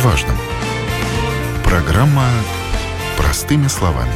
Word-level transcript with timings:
важном. 0.00 0.36
Программа 1.62 2.26
«Простыми 3.18 3.66
словами» 3.66 4.14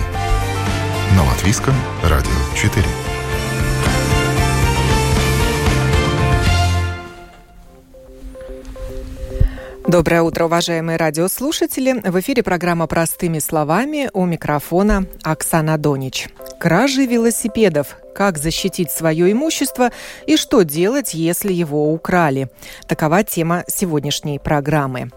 на 1.15 1.25
Латвийском 1.25 1.75
радио 2.03 2.31
4. 2.57 2.85
Доброе 9.87 10.23
утро, 10.23 10.47
уважаемые 10.47 10.97
радиослушатели. 10.97 12.01
В 12.03 12.19
эфире 12.21 12.43
программа 12.43 12.87
«Простыми 12.87 13.39
словами» 13.39 14.09
у 14.15 14.25
микрофона 14.25 15.07
Оксана 15.23 15.77
Донич. 15.77 16.29
Кражи 16.59 17.05
велосипедов. 17.05 17.99
Как 18.15 18.39
защитить 18.39 18.91
свое 18.91 19.31
имущество 19.31 19.91
и 20.27 20.39
что 20.39 20.63
делать, 20.63 21.13
если 21.13 21.53
его 21.53 21.93
украли? 21.93 22.49
Такова 22.89 23.23
тема 23.23 23.65
сегодняшней 23.69 24.39
программы. 24.39 25.11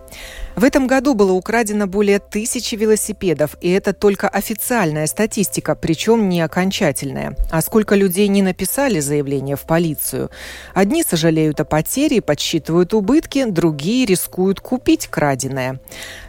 В 0.57 0.63
этом 0.63 0.87
году 0.87 1.13
было 1.13 1.33
украдено 1.33 1.85
более 1.85 2.17
тысячи 2.17 2.73
велосипедов, 2.73 3.55
и 3.61 3.69
это 3.69 3.93
только 3.93 4.27
официальная 4.27 5.05
статистика, 5.05 5.75
причем 5.75 6.29
не 6.29 6.41
окончательная. 6.41 7.37
А 7.51 7.61
сколько 7.61 7.93
людей 7.93 8.27
не 8.27 8.41
написали 8.41 8.99
заявление 8.99 9.55
в 9.55 9.61
полицию? 9.61 10.31
Одни 10.73 11.03
сожалеют 11.03 11.59
о 11.59 11.65
потере 11.65 12.23
подсчитывают 12.23 12.95
убытки, 12.95 13.45
другие 13.45 14.07
рискуют 14.07 14.59
купить 14.59 15.05
краденое. 15.05 15.79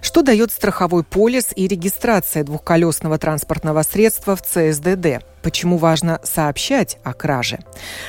Что 0.02 0.20
дает 0.20 0.52
страховой 0.52 1.04
полис 1.04 1.46
и 1.56 1.66
регистрация 1.66 2.44
двухколесного 2.44 3.16
транспортного 3.16 3.82
средства 3.82 4.36
в 4.36 4.42
ЦСДД? 4.42 5.24
Почему 5.42 5.78
важно 5.78 6.20
сообщать 6.24 6.98
о 7.04 7.14
краже? 7.14 7.60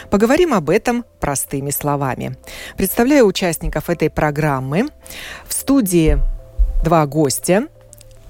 Поговорим 0.10 0.54
об 0.54 0.70
этом 0.70 1.06
простыми 1.20 1.70
словами. 1.70 2.36
Представляю 2.76 3.26
участников 3.26 3.90
этой 3.90 4.10
программы. 4.10 4.88
В 5.70 5.72
студии 5.72 6.18
два 6.84 7.06
гостя. 7.06 7.68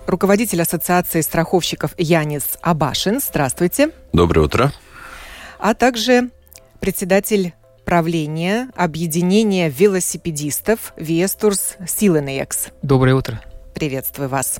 Руководитель 0.07 0.61
Ассоциации 0.61 1.21
страховщиков 1.21 1.95
Янис 1.97 2.57
Абашин. 2.61 3.21
Здравствуйте. 3.21 3.91
Доброе 4.11 4.41
утро. 4.41 4.73
А 5.57 5.73
также 5.73 6.31
председатель 6.81 7.53
правления 7.85 8.67
объединения 8.75 9.69
велосипедистов 9.69 10.91
Вестурс 10.97 11.77
Силенекс. 11.87 12.71
Доброе 12.81 13.15
утро. 13.15 13.41
Приветствую 13.79 14.27
вас. 14.27 14.59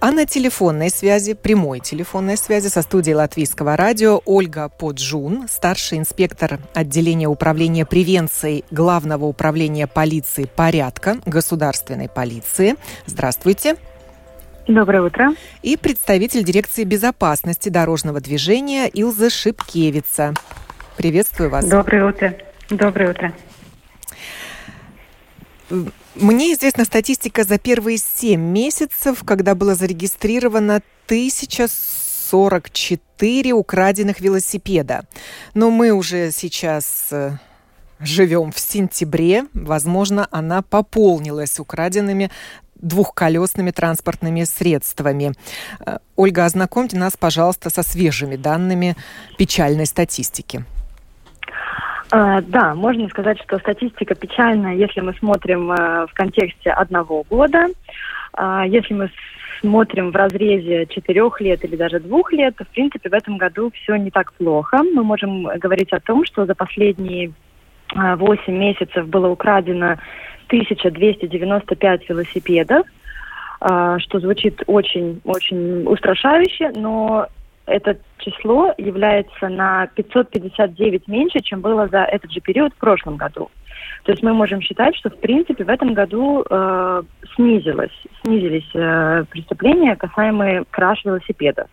А 0.00 0.12
на 0.12 0.26
телефонной 0.26 0.90
связи, 0.90 1.32
прямой 1.32 1.80
телефонной 1.80 2.36
связи 2.36 2.68
со 2.68 2.82
студией 2.82 3.16
Латвийского 3.16 3.74
радио 3.74 4.20
Ольга 4.26 4.68
Поджун, 4.68 5.48
старший 5.48 5.96
инспектор 5.96 6.58
отделения 6.74 7.26
управления 7.26 7.86
превенцией 7.86 8.66
Главного 8.70 9.24
управления 9.24 9.86
полиции 9.86 10.44
порядка 10.44 11.16
государственной 11.24 12.10
полиции. 12.10 12.76
Здравствуйте. 13.06 13.76
Доброе 14.68 15.00
утро. 15.00 15.34
И 15.62 15.78
представитель 15.78 16.44
дирекции 16.44 16.84
безопасности 16.84 17.70
дорожного 17.70 18.20
движения 18.20 18.88
Илза 18.88 19.30
Шипкевица. 19.30 20.34
Приветствую 20.98 21.48
вас. 21.48 21.66
Доброе 21.66 22.10
утро. 22.10 22.34
Доброе 22.68 23.10
утро. 23.10 23.32
Мне 26.14 26.52
известна 26.54 26.84
статистика 26.84 27.44
за 27.44 27.58
первые 27.58 27.98
7 27.98 28.40
месяцев, 28.40 29.22
когда 29.24 29.54
было 29.54 29.76
зарегистрировано 29.76 30.82
1044 31.06 33.52
украденных 33.52 34.20
велосипеда. 34.20 35.04
Но 35.54 35.70
мы 35.70 35.92
уже 35.92 36.32
сейчас 36.32 37.06
э, 37.12 37.36
живем 38.00 38.50
в 38.50 38.58
сентябре. 38.58 39.44
Возможно, 39.54 40.26
она 40.30 40.62
пополнилась 40.62 41.60
украденными 41.60 42.30
двухколесными 42.74 43.70
транспортными 43.70 44.42
средствами. 44.44 45.34
Э, 45.86 45.98
Ольга, 46.16 46.46
ознакомьте 46.46 46.96
нас, 46.96 47.16
пожалуйста, 47.16 47.70
со 47.70 47.82
свежими 47.82 48.36
данными 48.36 48.96
печальной 49.38 49.86
статистики. 49.86 50.64
А, 52.10 52.40
да, 52.40 52.74
можно 52.74 53.08
сказать, 53.08 53.40
что 53.40 53.58
статистика 53.58 54.14
печальная, 54.14 54.74
если 54.74 55.00
мы 55.00 55.14
смотрим 55.14 55.70
э, 55.70 56.06
в 56.06 56.12
контексте 56.12 56.70
одного 56.70 57.24
года. 57.30 57.66
А, 58.32 58.66
если 58.66 58.94
мы 58.94 59.10
смотрим 59.60 60.10
в 60.10 60.16
разрезе 60.16 60.86
четырех 60.86 61.40
лет 61.40 61.64
или 61.64 61.76
даже 61.76 62.00
двух 62.00 62.32
лет, 62.32 62.56
то, 62.56 62.64
в 62.64 62.68
принципе, 62.68 63.08
в 63.08 63.12
этом 63.12 63.38
году 63.38 63.70
все 63.70 63.94
не 63.96 64.10
так 64.10 64.32
плохо. 64.32 64.78
Мы 64.78 65.04
можем 65.04 65.44
говорить 65.44 65.92
о 65.92 66.00
том, 66.00 66.24
что 66.24 66.46
за 66.46 66.54
последние 66.54 67.32
а, 67.94 68.16
восемь 68.16 68.58
месяцев 68.58 69.06
было 69.06 69.28
украдено 69.28 69.96
1295 70.48 72.08
велосипедов, 72.08 72.84
что 73.60 74.18
звучит 74.18 74.64
очень-очень 74.66 75.86
устрашающе, 75.86 76.72
но 76.74 77.28
это 77.66 77.98
число 78.20 78.72
является 78.78 79.48
на 79.48 79.88
559 79.88 81.08
меньше, 81.08 81.40
чем 81.40 81.60
было 81.60 81.88
за 81.88 82.02
этот 82.02 82.30
же 82.30 82.40
период 82.40 82.72
в 82.74 82.76
прошлом 82.76 83.16
году. 83.16 83.50
То 84.04 84.12
есть 84.12 84.22
мы 84.22 84.32
можем 84.32 84.60
считать, 84.60 84.96
что 84.96 85.10
в 85.10 85.18
принципе 85.18 85.64
в 85.64 85.68
этом 85.68 85.94
году 85.94 86.44
э, 86.48 87.02
снизилось, 87.34 87.92
снизились 88.22 88.70
э, 88.74 89.24
преступления, 89.30 89.96
касаемые 89.96 90.64
краж 90.70 91.04
велосипедов. 91.04 91.68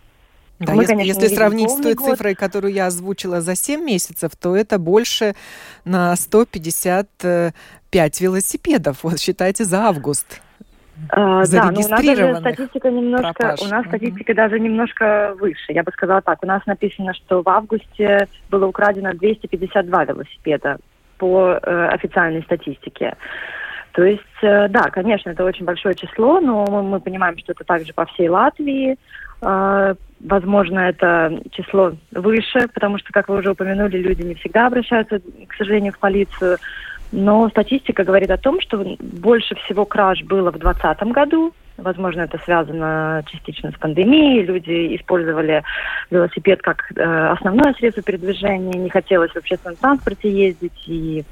Да, 0.60 0.74
мы, 0.74 0.84
если, 0.84 0.96
конечно, 0.96 1.22
если 1.22 1.36
сравнить 1.36 1.70
с 1.70 1.76
той 1.76 1.94
год. 1.94 2.10
цифрой, 2.10 2.34
которую 2.34 2.74
я 2.74 2.88
озвучила 2.88 3.42
за 3.42 3.56
7 3.56 3.84
месяцев, 3.84 4.32
то 4.36 4.56
это 4.56 4.80
больше 4.80 5.36
на 5.86 6.16
155 6.16 8.22
велосипедов. 8.22 9.04
Вот 9.04 9.20
считайте 9.20 9.66
за 9.66 9.86
август. 9.86 10.42
А, 11.10 11.46
да, 11.46 11.72
но 11.72 11.80
у 11.80 11.90
нас 11.90 12.04
даже 12.04 12.36
статистика 12.36 12.90
немножко, 12.90 13.34
пропаж. 13.34 13.62
у 13.62 13.68
нас 13.68 13.86
статистика 13.86 14.32
угу. 14.32 14.36
даже 14.36 14.60
немножко 14.60 15.36
выше. 15.40 15.72
Я 15.74 15.84
бы 15.84 15.92
сказала 15.92 16.22
так, 16.22 16.44
у 16.44 16.48
нас 16.48 16.66
написано, 16.66 17.14
что 17.14 17.42
в 17.42 17.50
августе 17.50 18.28
было 18.50 18.66
украдено 18.66 19.14
252 19.14 20.06
велосипеда 20.06 20.78
по 21.18 21.60
э, 21.62 21.88
официальной 21.88 22.44
статистике. 22.44 23.16
То 23.94 24.04
есть, 24.04 24.22
э, 24.42 24.68
да, 24.70 24.90
конечно, 24.92 25.32
это 25.32 25.44
очень 25.44 25.66
большое 25.66 25.96
число, 25.96 26.40
но 26.40 26.66
мы, 26.70 26.84
мы 26.84 27.00
понимаем, 27.00 27.38
что 27.38 27.54
это 27.54 27.64
также 27.64 27.94
по 27.94 28.06
всей 28.06 28.30
Латвии. 28.30 28.98
Э, 29.42 29.96
возможно, 30.20 30.80
это 30.80 31.42
число 31.52 31.94
выше, 32.12 32.68
потому 32.74 32.98
что, 33.00 33.12
как 33.12 33.30
вы 33.30 33.38
уже 33.38 33.52
упомянули, 33.52 33.98
люди 33.98 34.24
не 34.24 34.36
всегда 34.36 34.68
обращаются, 34.68 35.20
к 35.20 35.54
сожалению, 35.56 35.94
в 35.94 36.00
полицию. 36.00 36.58
Но 37.12 37.50
статистика 37.50 38.04
говорит 38.04 38.30
о 38.32 38.38
том, 38.38 38.60
что 38.62 38.84
больше 39.00 39.56
всего 39.56 39.86
краж 39.86 40.24
было 40.24 40.52
в 40.52 40.60
2020 40.60 41.04
году. 41.14 41.54
Возможно, 41.78 42.22
это 42.22 42.40
связано 42.44 43.24
частично 43.28 43.72
с 43.72 43.76
пандемией. 43.76 44.44
Люди 44.44 44.96
использовали 44.96 45.64
велосипед 46.10 46.62
как 46.62 46.92
э, 46.96 47.04
основное 47.04 47.74
средство 47.76 48.02
передвижения. 48.04 48.78
Не 48.78 48.90
хотелось 48.90 49.32
в 49.32 49.38
общественном 49.38 49.76
транспорте 49.78 50.30
ездить. 50.30 50.84
И 50.88 51.24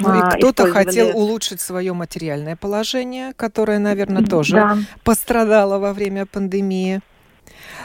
ну 0.00 0.14
и 0.14 0.20
а, 0.20 0.30
кто-то 0.32 0.70
хотел 0.70 1.16
улучшить 1.16 1.60
свое 1.60 1.92
материальное 1.92 2.56
положение, 2.56 3.32
которое, 3.34 3.78
наверное, 3.78 4.24
тоже 4.24 4.56
да. 4.56 4.76
пострадало 5.04 5.78
во 5.78 5.94
время 5.94 6.26
пандемии. 6.26 7.00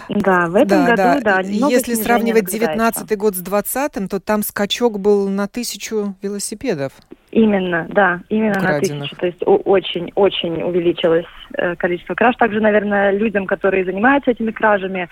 Да, 0.10 0.48
в 0.48 0.56
этом 0.56 0.86
да, 0.86 0.96
году, 0.96 1.24
да. 1.24 1.42
да 1.42 1.42
Если 1.42 1.94
сравнивать 1.94 2.52
19 2.52 3.18
год 3.18 3.36
с 3.36 3.40
20 3.40 4.10
то 4.10 4.20
там 4.20 4.44
скачок 4.44 5.00
был 5.00 5.30
на 5.30 5.48
тысячу 5.48 6.16
велосипедов. 6.22 6.94
Именно, 7.32 7.88
да, 7.90 8.20
именно 8.28 8.58
Украденных. 8.58 8.92
на 8.92 9.00
тысячу. 9.00 9.16
То 9.16 9.26
есть 9.26 9.42
очень-очень 9.46 10.64
увеличилось 10.64 11.26
э, 11.54 11.76
количество 11.78 12.14
краж. 12.14 12.36
Также, 12.36 12.60
наверное, 12.60 13.12
людям, 13.12 13.46
которые 13.46 13.86
занимаются 13.86 14.32
этими 14.32 14.52
кражами, 14.52 15.08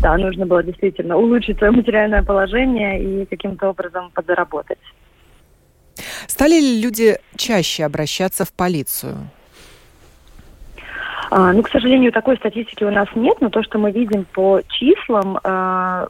да, 0.00 0.16
нужно 0.16 0.44
было 0.44 0.62
действительно 0.64 1.16
улучшить 1.16 1.58
свое 1.58 1.72
материальное 1.72 2.24
положение 2.24 3.02
и 3.02 3.26
каким-то 3.26 3.70
образом 3.70 4.10
подзаработать. 4.12 4.78
Стали 6.26 6.60
ли 6.60 6.82
люди 6.82 7.16
чаще 7.36 7.84
обращаться 7.84 8.44
в 8.44 8.52
полицию? 8.52 9.28
А, 11.30 11.52
ну, 11.52 11.62
к 11.62 11.70
сожалению, 11.70 12.12
такой 12.12 12.36
статистики 12.36 12.84
у 12.84 12.90
нас 12.90 13.08
нет, 13.14 13.38
но 13.40 13.48
то, 13.48 13.62
что 13.62 13.78
мы 13.78 13.92
видим 13.92 14.26
по 14.32 14.60
числам, 14.68 15.38
а, 15.44 16.08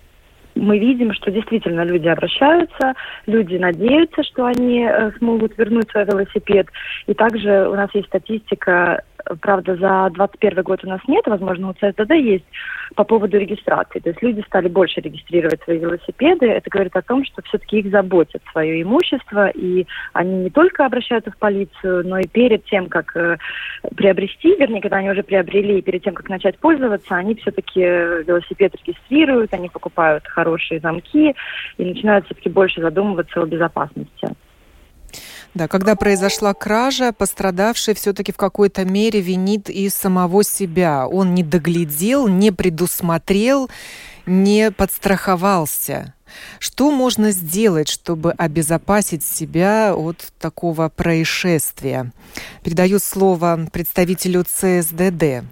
мы 0.55 0.79
видим, 0.79 1.13
что 1.13 1.31
действительно 1.31 1.83
люди 1.83 2.09
обращаются, 2.09 2.95
люди 3.27 3.57
надеются, 3.57 4.23
что 4.23 4.47
они 4.47 4.85
э, 4.85 5.13
смогут 5.19 5.57
вернуть 5.59 5.91
свой 5.91 6.05
велосипед. 6.05 6.69
И 7.07 7.15
также 7.15 7.69
у 7.69 7.75
нас 7.75 7.91
есть 7.95 8.09
статистика 8.09 9.03
Правда, 9.41 9.77
за 9.77 10.11
2021 10.11 10.63
год 10.63 10.85
у 10.85 10.89
нас 10.89 11.01
нет, 11.07 11.27
возможно, 11.27 11.71
у 11.71 11.73
ЦСДД 11.75 12.13
есть 12.13 12.45
по 12.95 13.05
поводу 13.05 13.39
регистрации. 13.39 14.01
То 14.01 14.11
есть 14.11 14.23
люди 14.23 14.43
стали 14.47 14.69
больше 14.69 15.01
регистрировать 15.01 15.63
свои 15.63 15.79
велосипеды. 15.79 16.47
Это 16.47 16.69
говорит 16.71 16.95
о 16.97 17.03
том, 17.03 17.25
что 17.25 17.43
все-таки 17.43 17.79
их 17.79 17.91
заботит 17.91 18.43
свое 18.51 18.83
имущество, 18.83 19.49
и 19.49 19.87
они 20.13 20.45
не 20.45 20.51
только 20.51 20.85
обращаются 20.85 21.31
в 21.31 21.37
полицию, 21.39 22.07
но 22.07 22.19
и 22.19 22.27
перед 22.27 22.65
тем, 22.65 22.89
как 22.89 23.17
э, 23.17 23.39
приобрести, 23.97 24.55
вернее, 24.57 24.81
когда 24.81 24.99
они 24.99 25.11
уже 25.11 25.23
приобрели, 25.23 25.79
и 25.79 25.83
перед 25.83 26.03
тем, 26.03 26.15
как 26.15 26.29
начать 26.29 26.59
пользоваться, 26.59 27.15
они 27.15 27.35
все-таки 27.37 27.81
велосипед 27.81 28.75
регистрируют, 28.85 29.55
они 29.55 29.69
покупают 29.69 30.27
хорошие 30.27 30.81
замки 30.81 31.35
и 31.79 31.85
начинают 31.85 32.27
все-таки 32.27 32.49
больше 32.49 32.81
задумываться 32.81 33.41
о 33.41 33.47
безопасности. 33.47 34.29
Да, 35.55 35.69
когда 35.69 35.97
произошла 35.97 36.55
кража, 36.55 37.13
пострадавший 37.13 37.95
все-таки 37.95 38.33
в 38.33 38.37
какой-то 38.39 38.85
мере 38.87 39.21
винит 39.21 39.69
и 39.69 39.89
самого 39.91 40.45
себя. 40.45 41.07
Он 41.07 41.35
не 41.35 41.43
доглядел, 41.43 42.27
не 42.27 42.51
предусмотрел, 42.51 43.69
не 44.25 44.71
подстраховался. 44.71 46.15
Что 46.59 46.91
можно 46.91 47.31
сделать, 47.33 47.89
чтобы 47.89 48.33
обезопасить 48.33 49.23
себя 49.23 49.95
от 49.95 50.33
такого 50.41 50.89
происшествия? 50.89 52.13
Передаю 52.65 52.99
слово 52.99 53.67
представителю 53.71 54.45
ЦСДД. 54.45 55.45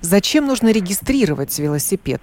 Зачем 0.00 0.46
нужно 0.46 0.72
регистрировать 0.72 1.58
велосипед? 1.58 2.22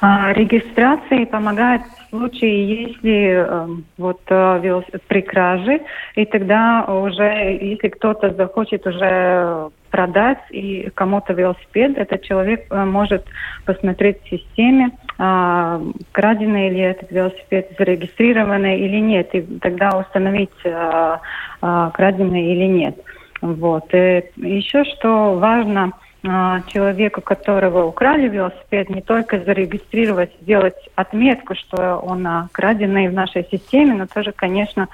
А, 0.00 0.32
регистрация 0.32 1.26
помогает 1.26 1.82
случае, 2.18 2.82
если 2.82 3.46
э, 3.46 3.68
вот 3.98 4.20
э, 4.28 4.82
при 5.08 5.20
краже, 5.22 5.80
и 6.14 6.24
тогда 6.24 6.84
уже, 6.84 7.58
если 7.60 7.88
кто-то 7.88 8.34
захочет 8.34 8.86
уже 8.86 9.70
продать 9.90 10.38
и 10.50 10.90
кому-то 10.94 11.32
велосипед, 11.32 11.96
этот 11.96 12.22
человек 12.22 12.66
э, 12.70 12.84
может 12.84 13.24
посмотреть 13.64 14.22
в 14.24 14.28
системе, 14.28 14.90
э, 15.18 15.80
краденый 16.12 16.70
ли 16.70 16.80
этот 16.80 17.10
велосипед, 17.10 17.72
зарегистрированный 17.78 18.78
или 18.80 18.98
нет, 18.98 19.34
и 19.34 19.42
тогда 19.60 19.98
установить, 19.98 20.50
э, 20.64 21.16
э, 21.62 21.90
краденый 21.94 22.52
или 22.52 22.64
нет. 22.64 22.96
Вот. 23.42 23.92
И 23.92 24.24
еще 24.36 24.84
что 24.84 25.38
важно– 25.38 25.92
а, 26.28 26.62
человеку, 26.66 27.20
которого 27.20 27.84
украли 27.84 28.28
велосипед, 28.28 28.90
не 28.90 29.00
только 29.00 29.38
зарегистрировать, 29.40 30.30
сделать 30.42 30.74
отметку, 30.94 31.54
что 31.54 31.98
он 31.98 32.26
краденый 32.52 33.08
в 33.08 33.12
нашей 33.12 33.46
системе, 33.50 33.94
но 33.94 34.06
тоже, 34.06 34.32
конечно, 34.32 34.88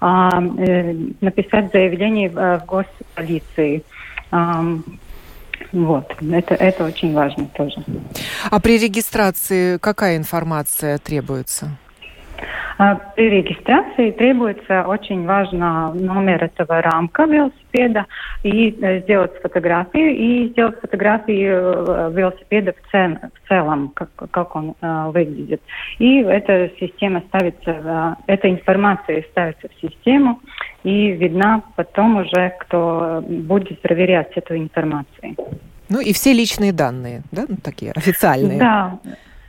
э, 0.00 0.06
написать 1.20 1.72
заявление 1.72 2.30
в 2.30 2.62
госполиции. 2.66 3.82
Вот, 5.72 6.14
это, 6.32 6.54
это 6.54 6.84
очень 6.84 7.12
важно 7.12 7.46
тоже. 7.54 7.82
А 8.50 8.60
при 8.60 8.78
регистрации 8.78 9.76
какая 9.78 10.16
информация 10.16 10.98
требуется? 10.98 11.76
А, 12.78 12.94
при 12.94 13.28
регистрации 13.28 14.12
требуется 14.12 14.84
очень 14.86 15.26
важно 15.26 15.92
номер 15.94 16.44
этого 16.44 16.80
рамка 16.80 17.24
велосипеда 17.24 18.06
и 18.44 18.70
э, 18.80 19.00
сделать 19.02 19.32
фотографию 19.42 20.16
и 20.16 20.48
сделать 20.50 20.80
фотографию 20.80 21.84
э, 21.88 22.12
велосипеда 22.14 22.72
в, 22.72 22.90
цел, 22.90 23.16
в 23.34 23.48
целом, 23.48 23.88
как, 23.94 24.10
как 24.30 24.54
он 24.54 24.74
э, 24.80 25.10
выглядит. 25.12 25.60
И 25.98 26.20
эта 26.20 26.70
система 26.78 27.22
ставится, 27.28 28.16
э, 28.26 28.32
эта 28.32 28.48
информация 28.48 29.24
ставится 29.30 29.68
в 29.68 29.80
систему 29.80 30.40
и 30.84 31.10
видна 31.12 31.62
потом 31.74 32.18
уже, 32.18 32.54
кто 32.60 33.24
будет 33.26 33.80
проверять 33.82 34.30
эту 34.36 34.56
информацию. 34.56 35.34
Ну 35.88 36.00
и 36.00 36.12
все 36.12 36.32
личные 36.32 36.72
данные, 36.72 37.22
да, 37.32 37.44
ну, 37.48 37.56
такие 37.56 37.92
официальные. 37.92 38.58
Да, 38.58 38.98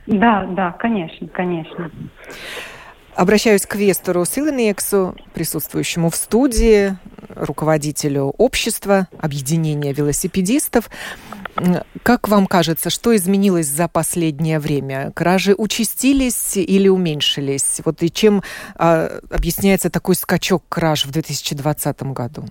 да, 0.06 0.46
да, 0.50 0.72
конечно, 0.72 1.28
конечно. 1.28 1.90
Обращаюсь 3.20 3.66
к 3.66 3.74
Вестеру 3.74 4.24
Силанексу, 4.24 5.14
присутствующему 5.34 6.08
в 6.08 6.16
студии, 6.16 6.96
руководителю 7.36 8.32
общества, 8.38 9.08
объединения 9.18 9.92
велосипедистов. 9.92 10.88
Как 12.02 12.28
вам 12.28 12.46
кажется, 12.46 12.88
что 12.88 13.14
изменилось 13.14 13.66
за 13.66 13.88
последнее 13.88 14.58
время? 14.58 15.12
Кражи 15.14 15.54
участились 15.54 16.56
или 16.56 16.88
уменьшились? 16.88 17.82
Вот 17.84 18.02
и 18.02 18.10
чем 18.10 18.42
а, 18.76 19.20
объясняется 19.30 19.90
такой 19.90 20.14
скачок 20.14 20.64
краж 20.70 21.04
в 21.04 21.10
2020 21.10 22.02
году? 22.04 22.46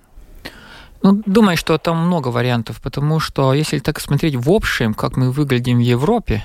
Ну, 1.02 1.20
думаю, 1.26 1.56
что 1.56 1.78
там 1.78 2.06
много 2.06 2.28
вариантов, 2.28 2.80
потому 2.80 3.18
что 3.18 3.54
если 3.54 3.80
так 3.80 3.98
смотреть 3.98 4.36
в 4.36 4.48
общем, 4.48 4.94
как 4.94 5.16
мы 5.16 5.32
выглядим 5.32 5.78
в 5.78 5.80
Европе, 5.80 6.44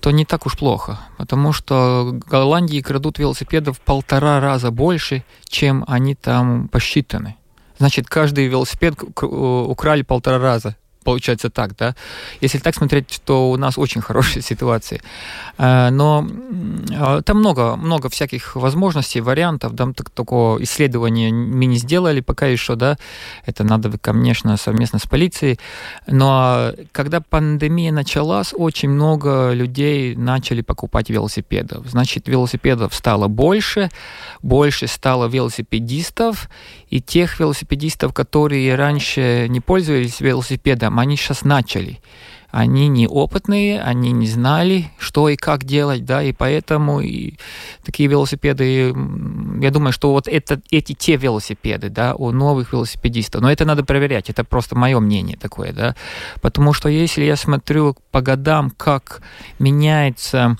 то 0.00 0.10
не 0.10 0.24
так 0.24 0.46
уж 0.46 0.56
плохо, 0.56 0.98
потому 1.16 1.52
что 1.52 2.12
Голландии 2.26 2.80
крадут 2.80 3.18
велосипедов 3.18 3.78
в 3.78 3.80
полтора 3.80 4.40
раза 4.40 4.70
больше, 4.70 5.24
чем 5.48 5.84
они 5.88 6.14
там 6.14 6.68
посчитаны. 6.68 7.36
Значит, 7.78 8.08
каждый 8.08 8.46
велосипед 8.46 8.94
украли 9.22 10.02
полтора 10.02 10.38
раза 10.38 10.76
получается 11.08 11.48
так, 11.48 11.74
да. 11.74 11.94
Если 12.42 12.58
так 12.58 12.74
смотреть, 12.74 13.22
то 13.24 13.50
у 13.50 13.56
нас 13.56 13.78
очень 13.78 14.02
хорошая 14.02 14.42
ситуация. 14.50 15.00
Э, 15.56 15.88
но 15.90 16.28
э, 16.90 17.22
там 17.24 17.38
много, 17.38 17.76
много 17.76 18.10
всяких 18.10 18.56
возможностей, 18.56 19.22
вариантов, 19.22 19.72
там 19.74 19.94
такого 19.94 20.62
исследования 20.62 21.32
мы 21.32 21.64
не 21.64 21.78
сделали 21.78 22.20
пока 22.20 22.46
еще, 22.46 22.74
да, 22.74 22.98
это 23.46 23.64
надо, 23.64 23.96
конечно, 23.98 24.56
совместно 24.58 24.98
с 24.98 25.06
полицией, 25.06 25.58
но 26.06 26.72
когда 26.92 27.20
пандемия 27.20 27.92
началась, 27.92 28.52
очень 28.54 28.90
много 28.90 29.52
людей 29.54 30.14
начали 30.14 30.60
покупать 30.60 31.08
велосипедов. 31.08 31.86
Значит, 31.86 32.28
велосипедов 32.28 32.94
стало 32.94 33.28
больше, 33.28 33.88
больше 34.42 34.86
стало 34.86 35.26
велосипедистов, 35.26 36.50
и 36.90 37.00
тех 37.00 37.40
велосипедистов, 37.40 38.12
которые 38.12 38.74
раньше 38.74 39.46
не 39.48 39.60
пользовались 39.60 40.20
велосипедом, 40.20 40.97
они 40.98 41.16
сейчас 41.16 41.44
начали. 41.44 42.00
Они 42.50 42.88
неопытные, 42.88 43.82
они 43.82 44.10
не 44.10 44.26
знали, 44.26 44.90
что 44.98 45.28
и 45.28 45.36
как 45.36 45.64
делать, 45.64 46.06
да, 46.06 46.22
и 46.22 46.32
поэтому 46.32 47.00
и 47.00 47.34
такие 47.84 48.08
велосипеды, 48.08 48.94
я 49.60 49.70
думаю, 49.70 49.92
что 49.92 50.12
вот 50.12 50.26
это, 50.26 50.58
эти 50.70 50.94
те 50.94 51.16
велосипеды, 51.16 51.90
да, 51.90 52.14
у 52.14 52.30
новых 52.30 52.72
велосипедистов, 52.72 53.42
но 53.42 53.52
это 53.52 53.66
надо 53.66 53.84
проверять, 53.84 54.30
это 54.30 54.44
просто 54.44 54.76
мое 54.76 54.98
мнение 54.98 55.36
такое, 55.36 55.74
да, 55.74 55.94
потому 56.40 56.72
что 56.72 56.88
если 56.88 57.22
я 57.22 57.36
смотрю 57.36 57.94
по 58.10 58.22
годам, 58.22 58.70
как 58.70 59.20
меняются 59.58 60.56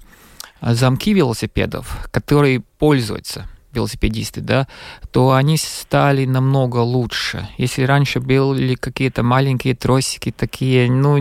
замки 0.60 1.14
велосипедов, 1.14 2.06
которые 2.10 2.60
пользуются, 2.78 3.48
велосипедисты, 3.72 4.40
да, 4.40 4.66
то 5.10 5.32
они 5.32 5.56
стали 5.56 6.24
намного 6.24 6.78
лучше. 6.78 7.48
Если 7.58 7.82
раньше 7.82 8.20
были 8.20 8.74
какие-то 8.74 9.22
маленькие 9.22 9.74
тросики 9.74 10.32
такие, 10.36 10.90
ну, 10.90 11.18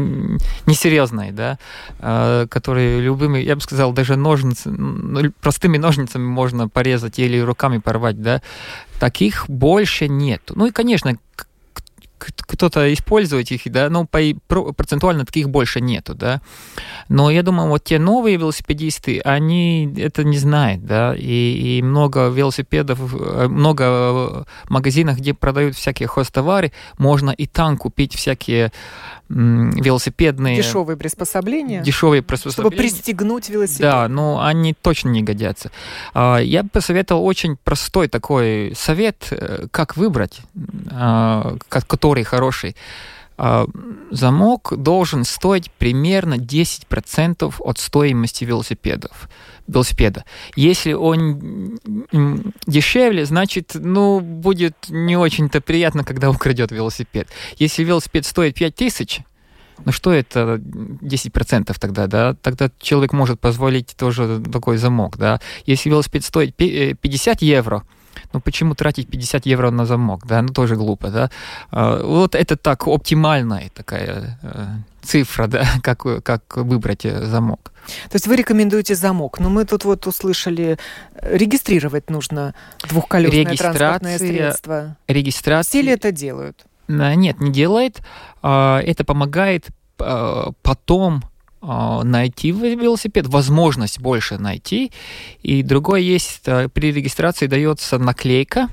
несерьезные, 0.65 1.31
да, 1.31 1.59
э, 1.99 2.47
которые 2.49 3.01
любыми, 3.01 3.39
я 3.39 3.55
бы 3.55 3.61
сказал, 3.61 3.91
даже 3.93 4.15
ножницы, 4.15 4.69
ну, 4.69 5.31
простыми 5.41 5.77
ножницами 5.77 6.25
можно 6.25 6.69
порезать 6.69 7.19
или 7.19 7.39
руками 7.39 7.79
порвать, 7.79 8.21
да, 8.21 8.41
таких 8.99 9.45
больше 9.49 10.07
нет. 10.07 10.41
Ну 10.53 10.67
и, 10.67 10.71
конечно, 10.71 11.17
кто-то 12.17 12.91
использует 12.93 13.51
их, 13.51 13.61
да, 13.65 13.89
но 13.89 14.05
по, 14.05 14.19
процентуально 14.73 15.25
таких 15.25 15.49
больше 15.49 15.81
нету, 15.81 16.15
да. 16.15 16.41
Но 17.09 17.29
я 17.29 17.43
думаю, 17.43 17.69
вот 17.69 17.83
те 17.83 17.99
новые 17.99 18.37
велосипедисты, 18.37 19.19
они 19.19 19.93
это 19.97 20.23
не 20.23 20.37
знают, 20.37 20.85
да, 20.85 21.15
и, 21.15 21.77
и 21.77 21.81
много 21.81 22.29
велосипедов, 22.29 22.99
э, 23.13 23.47
много 23.47 24.45
магазинов, 24.69 25.17
где 25.17 25.33
продают 25.33 25.75
всякие 25.75 26.07
хостовары, 26.07 26.71
можно 26.97 27.29
и 27.31 27.45
там 27.45 27.77
купить 27.77 28.15
всякие 28.15 28.71
велосипедные... 29.29 30.57
Дешевые 30.57 30.97
приспособления? 30.97 31.81
Дешевые 31.81 32.21
приспособления. 32.21 32.69
Чтобы 32.69 32.89
пристегнуть 32.89 33.49
велосипед. 33.49 33.81
Да, 33.81 34.07
но 34.07 34.43
они 34.43 34.73
точно 34.73 35.09
не 35.09 35.23
годятся. 35.23 35.71
А, 36.13 36.37
я 36.37 36.63
бы 36.63 36.69
посоветовал 36.69 37.25
очень 37.25 37.57
простой 37.57 38.07
такой 38.07 38.73
совет, 38.75 39.27
э, 39.31 39.67
как 39.71 39.97
выбрать, 39.97 40.39
а, 40.91 41.57
который 41.69 42.23
хороший. 42.23 42.75
А, 43.37 43.67
замок 44.11 44.73
должен 44.77 45.23
стоить 45.23 45.71
примерно 45.71 46.37
10% 46.37 47.55
от 47.59 47.77
стоимости 47.77 48.45
велосипедов 48.45 49.29
велосипеда. 49.67 50.25
Если 50.55 50.93
он 50.93 51.79
дешевле, 52.65 53.25
значит, 53.25 53.71
ну, 53.75 54.19
будет 54.19 54.75
не 54.89 55.17
очень-то 55.17 55.61
приятно, 55.61 56.03
когда 56.03 56.29
украдет 56.29 56.71
велосипед. 56.71 57.27
Если 57.57 57.83
велосипед 57.83 58.25
стоит 58.25 58.55
5000, 58.55 59.21
ну 59.85 59.91
что 59.91 60.11
это 60.11 60.59
10% 60.59 61.75
тогда, 61.79 62.07
да? 62.07 62.33
Тогда 62.35 62.69
человек 62.79 63.13
может 63.13 63.39
позволить 63.39 63.95
тоже 63.95 64.41
такой 64.51 64.77
замок, 64.77 65.17
да? 65.17 65.39
Если 65.65 65.89
велосипед 65.89 66.23
стоит 66.23 66.55
50 66.55 67.41
э, 67.41 67.45
евро, 67.45 67.83
ну 68.33 68.39
почему 68.41 68.75
тратить 68.75 69.09
50 69.09 69.45
евро 69.45 69.71
на 69.71 69.85
замок, 69.85 70.25
да? 70.27 70.41
Ну 70.41 70.49
тоже 70.49 70.75
глупо, 70.75 71.09
да? 71.09 71.29
А, 71.71 72.03
вот 72.03 72.35
это 72.35 72.57
так 72.57 72.87
оптимальная 72.87 73.69
такая 73.73 74.39
э, 74.41 74.65
цифра, 75.01 75.47
да, 75.47 75.65
как, 75.83 76.23
как 76.23 76.57
выбрать 76.57 77.05
э, 77.05 77.25
замок. 77.25 77.71
То 78.09 78.15
есть 78.15 78.27
вы 78.27 78.35
рекомендуете 78.35 78.95
замок, 78.95 79.39
но 79.39 79.49
мы 79.49 79.65
тут 79.65 79.85
вот 79.85 80.07
услышали, 80.07 80.77
регистрировать 81.21 82.09
нужно 82.09 82.53
двухколесное 82.89 83.55
транспортное 83.55 84.17
средство. 84.17 84.97
Регистрация. 85.07 85.69
Все 85.69 85.81
ли 85.81 85.93
это 85.93 86.11
делают? 86.11 86.65
Нет, 86.87 87.39
не 87.39 87.51
делает. 87.51 88.01
А, 88.41 88.81
это 88.81 89.03
помогает 89.03 89.67
а, 89.99 90.51
потом 90.61 91.23
а, 91.23 91.29
найти 91.61 92.51
велосипед, 92.51 93.27
возможность 93.27 93.99
больше 93.99 94.37
найти. 94.37 94.91
И 95.41 95.63
другое 95.63 96.01
есть, 96.01 96.41
э, 96.45 96.69
при 96.69 96.91
регистрации 96.91 97.47
дается 97.47 97.97
наклейка, 97.97 98.69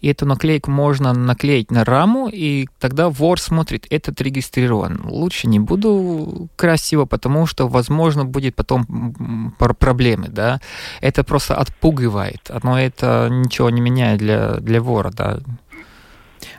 и 0.00 0.08
эту 0.08 0.26
наклейку 0.26 0.70
можно 0.70 1.12
наклеить 1.12 1.70
на 1.70 1.84
раму, 1.84 2.28
и 2.28 2.68
тогда 2.78 3.08
вор 3.08 3.40
смотрит, 3.40 3.86
этот 3.90 4.20
регистрирован. 4.20 5.00
Лучше 5.04 5.48
не 5.48 5.58
буду 5.58 6.48
красиво, 6.56 7.04
потому 7.04 7.46
что, 7.46 7.68
возможно, 7.68 8.24
будет 8.24 8.54
потом 8.54 9.54
проблемы, 9.78 10.28
да. 10.28 10.60
Это 11.00 11.24
просто 11.24 11.56
отпугивает, 11.56 12.50
но 12.62 12.78
это 12.80 13.28
ничего 13.30 13.70
не 13.70 13.80
меняет 13.80 14.18
для, 14.18 14.54
для 14.56 14.80
вора, 14.80 15.10
да. 15.10 15.40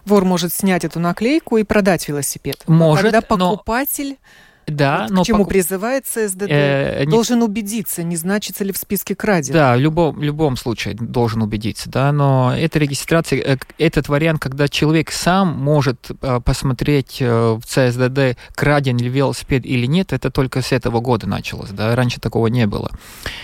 Вор 0.05 0.25
может 0.25 0.53
снять 0.53 0.83
эту 0.83 0.99
наклейку 0.99 1.57
и 1.57 1.63
продать 1.63 2.07
велосипед. 2.07 2.63
Может, 2.67 3.03
Когда 3.03 3.21
покупатель... 3.21 4.09
Но 4.11 4.15
да, 4.69 5.03
вот 5.03 5.11
но 5.11 5.23
к 5.23 5.25
чему 5.25 5.39
покуп... 5.39 5.53
призывает 5.53 6.05
ССДД, 6.07 6.45
э, 6.49 7.05
должен 7.05 7.39
не... 7.39 7.45
убедиться, 7.45 8.03
не 8.03 8.15
значится 8.15 8.63
ли 8.63 8.71
в 8.71 8.77
списке 8.77 9.15
краден. 9.15 9.53
Да, 9.53 9.75
в 9.75 9.79
любом, 9.79 10.21
любом 10.21 10.57
случае 10.57 10.95
должен 10.95 11.41
убедиться, 11.41 11.89
да, 11.89 12.11
но 12.11 12.53
эта 12.55 12.79
регистрация, 12.79 13.39
э, 13.39 13.57
этот 13.77 14.09
вариант, 14.09 14.41
когда 14.41 14.67
человек 14.67 15.11
сам 15.11 15.57
может 15.57 16.11
э, 16.21 16.39
посмотреть 16.43 17.17
э, 17.19 17.53
в 17.53 17.61
ЦСДД, 17.65 18.38
краден 18.55 18.97
ли 18.97 19.09
велосипед 19.09 19.65
или 19.65 19.85
нет, 19.85 20.13
это 20.13 20.29
только 20.31 20.61
с 20.61 20.71
этого 20.71 20.99
года 20.99 21.27
началось, 21.27 21.69
да, 21.69 21.95
раньше 21.95 22.19
такого 22.19 22.47
не 22.47 22.67
было. 22.67 22.91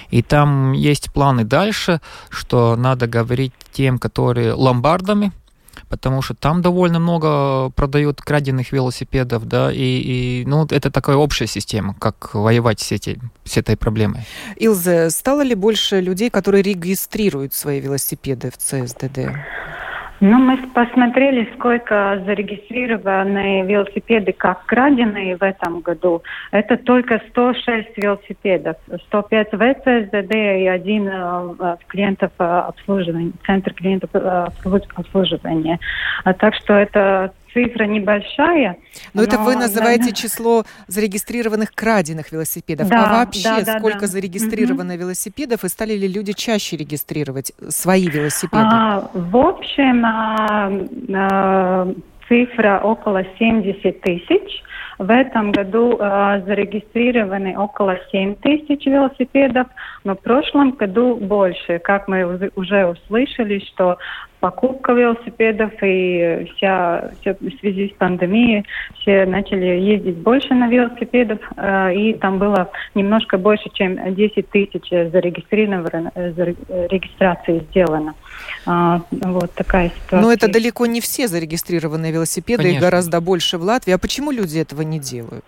И 0.09 0.21
там 0.21 0.73
есть 0.73 1.11
планы 1.11 1.43
дальше, 1.43 2.01
что 2.29 2.75
надо 2.75 3.07
говорить 3.07 3.53
тем, 3.71 3.99
которые 3.99 4.53
ломбардами, 4.53 5.31
потому 5.89 6.21
что 6.21 6.33
там 6.33 6.61
довольно 6.61 6.99
много 6.99 7.69
продают 7.71 8.21
краденных 8.21 8.71
велосипедов, 8.71 9.47
да, 9.47 9.71
и, 9.71 9.77
и 9.77 10.43
ну, 10.45 10.65
это 10.69 10.91
такая 10.91 11.15
общая 11.15 11.47
система, 11.47 11.95
как 11.95 12.33
воевать 12.33 12.79
с, 12.79 12.91
эти, 12.91 13.19
с 13.43 13.57
этой 13.57 13.77
проблемой. 13.77 14.25
Илзе, 14.57 15.09
стало 15.09 15.41
ли 15.41 15.55
больше 15.55 16.01
людей, 16.01 16.29
которые 16.29 16.61
регистрируют 16.61 17.53
свои 17.53 17.79
велосипеды 17.79 18.51
в 18.51 18.57
ЦСДД? 18.57 19.35
Ну, 20.21 20.37
мы 20.37 20.57
посмотрели, 20.73 21.49
сколько 21.55 22.21
зарегистрированы 22.25 23.63
велосипеды 23.63 24.31
как 24.31 24.65
краденые 24.65 25.35
в 25.35 25.43
этом 25.43 25.81
году. 25.81 26.23
Это 26.51 26.77
только 26.77 27.21
106 27.29 27.97
велосипедов, 27.97 28.77
105 29.07 29.51
в 29.51 29.73
ЦСДД 29.73 30.33
и 30.33 30.67
один 30.67 31.09
в 31.09 31.77
клиентов 31.87 32.31
обслуживания, 32.37 33.33
центр 33.45 33.73
клиентов 33.73 34.09
обслуживания. 34.13 35.79
А 36.23 36.33
так 36.33 36.55
что 36.55 36.73
это 36.73 37.33
цифра 37.55 37.85
небольшая. 37.85 38.77
Но, 39.13 39.21
но 39.21 39.23
это 39.23 39.39
вы 39.39 39.55
называете 39.55 40.09
да, 40.09 40.11
число 40.11 40.63
зарегистрированных 40.87 41.73
краденных 41.73 42.31
велосипедов. 42.31 42.89
Да, 42.89 43.05
а 43.05 43.13
вообще 43.19 43.43
да, 43.43 43.61
да, 43.61 43.79
сколько 43.79 44.01
да. 44.01 44.07
зарегистрировано 44.07 44.93
угу. 44.93 45.03
велосипедов 45.03 45.63
и 45.63 45.69
стали 45.69 45.93
ли 45.93 46.07
люди 46.07 46.33
чаще 46.33 46.75
регистрировать 46.75 47.53
свои 47.69 48.07
велосипеды? 48.07 48.63
А, 48.63 49.09
в 49.13 49.37
общем, 49.37 50.05
а, 50.05 50.71
а, 51.15 51.93
цифра 52.27 52.81
около 52.83 53.23
70 53.39 54.01
тысяч. 54.01 54.61
В 54.97 55.11
этом 55.11 55.51
году 55.51 55.97
э, 55.99 56.41
зарегистрированы 56.45 57.57
около 57.57 57.97
7 58.11 58.35
тысяч 58.35 58.85
велосипедов, 58.85 59.67
но 60.05 60.15
в 60.15 60.21
прошлом 60.21 60.71
году 60.71 61.17
больше. 61.17 61.79
Как 61.79 62.07
мы 62.07 62.49
уже 62.55 62.85
услышали, 62.85 63.59
что 63.59 63.97
покупка 64.45 64.91
велосипедов 64.91 65.71
и 65.81 66.47
вся, 66.55 67.09
все 67.19 67.33
в 67.33 67.59
связи 67.59 67.89
с 67.89 67.97
пандемией 67.97 68.63
все 68.99 69.25
начали 69.25 69.65
ездить 69.65 70.17
больше 70.17 70.53
на 70.53 70.67
велосипедах, 70.67 71.39
э, 71.57 71.95
и 71.95 72.13
там 72.13 72.37
было 72.37 72.69
немножко 72.93 73.39
больше, 73.39 73.71
чем 73.73 74.13
10 74.13 74.47
тысяч 74.51 74.87
зарегистрировано, 74.91 76.11
регистрации 76.15 77.65
сделано. 77.71 78.13
А, 78.67 79.01
вот 79.09 79.51
такая 79.53 79.89
ситуация. 79.89 80.21
Но 80.21 80.31
это 80.31 80.47
далеко 80.47 80.85
не 80.85 81.01
все 81.01 81.27
зарегистрированные 81.27 82.11
велосипеды, 82.11 82.61
Конечно. 82.61 82.77
их 82.77 82.81
гораздо 82.83 83.21
больше 83.21 83.57
в 83.57 83.63
Латвии. 83.63 83.93
А 83.93 83.97
почему 83.97 84.29
люди 84.29 84.59
этого 84.59 84.83
не 84.83 84.99
делают? 84.99 85.43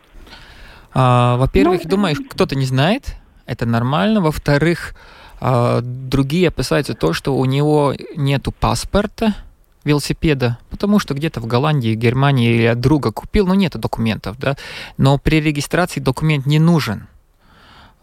А, 0.96 1.38
во-первых, 1.38 1.84
ну, 1.84 1.90
думаешь, 1.92 2.18
кто-то 2.32 2.56
не 2.56 2.66
знает, 2.66 3.16
это 3.46 3.68
нормально. 3.68 4.22
Во-вторых, 4.22 4.96
другие 5.40 6.48
опасаются 6.48 6.94
то, 6.94 7.14
что 7.14 7.36
у 7.36 7.46
него 7.46 7.94
нету 8.16 8.52
паспорта 8.52 9.36
велосипеда, 9.84 10.58
потому 10.70 11.00
что 11.00 11.14
где-то 11.14 11.40
в 11.40 11.48
Голландии, 11.48 11.96
Германии 11.96 12.54
или 12.54 12.66
от 12.66 12.80
друга 12.80 13.12
купил, 13.12 13.48
но 13.48 13.56
нет 13.56 13.78
документов, 13.78 14.38
да. 14.38 14.58
Но 14.98 15.18
при 15.18 15.42
регистрации 15.42 16.00
документ 16.00 16.46
не 16.46 16.60
нужен. 16.60 17.08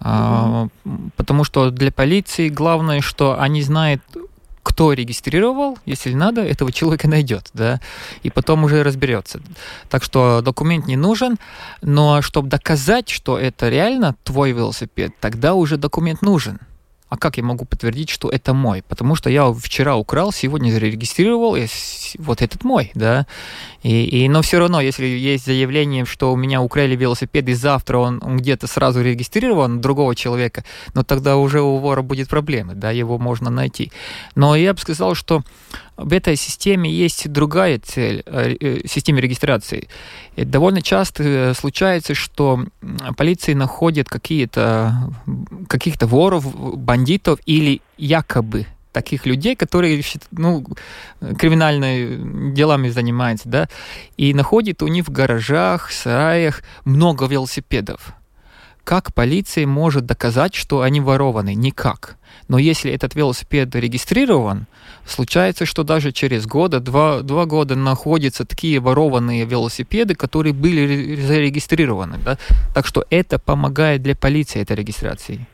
Mm-hmm. 0.01 0.07
А, 0.07 0.69
потому 1.17 1.45
что 1.45 1.71
для 1.71 1.93
полиции 1.93 2.49
главное, 2.49 3.01
что 3.01 3.41
они 3.41 3.63
знают, 3.63 4.03
кто 4.63 4.95
регистрировал, 4.95 5.79
если 5.85 6.15
надо, 6.15 6.43
этого 6.43 6.73
человека 6.73 7.07
найдет, 7.07 7.51
да, 7.53 7.81
и 8.23 8.31
потом 8.31 8.65
уже 8.65 8.83
разберется. 8.83 9.41
Так 9.91 10.03
что 10.03 10.41
документ 10.41 10.87
не 10.87 10.97
нужен, 10.97 11.37
но 11.83 12.23
чтобы 12.23 12.49
доказать, 12.49 13.11
что 13.11 13.39
это 13.39 13.69
реально 13.69 14.17
твой 14.25 14.53
велосипед, 14.53 15.13
тогда 15.21 15.55
уже 15.55 15.77
документ 15.77 16.23
нужен 16.23 16.59
а 17.15 17.17
как 17.17 17.37
я 17.37 17.45
могу 17.45 17.65
подтвердить, 17.65 18.11
что 18.11 18.29
это 18.29 18.55
мой? 18.55 18.83
Потому 18.89 19.15
что 19.15 19.31
я 19.31 19.53
вчера 19.53 19.95
украл, 19.95 20.33
сегодня 20.33 20.73
зарегистрировал, 20.73 21.55
и 21.55 21.67
вот 22.19 22.43
этот 22.43 22.65
мой, 22.65 22.91
да. 22.95 23.29
И, 23.85 24.25
и, 24.25 24.29
но 24.31 24.41
все 24.41 24.59
равно, 24.59 24.81
если 24.81 25.07
есть 25.07 25.45
заявление, 25.45 26.07
что 26.07 26.33
у 26.33 26.37
меня 26.37 26.63
украли 26.63 26.97
велосипед, 26.97 27.47
и 27.51 27.53
завтра 27.53 27.99
он, 27.99 28.19
он 28.25 28.39
где-то 28.39 28.67
сразу 28.67 29.03
регистрирован 29.03 29.83
другого 29.83 30.17
человека, 30.17 30.65
но 30.95 31.03
тогда 31.03 31.37
уже 31.37 31.61
у 31.61 31.77
вора 31.77 32.01
будет 32.01 32.29
проблемы, 32.29 32.75
да, 32.75 32.91
его 32.91 33.19
можно 33.19 33.51
найти. 33.51 33.93
Но 34.35 34.57
я 34.57 34.73
бы 34.73 34.81
сказал, 34.81 35.15
что 35.15 35.43
в 35.99 36.15
этой 36.15 36.37
системе 36.37 36.91
есть 36.91 37.29
другая 37.31 37.79
цель, 37.79 38.23
э, 38.25 38.57
э, 38.59 38.87
системе 38.89 39.21
регистрации. 39.21 39.89
И 40.35 40.45
довольно 40.47 40.81
часто 40.81 41.23
э, 41.23 41.55
случается, 41.55 42.15
что 42.15 42.65
полиция 43.19 43.55
находит 43.55 44.09
какие-то 44.09 45.13
каких-то 45.69 46.07
воров, 46.07 46.47
бандитов 46.77 47.39
или 47.45 47.83
якобы 47.99 48.67
таких 48.95 49.27
людей, 49.27 49.57
которые 49.57 50.03
ну, 50.31 50.65
криминальными 51.39 52.55
делами 52.55 52.89
занимаются, 52.89 53.49
да, 53.49 53.69
и 54.17 54.33
находит 54.33 54.83
у 54.83 54.87
них 54.87 55.07
в 55.07 55.13
гаражах, 55.13 55.93
сараях 55.93 56.63
много 56.85 57.27
велосипедов. 57.27 58.15
Как 58.85 59.15
полиция 59.15 59.67
может 59.67 60.05
доказать, 60.07 60.55
что 60.55 60.83
они 60.83 61.01
ворованы? 61.01 61.55
Никак. 61.55 62.17
Но 62.49 62.59
если 62.59 62.93
этот 62.93 63.15
велосипед 63.15 63.75
регистрирован, 63.75 64.67
случается, 65.07 65.65
что 65.65 65.85
даже 65.85 66.13
через 66.13 66.47
года, 66.47 66.81
два, 66.81 67.23
два 67.23 67.47
года 67.47 67.77
находятся 67.77 68.45
такие 68.45 68.81
ворованные 68.81 69.47
велосипеды, 69.47 70.15
которые 70.15 70.53
были 70.53 71.17
зарегистрированы. 71.17 72.19
Да? 72.19 72.37
Так 72.75 72.87
что 72.87 73.07
это 73.09 73.39
помогает 73.39 74.03
для 74.03 74.15
полиции, 74.15 74.61
этой 74.61 74.77
регистрации. 74.77 75.47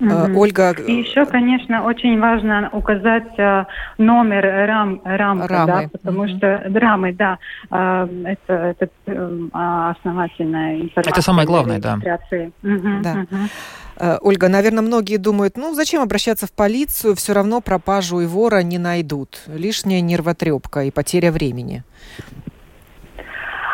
Mm-hmm. 0.00 0.34
Ольга. 0.34 0.70
И 0.70 0.92
еще, 0.92 1.26
конечно, 1.26 1.84
очень 1.84 2.18
важно 2.18 2.70
указать 2.72 3.38
э, 3.38 3.64
номер 3.98 4.66
рам, 4.66 5.00
рамка, 5.04 5.48
рамы, 5.48 5.66
да, 5.66 5.88
потому 5.92 6.24
mm-hmm. 6.24 6.36
что 6.38 6.80
рамы, 6.80 7.12
да, 7.12 7.38
э, 7.70 8.08
это, 8.24 8.52
это 8.52 8.88
э, 9.06 9.48
основательная 9.52 10.76
информация. 10.76 11.12
Это 11.12 11.22
самое 11.22 11.46
главное, 11.46 11.78
да. 11.78 11.96
Mm-hmm. 11.96 13.02
да. 13.02 13.26
Mm-hmm. 13.30 14.18
Ольга, 14.22 14.48
наверное, 14.48 14.82
многие 14.82 15.18
думают, 15.18 15.58
ну 15.58 15.74
зачем 15.74 16.02
обращаться 16.02 16.46
в 16.46 16.52
полицию, 16.52 17.14
все 17.14 17.34
равно 17.34 17.60
пропажу 17.60 18.20
и 18.20 18.26
вора 18.26 18.62
не 18.62 18.78
найдут. 18.78 19.42
Лишняя 19.46 20.00
нервотрепка 20.00 20.84
и 20.84 20.90
потеря 20.90 21.30
времени. 21.30 21.84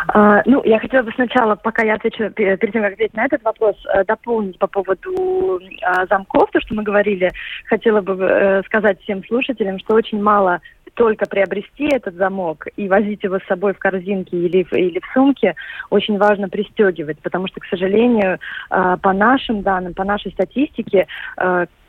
А, 0.09 0.43
ну, 0.45 0.63
я 0.65 0.79
хотела 0.79 1.03
бы 1.03 1.13
сначала, 1.13 1.55
пока 1.57 1.85
я 1.85 1.95
отвечу, 1.95 2.31
перед 2.31 2.61
тем, 2.61 2.83
как 2.83 2.93
ответить 2.93 3.15
на 3.15 3.25
этот 3.25 3.43
вопрос, 3.43 3.77
э, 3.93 4.05
дополнить 4.05 4.59
по 4.59 4.67
поводу 4.67 5.61
а, 5.83 6.07
замков, 6.07 6.51
то, 6.51 6.61
что 6.61 6.75
мы 6.75 6.83
говорили. 6.83 7.31
Хотела 7.67 8.01
бы 8.01 8.17
э, 8.21 8.63
сказать 8.67 9.01
всем 9.03 9.25
слушателям, 9.25 9.79
что 9.79 9.95
очень 9.95 10.23
мало 10.23 10.61
только 10.95 11.27
приобрести 11.27 11.89
этот 11.93 12.15
замок 12.15 12.67
и 12.77 12.89
возить 12.89 13.23
его 13.23 13.39
с 13.39 13.47
собой 13.47 13.75
в 13.75 13.79
корзинке 13.79 14.37
или 14.37 14.67
или 14.73 14.99
в 14.99 15.13
сумке, 15.13 15.55
очень 15.91 16.17
важно 16.17 16.49
пристегивать, 16.49 17.19
потому 17.21 17.49
что, 17.49 17.61
к 17.61 17.67
сожалению, 17.67 18.39
э, 18.71 18.97
по 19.03 19.13
нашим 19.13 19.63
данным, 19.63 19.93
по 19.95 20.05
нашей 20.05 20.33
статистике, 20.33 21.07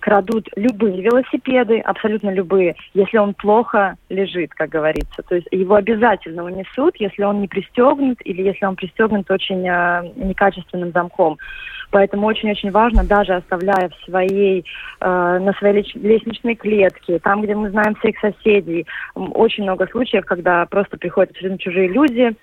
крадут 0.07 0.47
любые 0.55 1.01
велосипеды, 1.01 1.79
абсолютно 1.79 2.29
любые, 2.29 2.77
если 2.93 3.17
он 3.17 3.33
плохо 3.33 3.97
лежит, 4.07 4.53
как 4.53 4.69
говорится. 4.69 5.21
То 5.27 5.35
есть 5.35 5.47
его 5.51 5.75
обязательно 5.75 6.45
унесут, 6.45 6.95
если 6.95 7.23
он 7.23 7.41
не 7.41 7.49
пристегнут 7.49 8.17
или 8.23 8.41
если 8.41 8.65
он 8.65 8.77
пристегнут 8.77 9.29
очень 9.29 9.67
э, 9.67 10.09
некачественным 10.15 10.93
замком. 10.93 11.37
Поэтому 11.91 12.25
очень-очень 12.25 12.71
важно, 12.71 13.03
даже 13.03 13.33
оставляя 13.33 13.89
в 13.89 14.05
своей, 14.05 14.63
э, 15.01 15.39
на 15.41 15.51
своей 15.59 15.85
лестничной 15.95 16.55
клетке, 16.55 17.19
там, 17.19 17.41
где 17.41 17.55
мы 17.55 17.69
знаем 17.69 17.95
всех 17.95 18.17
соседей, 18.19 18.87
очень 19.13 19.63
много 19.63 19.87
случаев, 19.87 20.23
когда 20.23 20.65
просто 20.67 20.95
приходят 20.95 21.31
абсолютно 21.31 21.59
чужие 21.59 21.89
люди, 21.89 22.33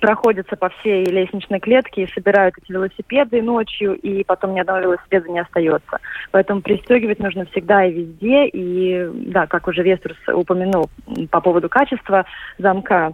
проходятся 0.00 0.56
по 0.56 0.68
всей 0.70 1.04
лестничной 1.04 1.60
клетке 1.60 2.04
и 2.04 2.12
собирают 2.12 2.54
эти 2.58 2.72
велосипеды 2.72 3.42
ночью, 3.42 3.94
и 3.94 4.24
потом 4.24 4.54
ни 4.54 4.60
одного 4.60 4.80
велосипеда 4.80 5.28
не 5.30 5.40
остается. 5.40 5.98
Поэтому 6.30 6.60
пристегивать 6.60 7.20
нужно 7.20 7.46
всегда 7.46 7.84
и 7.84 7.92
везде. 7.92 8.46
И 8.48 9.08
да, 9.30 9.46
как 9.46 9.68
уже 9.68 9.82
Вестерс 9.82 10.16
упомянул 10.28 10.90
по 11.30 11.40
поводу 11.40 11.68
качества 11.68 12.24
замка, 12.58 13.12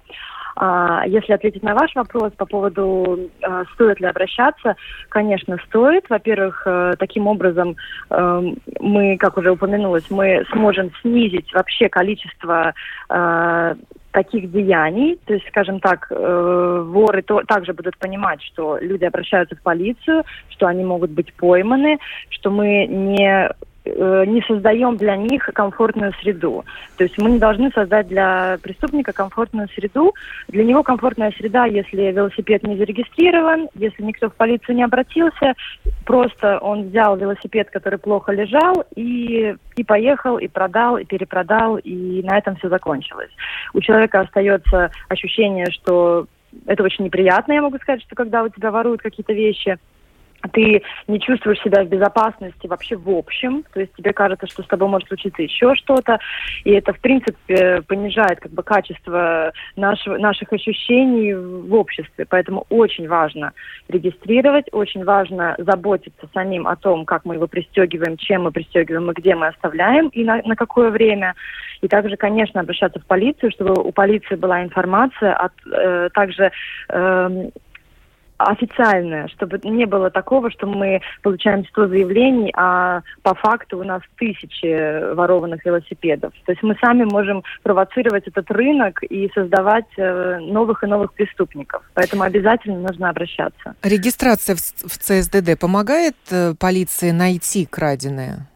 если 1.06 1.32
ответить 1.32 1.62
на 1.62 1.74
ваш 1.74 1.94
вопрос 1.94 2.32
по 2.36 2.44
поводу, 2.44 3.30
а, 3.42 3.64
стоит 3.74 3.98
ли 4.00 4.06
обращаться, 4.06 4.76
конечно, 5.08 5.56
стоит. 5.66 6.04
Во-первых, 6.10 6.62
э, 6.66 6.94
таким 6.98 7.26
образом 7.28 7.76
эм, 8.10 8.58
мы, 8.78 9.16
как 9.16 9.38
уже 9.38 9.52
упомянулось, 9.52 10.10
мы 10.10 10.44
сможем 10.52 10.90
снизить 11.00 11.52
вообще 11.54 11.88
количество 11.88 12.74
э, 13.08 13.74
таких 14.12 14.50
деяний, 14.50 15.18
то 15.24 15.34
есть, 15.34 15.46
скажем 15.48 15.80
так, 15.80 16.08
э, 16.10 16.84
воры 16.86 17.22
также 17.46 17.72
будут 17.72 17.96
понимать, 17.98 18.42
что 18.42 18.78
люди 18.78 19.04
обращаются 19.04 19.56
в 19.56 19.62
полицию, 19.62 20.24
что 20.50 20.66
они 20.66 20.84
могут 20.84 21.10
быть 21.10 21.32
пойманы, 21.34 21.98
что 22.30 22.50
мы 22.50 22.86
не 22.86 23.50
не 23.84 24.42
создаем 24.42 24.96
для 24.96 25.16
них 25.16 25.48
комфортную 25.54 26.12
среду. 26.20 26.64
То 26.96 27.04
есть 27.04 27.16
мы 27.18 27.30
не 27.30 27.38
должны 27.38 27.70
создать 27.70 28.08
для 28.08 28.58
преступника 28.62 29.12
комфортную 29.12 29.68
среду. 29.68 30.14
Для 30.48 30.64
него 30.64 30.82
комфортная 30.82 31.32
среда, 31.32 31.64
если 31.64 32.12
велосипед 32.12 32.62
не 32.62 32.76
зарегистрирован, 32.76 33.68
если 33.74 34.02
никто 34.02 34.28
в 34.28 34.34
полицию 34.34 34.76
не 34.76 34.82
обратился, 34.82 35.54
просто 36.04 36.58
он 36.58 36.88
взял 36.88 37.16
велосипед, 37.16 37.70
который 37.70 37.98
плохо 37.98 38.32
лежал, 38.32 38.84
и, 38.94 39.54
и 39.76 39.84
поехал, 39.84 40.38
и 40.38 40.46
продал, 40.46 40.98
и 40.98 41.04
перепродал, 41.04 41.78
и 41.78 42.22
на 42.22 42.36
этом 42.36 42.56
все 42.56 42.68
закончилось. 42.68 43.30
У 43.72 43.80
человека 43.80 44.20
остается 44.20 44.90
ощущение, 45.08 45.66
что 45.70 46.26
это 46.66 46.82
очень 46.82 47.04
неприятно, 47.04 47.52
я 47.52 47.62
могу 47.62 47.78
сказать, 47.78 48.02
что 48.02 48.14
когда 48.14 48.42
у 48.42 48.48
тебя 48.48 48.70
воруют 48.70 49.00
какие-то 49.00 49.32
вещи– 49.32 49.78
ты 50.52 50.82
не 51.08 51.20
чувствуешь 51.20 51.60
себя 51.60 51.84
в 51.84 51.88
безопасности 51.88 52.66
вообще 52.66 52.96
в 52.96 53.10
общем, 53.10 53.64
то 53.72 53.80
есть 53.80 53.92
тебе 53.94 54.12
кажется, 54.12 54.46
что 54.46 54.62
с 54.62 54.66
тобой 54.66 54.88
может 54.88 55.08
случиться 55.08 55.42
еще 55.42 55.74
что-то, 55.74 56.18
и 56.64 56.70
это, 56.70 56.92
в 56.92 57.00
принципе, 57.00 57.82
понижает 57.86 58.40
как 58.40 58.52
бы 58.52 58.62
качество 58.62 59.52
нашего, 59.76 60.18
наших 60.18 60.52
ощущений 60.52 61.34
в 61.34 61.74
обществе, 61.74 62.26
поэтому 62.28 62.66
очень 62.70 63.08
важно 63.08 63.52
регистрировать, 63.88 64.66
очень 64.72 65.04
важно 65.04 65.54
заботиться 65.58 66.28
самим 66.32 66.66
о 66.66 66.76
том, 66.76 67.04
как 67.04 67.24
мы 67.24 67.34
его 67.34 67.46
пристегиваем, 67.46 68.16
чем 68.16 68.44
мы 68.44 68.52
пристегиваем 68.52 69.10
и 69.10 69.14
где 69.14 69.34
мы 69.34 69.48
оставляем, 69.48 70.08
и 70.08 70.24
на, 70.24 70.40
на 70.44 70.56
какое 70.56 70.90
время, 70.90 71.34
и 71.80 71.88
также, 71.88 72.16
конечно, 72.16 72.60
обращаться 72.60 73.00
в 73.00 73.06
полицию, 73.06 73.52
чтобы 73.52 73.74
у 73.80 73.92
полиции 73.92 74.36
была 74.36 74.62
информация, 74.62 75.34
от, 75.34 75.52
э, 75.72 76.08
также 76.12 76.52
э, 76.88 77.50
официальное, 78.44 79.28
чтобы 79.28 79.60
не 79.64 79.86
было 79.86 80.10
такого, 80.10 80.50
что 80.50 80.66
мы 80.66 81.00
получаем 81.22 81.64
100 81.66 81.88
заявлений, 81.88 82.52
а 82.56 83.02
по 83.22 83.34
факту 83.34 83.78
у 83.78 83.84
нас 83.84 84.02
тысячи 84.18 85.14
ворованных 85.14 85.64
велосипедов. 85.64 86.32
То 86.46 86.52
есть 86.52 86.62
мы 86.62 86.76
сами 86.80 87.04
можем 87.04 87.42
провоцировать 87.62 88.26
этот 88.26 88.50
рынок 88.50 89.02
и 89.02 89.30
создавать 89.34 89.86
э, 89.96 90.38
новых 90.40 90.82
и 90.82 90.86
новых 90.86 91.12
преступников. 91.12 91.82
Поэтому 91.94 92.22
обязательно 92.22 92.80
нужно 92.80 93.10
обращаться. 93.10 93.74
Регистрация 93.82 94.56
в 94.56 94.98
ЦСДД 94.98 95.58
помогает 95.58 96.16
э, 96.30 96.54
полиции 96.58 97.10
найти 97.10 97.66
краденое? 97.66 98.49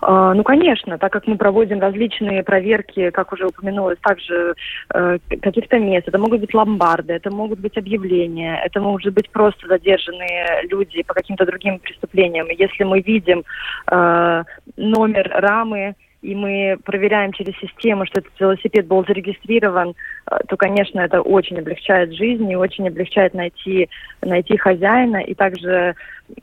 А, 0.00 0.34
ну, 0.34 0.42
конечно, 0.42 0.98
так 0.98 1.12
как 1.12 1.26
мы 1.26 1.36
проводим 1.36 1.80
различные 1.80 2.42
проверки, 2.42 3.10
как 3.10 3.32
уже 3.32 3.46
упомянулось, 3.46 3.98
также 4.00 4.54
э, 4.94 5.18
каких-то 5.40 5.78
мест. 5.78 6.08
Это 6.08 6.18
могут 6.18 6.40
быть 6.40 6.54
ломбарды, 6.54 7.12
это 7.12 7.30
могут 7.30 7.60
быть 7.60 7.76
объявления, 7.76 8.60
это 8.64 8.80
может 8.80 9.12
быть 9.14 9.30
просто 9.30 9.66
задержанные 9.68 10.62
люди 10.68 11.02
по 11.02 11.14
каким-то 11.14 11.46
другим 11.46 11.78
преступлениям. 11.78 12.48
Если 12.48 12.84
мы 12.84 13.00
видим 13.00 13.44
э, 13.90 14.44
номер 14.76 15.30
рамы, 15.34 15.94
и 16.22 16.36
мы 16.36 16.78
проверяем 16.84 17.32
через 17.32 17.54
систему, 17.58 18.06
что 18.06 18.20
этот 18.20 18.32
велосипед 18.38 18.86
был 18.86 19.04
зарегистрирован, 19.04 19.90
э, 19.90 20.38
то, 20.48 20.56
конечно, 20.56 21.00
это 21.00 21.20
очень 21.20 21.58
облегчает 21.58 22.14
жизнь 22.14 22.48
и 22.50 22.56
очень 22.56 22.86
облегчает 22.86 23.34
найти, 23.34 23.88
найти 24.22 24.56
хозяина. 24.56 25.18
И 25.18 25.34
также, 25.34 25.96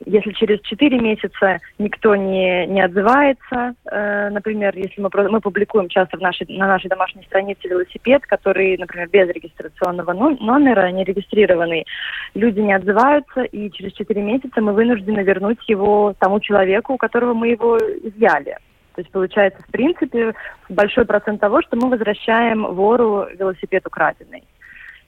если 0.04 0.32
через 0.32 0.60
4 0.60 1.00
месяца 1.00 1.58
никто 1.78 2.14
не, 2.14 2.66
не 2.66 2.82
отзывается, 2.82 3.74
э, 3.90 4.28
например, 4.30 4.76
если 4.76 5.00
мы, 5.00 5.08
мы 5.30 5.40
публикуем 5.40 5.88
часто 5.88 6.18
в 6.18 6.20
нашей, 6.20 6.46
на 6.50 6.66
нашей 6.66 6.88
домашней 6.88 7.24
странице 7.24 7.66
велосипед, 7.66 8.26
который, 8.26 8.76
например, 8.76 9.08
без 9.08 9.28
регистрационного 9.30 10.12
номера, 10.12 10.90
не 10.90 11.04
регистрированный, 11.04 11.86
люди 12.34 12.60
не 12.60 12.74
отзываются, 12.74 13.42
и 13.44 13.70
через 13.70 13.94
4 13.94 14.20
месяца 14.20 14.60
мы 14.60 14.74
вынуждены 14.74 15.20
вернуть 15.20 15.66
его 15.68 16.14
тому 16.18 16.38
человеку, 16.40 16.94
у 16.94 16.98
которого 16.98 17.32
мы 17.32 17.48
его 17.48 17.78
изъяли. 17.78 18.56
То 19.00 19.02
есть 19.02 19.12
получается, 19.12 19.62
в 19.62 19.72
принципе, 19.72 20.34
большой 20.68 21.06
процент 21.06 21.40
того, 21.40 21.62
что 21.62 21.74
мы 21.74 21.88
возвращаем 21.88 22.66
вору 22.74 23.24
велосипед 23.34 23.86
украденный. 23.86 24.44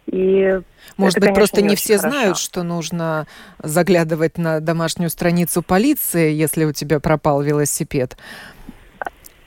И 0.06 0.60
Может 0.96 1.18
это, 1.18 1.26
быть, 1.26 1.34
конечно, 1.34 1.34
просто 1.34 1.62
не, 1.62 1.68
не 1.68 1.76
все 1.76 1.98
хорошо. 1.98 2.16
знают, 2.16 2.38
что 2.38 2.62
нужно 2.62 3.26
заглядывать 3.58 4.38
на 4.38 4.60
домашнюю 4.60 5.10
страницу 5.10 5.62
полиции, 5.62 6.32
если 6.32 6.64
у 6.64 6.72
тебя 6.72 7.00
пропал 7.00 7.42
велосипед. 7.42 8.16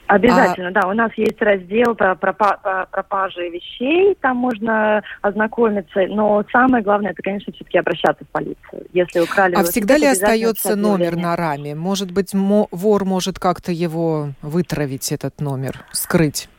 Обязательно, 0.07 0.69
а... 0.69 0.71
да. 0.71 0.87
У 0.87 0.93
нас 0.93 1.11
есть 1.15 1.41
раздел 1.41 1.95
про, 1.95 2.15
про, 2.15 2.33
про 2.33 2.87
пропажи 2.91 3.49
вещей, 3.49 4.15
там 4.21 4.37
можно 4.37 5.01
ознакомиться, 5.21 6.05
но 6.07 6.43
самое 6.51 6.83
главное, 6.83 7.11
это, 7.11 7.21
конечно, 7.23 7.51
все-таки 7.53 7.77
обращаться 7.77 8.23
в 8.23 8.29
полицию. 8.29 8.85
Если 8.93 9.19
украли... 9.19 9.55
А 9.55 9.63
всегда 9.63 9.97
ли 9.97 10.05
остается 10.05 10.75
номер 10.75 11.15
на 11.15 11.35
раме? 11.35 11.75
Может 11.75 12.11
быть, 12.11 12.33
вор 12.33 13.05
может 13.05 13.39
как-то 13.39 13.71
его 13.71 14.29
вытравить, 14.41 15.11
этот 15.11 15.41
номер, 15.41 15.83
скрыть? 15.91 16.49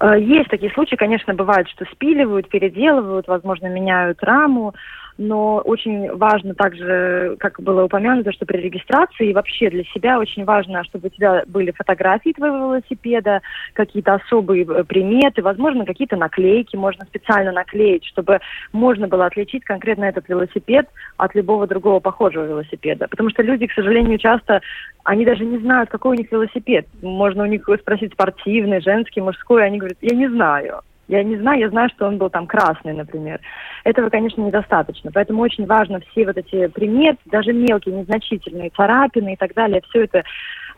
Э, 0.00 0.18
есть 0.18 0.48
такие 0.48 0.72
случаи, 0.72 0.96
конечно, 0.96 1.34
бывает, 1.34 1.68
что 1.68 1.84
спиливают, 1.92 2.48
переделывают, 2.48 3.28
возможно, 3.28 3.66
меняют 3.66 4.22
раму, 4.22 4.74
но 5.20 5.58
очень 5.58 6.10
важно 6.16 6.54
также, 6.54 7.36
как 7.38 7.60
было 7.60 7.84
упомянуто, 7.84 8.32
что 8.32 8.46
при 8.46 8.56
регистрации 8.56 9.34
вообще 9.34 9.68
для 9.68 9.84
себя 9.84 10.18
очень 10.18 10.46
важно, 10.46 10.82
чтобы 10.84 11.08
у 11.08 11.10
тебя 11.10 11.44
были 11.46 11.72
фотографии 11.72 12.32
твоего 12.32 12.74
велосипеда, 12.74 13.42
какие-то 13.74 14.14
особые 14.14 14.64
э, 14.64 14.82
приметы, 14.84 15.42
возможно, 15.42 15.84
какие-то 15.84 16.16
наклейки 16.16 16.74
можно 16.74 17.04
специально 17.04 17.52
наклеить, 17.52 18.06
чтобы 18.06 18.40
можно 18.72 19.08
было 19.08 19.26
отличить 19.26 19.62
конкретно 19.64 20.06
этот 20.06 20.26
велосипед 20.26 20.88
от 21.18 21.34
любого 21.34 21.66
другого 21.66 22.00
похожего 22.00 22.46
велосипеда. 22.46 23.06
Потому 23.06 23.28
что 23.28 23.42
люди, 23.42 23.66
к 23.66 23.74
сожалению, 23.74 24.16
часто, 24.16 24.62
они 25.04 25.26
даже 25.26 25.44
не 25.44 25.58
знают, 25.58 25.90
какой 25.90 26.16
у 26.16 26.18
них 26.18 26.32
велосипед. 26.32 26.86
Можно 27.02 27.42
у 27.42 27.46
них 27.46 27.68
спросить 27.78 28.14
спортивный, 28.14 28.80
женский, 28.80 29.20
мужской, 29.20 29.66
они 29.66 29.76
говорят, 29.76 29.98
я 30.00 30.16
не 30.16 30.28
знаю. 30.28 30.80
Я 31.10 31.24
не 31.24 31.36
знаю, 31.38 31.58
я 31.58 31.68
знаю, 31.70 31.88
что 31.88 32.06
он 32.06 32.18
был 32.18 32.30
там 32.30 32.46
красный, 32.46 32.92
например. 32.92 33.40
Этого, 33.82 34.10
конечно, 34.10 34.42
недостаточно. 34.42 35.10
Поэтому 35.12 35.42
очень 35.42 35.66
важно 35.66 35.98
все 35.98 36.24
вот 36.24 36.36
эти 36.36 36.68
приметы, 36.68 37.18
даже 37.24 37.52
мелкие, 37.52 37.96
незначительные 37.96 38.70
царапины 38.70 39.32
и 39.32 39.36
так 39.36 39.52
далее, 39.54 39.82
все 39.88 40.04
это 40.04 40.22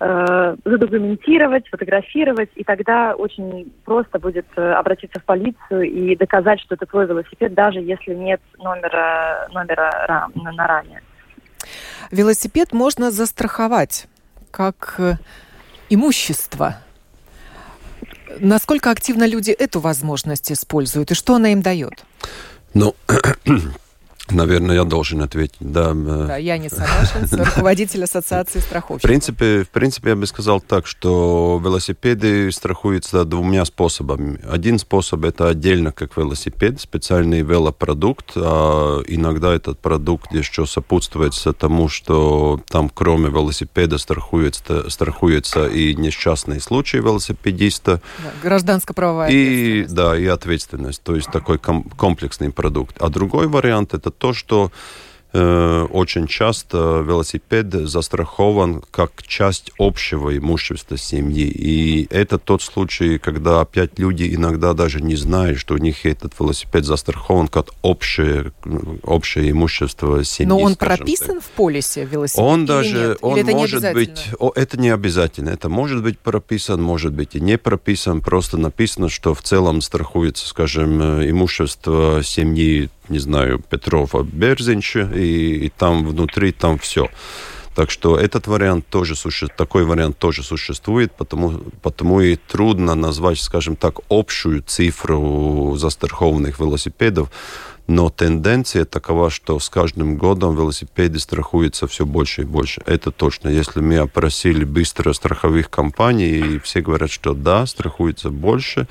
э, 0.00 0.56
задокументировать, 0.64 1.68
фотографировать, 1.68 2.48
и 2.54 2.64
тогда 2.64 3.14
очень 3.14 3.70
просто 3.84 4.18
будет 4.18 4.46
э, 4.56 4.72
обратиться 4.72 5.20
в 5.20 5.24
полицию 5.24 5.82
и 5.82 6.16
доказать, 6.16 6.60
что 6.60 6.76
это 6.76 6.86
твой 6.86 7.06
велосипед, 7.06 7.52
даже 7.52 7.80
если 7.80 8.14
нет 8.14 8.40
номера, 8.56 9.48
номера 9.52 10.30
на 10.34 10.66
раме. 10.66 11.02
Велосипед 12.10 12.72
можно 12.72 13.10
застраховать 13.10 14.06
как 14.50 14.94
э, 14.96 15.16
имущество– 15.90 16.76
Насколько 18.38 18.90
активно 18.90 19.26
люди 19.26 19.50
эту 19.50 19.80
возможность 19.80 20.50
используют 20.52 21.10
и 21.10 21.14
что 21.14 21.34
она 21.34 21.52
им 21.52 21.62
дает? 21.62 22.04
Ну, 22.74 22.94
Наверное, 24.32 24.76
я 24.76 24.84
должен 24.84 25.22
ответить. 25.22 25.56
Да, 25.60 25.92
э, 25.92 26.24
да 26.26 26.36
я 26.36 26.58
не 26.58 26.68
согласен, 26.68 27.28
руководитель 27.30 28.04
Ассоциации 28.04 28.60
страховщиков. 28.60 29.02
В 29.02 29.06
принципе, 29.06 29.64
в 29.64 29.68
принципе, 29.68 30.10
я 30.10 30.16
бы 30.16 30.26
сказал 30.26 30.60
так, 30.60 30.86
что 30.86 31.60
велосипеды 31.62 32.50
страхуются 32.52 33.24
двумя 33.24 33.64
способами. 33.64 34.40
Один 34.48 34.78
способ– 34.78 35.24
это 35.24 35.48
отдельно 35.48 35.92
как 35.92 36.16
велосипед, 36.16 36.80
специальный 36.80 37.42
велопродукт. 37.42 38.32
А 38.36 39.02
иногда 39.06 39.52
этот 39.54 39.78
продукт 39.78 40.32
еще 40.32 40.66
сопутствуется 40.66 41.52
тому, 41.52 41.88
что 41.88 42.60
там 42.68 42.88
кроме 42.88 43.28
велосипеда 43.28 43.98
страхуется, 43.98 44.88
страхуется 44.90 45.66
и 45.66 45.94
несчастный 45.94 46.60
случай 46.60 46.98
велосипедиста. 46.98 48.00
Да, 48.18 48.30
гражданско-правовая 48.42 49.30
и, 49.30 49.84
Да, 49.86 50.16
и 50.16 50.26
ответственность. 50.26 51.02
То 51.02 51.16
есть 51.16 51.30
такой 51.30 51.58
комплексный 51.58 52.50
продукт. 52.50 52.96
А 53.00 53.08
другой 53.08 53.48
вариант– 53.48 53.94
это 53.94 54.10
то, 54.22 54.32
что 54.32 54.70
Э, 55.34 55.86
очень 55.90 56.26
часто 56.26 57.02
велосипед 57.06 57.72
застрахован 57.72 58.82
как 58.90 59.22
часть 59.22 59.72
общего 59.78 60.36
имущества 60.36 60.98
семьи. 60.98 61.46
И 61.46 62.06
это 62.10 62.36
тот 62.36 62.60
случай, 62.60 63.16
когда 63.16 63.62
опять 63.62 63.98
люди 63.98 64.34
иногда 64.34 64.74
даже 64.74 65.00
не 65.00 65.16
знают, 65.16 65.58
что 65.58 65.72
у 65.74 65.78
них 65.78 66.04
этот 66.04 66.38
велосипед 66.38 66.84
застрахован 66.84 67.48
как 67.48 67.68
общее, 67.80 68.52
общее 69.04 69.50
имущество 69.52 70.22
семьи. 70.22 70.50
Но 70.50 70.58
он 70.58 70.76
прописан 70.76 71.36
так. 71.36 71.44
в 71.44 71.50
полисе 71.52 72.04
велосипеда? 72.04 72.46
Он 72.46 72.66
даже, 72.66 73.08
нет? 73.08 73.18
он 73.22 73.38
или 73.38 73.52
может 73.52 73.82
не 73.82 73.92
быть, 73.94 74.26
о, 74.38 74.52
это 74.54 74.78
не 74.78 74.90
обязательно. 74.90 75.48
Это 75.48 75.70
может 75.70 76.02
быть 76.02 76.18
прописан, 76.18 76.82
может 76.82 77.14
быть 77.14 77.36
и 77.36 77.40
не 77.40 77.56
прописан. 77.56 78.20
Просто 78.20 78.58
написано, 78.58 79.08
что 79.08 79.32
в 79.32 79.40
целом 79.40 79.80
страхуется, 79.80 80.46
скажем, 80.46 81.20
э, 81.20 81.30
имущество 81.30 82.20
семьи 82.22 82.90
не 83.08 83.18
знаю, 83.18 83.58
Петрова, 83.58 84.22
Берзинча, 84.22 85.10
и, 85.14 85.66
и 85.66 85.68
там 85.68 86.06
внутри 86.06 86.52
там 86.52 86.78
все. 86.78 87.08
Так 87.74 87.90
что 87.90 88.18
этот 88.18 88.46
вариант 88.48 88.86
тоже 88.88 89.16
существует, 89.16 89.56
такой 89.56 89.84
вариант 89.84 90.18
тоже 90.18 90.42
существует, 90.42 91.12
потому, 91.12 91.60
потому 91.80 92.20
и 92.20 92.36
трудно 92.36 92.94
назвать, 92.94 93.40
скажем 93.40 93.76
так, 93.76 94.00
общую 94.10 94.62
цифру 94.62 95.74
застрахованных 95.76 96.58
велосипедов. 96.58 97.30
Но 97.88 98.10
тенденция 98.10 98.84
такова, 98.84 99.30
что 99.30 99.58
с 99.58 99.68
каждым 99.68 100.16
годом 100.16 100.54
велосипеды 100.54 101.18
страхуются 101.18 101.86
все 101.86 102.06
больше 102.06 102.42
и 102.42 102.44
больше. 102.44 102.82
Это 102.86 103.10
точно. 103.10 103.48
Если 103.48 103.80
мы 103.80 103.96
опросили 103.96 104.64
быстро 104.64 105.12
страховых 105.14 105.68
компаний, 105.68 106.60
все 106.62 106.80
говорят, 106.80 107.10
что 107.10 107.34
да, 107.34 107.66
страхуется 107.66 108.30
больше, 108.30 108.86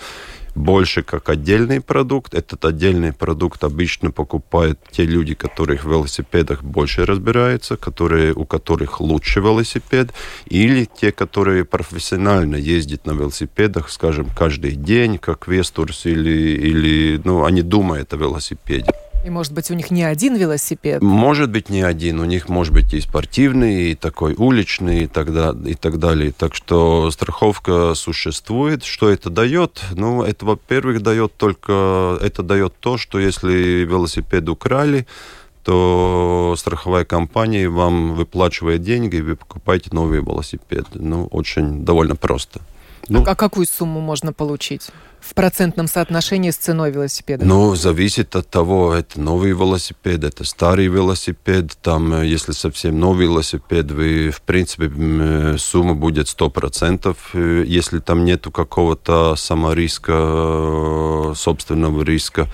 больше 0.56 1.04
как 1.04 1.30
отдельный 1.30 1.82
продукт. 1.82 2.34
Этот 2.34 2.66
отдельный 2.66 3.14
продукт 3.14 3.64
обычно 3.64 4.12
покупают 4.12 4.80
те 4.92 5.06
люди, 5.06 5.34
которые 5.34 5.78
в 5.78 5.86
велосипедах 5.86 6.64
больше 6.64 7.06
разбираются, 7.06 7.78
которые, 7.78 8.34
у 8.34 8.46
которых 8.46 9.00
лучше 9.02 9.40
велосипед, 9.40 10.14
или 10.46 10.86
те, 10.86 11.12
которые 11.12 11.66
профессионально 11.66 12.56
ездят 12.56 13.06
на 13.06 13.12
велосипедах, 13.12 13.90
скажем, 13.90 14.28
каждый 14.36 14.72
день, 14.72 15.18
как 15.18 15.48
Вестурс, 15.48 16.06
или, 16.06 16.58
или 16.58 17.22
ну, 17.24 17.46
они 17.46 17.62
думают 17.62 18.14
о 18.14 18.18
велосипеде. 18.18 18.92
И, 19.24 19.30
может 19.30 19.54
быть, 19.54 19.70
у 19.70 19.76
них 19.76 19.92
не 19.92 20.04
один 20.04 20.36
велосипед? 20.36 21.02
Может 21.02 21.52
быть, 21.52 21.70
не 21.70 21.84
один. 21.84 22.20
У 22.20 22.26
них 22.26 22.50
может 22.50 22.74
быть 22.74 22.94
и 22.94 23.02
спортивный, 23.02 23.92
и 23.92 23.96
такой 23.96 24.34
уличный, 24.36 25.04
и 25.04 25.08
так, 25.08 25.32
да, 25.32 25.56
и 25.66 25.76
так 25.76 26.00
далее. 26.00 26.32
Так 26.32 26.56
что 26.56 27.12
страховка 27.12 27.94
существует. 27.94 28.84
Что 28.84 29.10
это 29.10 29.30
дает? 29.30 29.84
Ну, 29.92 30.24
это, 30.24 30.46
во-первых, 30.46 31.04
дает 31.04 31.36
только... 31.38 32.18
Это 32.22 32.42
дает 32.42 32.74
то, 32.80 32.98
что 32.98 33.20
если 33.20 33.86
велосипед 33.86 34.50
украли, 34.50 35.06
то 35.64 36.56
страховая 36.58 37.06
компания 37.06 37.70
вам 37.70 38.16
выплачивает 38.16 38.82
деньги, 38.82 39.18
и 39.18 39.22
вы 39.22 39.36
покупаете 39.36 39.90
новый 39.92 40.20
велосипед. 40.22 40.88
Ну, 40.96 41.28
очень 41.28 41.86
довольно 41.86 42.16
просто. 42.16 42.62
Ну, 43.08 43.24
а 43.28 43.36
какую 43.36 43.68
сумму 43.68 44.00
можно 44.00 44.34
получить? 44.34 44.90
В 45.22 45.34
процентном 45.34 45.88
соотношении 45.88 46.50
с 46.50 46.58
ценой 46.58 46.92
велосипеда? 46.92 47.46
Ну, 47.46 47.76
зависит 47.76 48.36
от 48.36 48.50
того, 48.50 48.94
это 48.94 49.20
новый 49.20 49.52
велосипед, 49.52 50.24
это 50.24 50.44
старый 50.44 50.88
велосипед. 50.88 51.78
Там, 51.82 52.14
э, 52.14 52.28
если 52.28 52.52
совсем 52.52 53.00
новый 53.00 53.28
велосипед, 53.28 53.92
вы, 53.92 54.32
в 54.32 54.42
принципе, 54.42 54.92
э, 54.94 55.56
сумма 55.58 55.94
будет 55.94 56.28
100%. 56.28 57.16
Э, 57.34 57.64
если 57.66 58.00
там 58.00 58.26
нету 58.26 58.52
какого-то 58.52 59.36
самориска, 59.36 61.34
собственного 61.36 62.02
риска, 62.04 62.48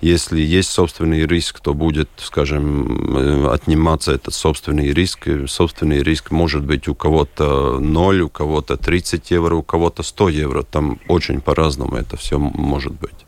если 0.00 0.40
есть 0.40 0.70
собственный 0.70 1.26
риск, 1.26 1.60
то 1.60 1.72
будет, 1.72 2.10
скажем, 2.18 3.46
отниматься 3.48 4.12
этот 4.12 4.34
собственный 4.34 4.92
риск. 4.92 5.26
Собственный 5.46 6.02
риск 6.02 6.30
может 6.30 6.62
быть 6.62 6.88
у 6.88 6.94
кого-то 6.94 7.78
0, 7.80 8.20
у 8.20 8.28
кого-то 8.28 8.76
30 8.76 9.30
евро, 9.30 9.56
у 9.56 9.62
кого-то 9.62 10.02
100 10.02 10.28
евро. 10.28 10.62
Там 10.62 11.00
очень 11.08 11.40
по-разному 11.40 11.96
это 11.96 12.13
все 12.16 12.38
может 12.38 12.92
быть. 12.92 13.26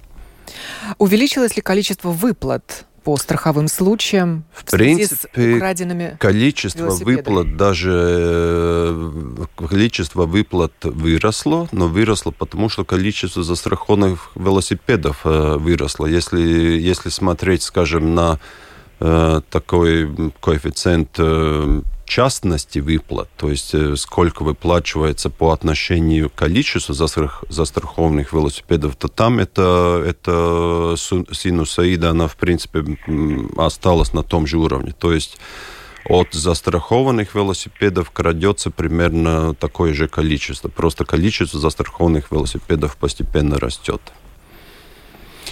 Увеличилось 0.99 1.57
ли 1.57 1.63
количество 1.63 2.11
выплат 2.11 2.87
по 3.07 3.17
страховым 3.17 3.69
случаям 3.69 4.43
в, 4.53 4.63
в 4.63 4.71
принципе, 4.73 5.61
с 5.61 6.19
количество 6.19 6.91
выплат 6.91 7.57
даже 7.57 7.93
э, 7.95 9.45
количество 9.69 10.27
выплат 10.27 10.73
выросло, 10.83 11.69
но 11.71 11.87
выросло 11.87 12.33
потому, 12.33 12.69
что 12.69 12.85
количество 12.85 13.45
застрахованных 13.45 14.33
велосипедов 14.35 15.21
э, 15.25 15.57
выросло. 15.57 16.07
Если 16.07 16.41
если 16.41 17.11
смотреть, 17.11 17.63
скажем, 17.63 18.17
на 18.17 18.41
э, 18.99 19.41
такой 19.51 20.33
коэффициент 20.41 21.17
частности 22.07 22.79
выплат, 22.79 23.29
то 23.37 23.51
есть 23.51 23.75
э, 23.75 23.97
сколько 23.97 24.43
выплачивается 24.43 25.29
по 25.29 25.53
отношению 25.53 26.31
к 26.31 26.35
количеству 26.35 26.95
застрах, 26.95 27.45
застрахованных 27.49 28.33
велосипедов, 28.33 28.97
то 28.97 29.09
там 29.09 29.39
это, 29.39 30.03
это 30.07 30.95
синусоида, 30.97 32.11
она 32.11 32.29
в 32.29 32.37
принципе 32.37 32.85
осталась 33.57 34.13
на 34.13 34.23
том 34.23 34.47
же 34.47 34.59
уровне. 34.59 34.95
То 34.99 35.13
есть 35.13 35.39
от 36.09 36.33
застрахованных 36.33 37.35
велосипедов 37.35 38.11
крадется 38.11 38.71
примерно 38.71 39.55
такое 39.55 39.93
же 39.93 40.09
количество. 40.09 40.69
Просто 40.69 41.05
количество 41.05 41.59
застрахованных 41.59 42.31
велосипедов 42.31 42.97
постепенно 42.97 43.59
растет. 43.59 44.01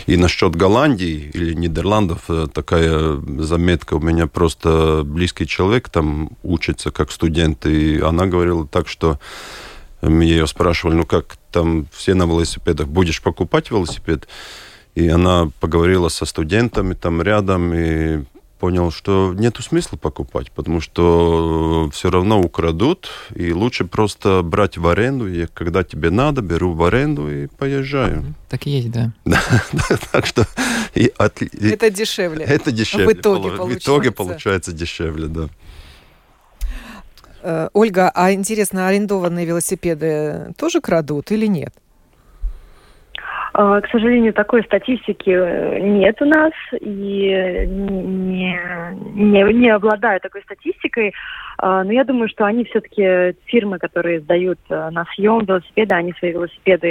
И 0.07 0.17
насчет 0.17 0.55
Голландии 0.55 1.31
или 1.33 1.55
Нидерландов 1.55 2.25
э, 2.29 2.47
такая 2.53 3.21
заметка. 3.38 3.95
У 3.95 4.01
меня 4.01 4.27
просто 4.27 5.03
близкий 5.05 5.47
человек 5.47 5.88
там 5.88 6.31
учится 6.43 6.90
как 6.90 7.11
студент, 7.11 7.64
и 7.64 8.01
она 8.01 8.27
говорила 8.27 8.67
так, 8.67 8.87
что 8.88 9.19
мы 10.03 10.25
ее 10.25 10.47
спрашивали, 10.47 10.97
ну 10.97 11.07
как 11.07 11.37
там 11.51 11.87
все 11.93 12.14
на 12.14 12.25
велосипедах, 12.25 12.88
будешь 12.88 13.23
покупать 13.23 13.71
велосипед? 13.71 14.29
И 14.95 15.09
она 15.09 15.51
поговорила 15.61 16.09
со 16.09 16.25
студентами 16.27 16.95
там 16.95 17.23
рядом, 17.23 17.73
и 17.75 18.25
понял, 18.64 18.90
что 18.90 19.35
нету 19.37 19.62
смысла 19.62 19.98
покупать, 19.98 20.50
потому 20.50 20.81
что 20.81 21.90
все 21.92 22.11
равно 22.11 22.40
украдут, 22.40 23.11
и 23.35 23.53
лучше 23.53 23.85
просто 23.85 24.40
брать 24.42 24.79
в 24.79 24.88
аренду. 24.88 25.29
И 25.29 25.44
когда 25.53 25.85
тебе 25.85 26.09
надо, 26.09 26.40
беру 26.40 26.72
в 26.72 26.83
аренду 26.83 27.31
и 27.31 27.46
поезжаю. 27.46 28.35
Так 28.48 28.66
и 28.66 28.70
есть, 28.70 28.90
да. 28.90 29.12
так 30.12 30.24
что... 30.24 30.46
Это 31.72 31.90
дешевле. 31.90 32.46
Это 32.46 32.72
дешевле. 32.72 33.09
В 33.09 33.12
итоге, 33.12 33.50
в 33.50 33.77
итоге 33.77 34.11
получается 34.12 34.72
дешевле, 34.72 35.27
да. 35.27 35.48
Э, 37.42 37.68
Ольга, 37.74 38.11
а 38.14 38.33
интересно, 38.33 38.88
арендованные 38.88 39.44
велосипеды 39.44 40.55
тоже 40.57 40.81
крадут 40.81 41.31
или 41.33 41.44
нет? 41.44 41.74
А, 43.57 43.81
к 43.81 43.88
сожалению, 43.88 44.33
такой 44.33 44.64
статистики 44.64 45.31
э, 45.31 45.79
нет 45.79 46.21
у 46.21 46.25
нас, 46.25 46.53
и 46.81 47.64
не, 47.69 48.59
не, 49.14 49.53
не 49.53 49.71
обладаю 49.71 50.21
такой 50.21 50.43
статистикой. 50.43 51.14
А, 51.59 51.85
но 51.85 51.93
я 51.93 52.03
думаю, 52.03 52.29
что 52.29 52.47
они 52.47 52.64
все-таки, 52.64 53.37
фирмы, 53.45 53.79
которые 53.79 54.21
сдают 54.23 54.59
э, 54.71 54.90
на 54.90 55.05
съем 55.14 55.45
велосипеды, 55.45 55.95
они 55.95 56.12
свои 56.14 56.33
велосипеды 56.33 56.88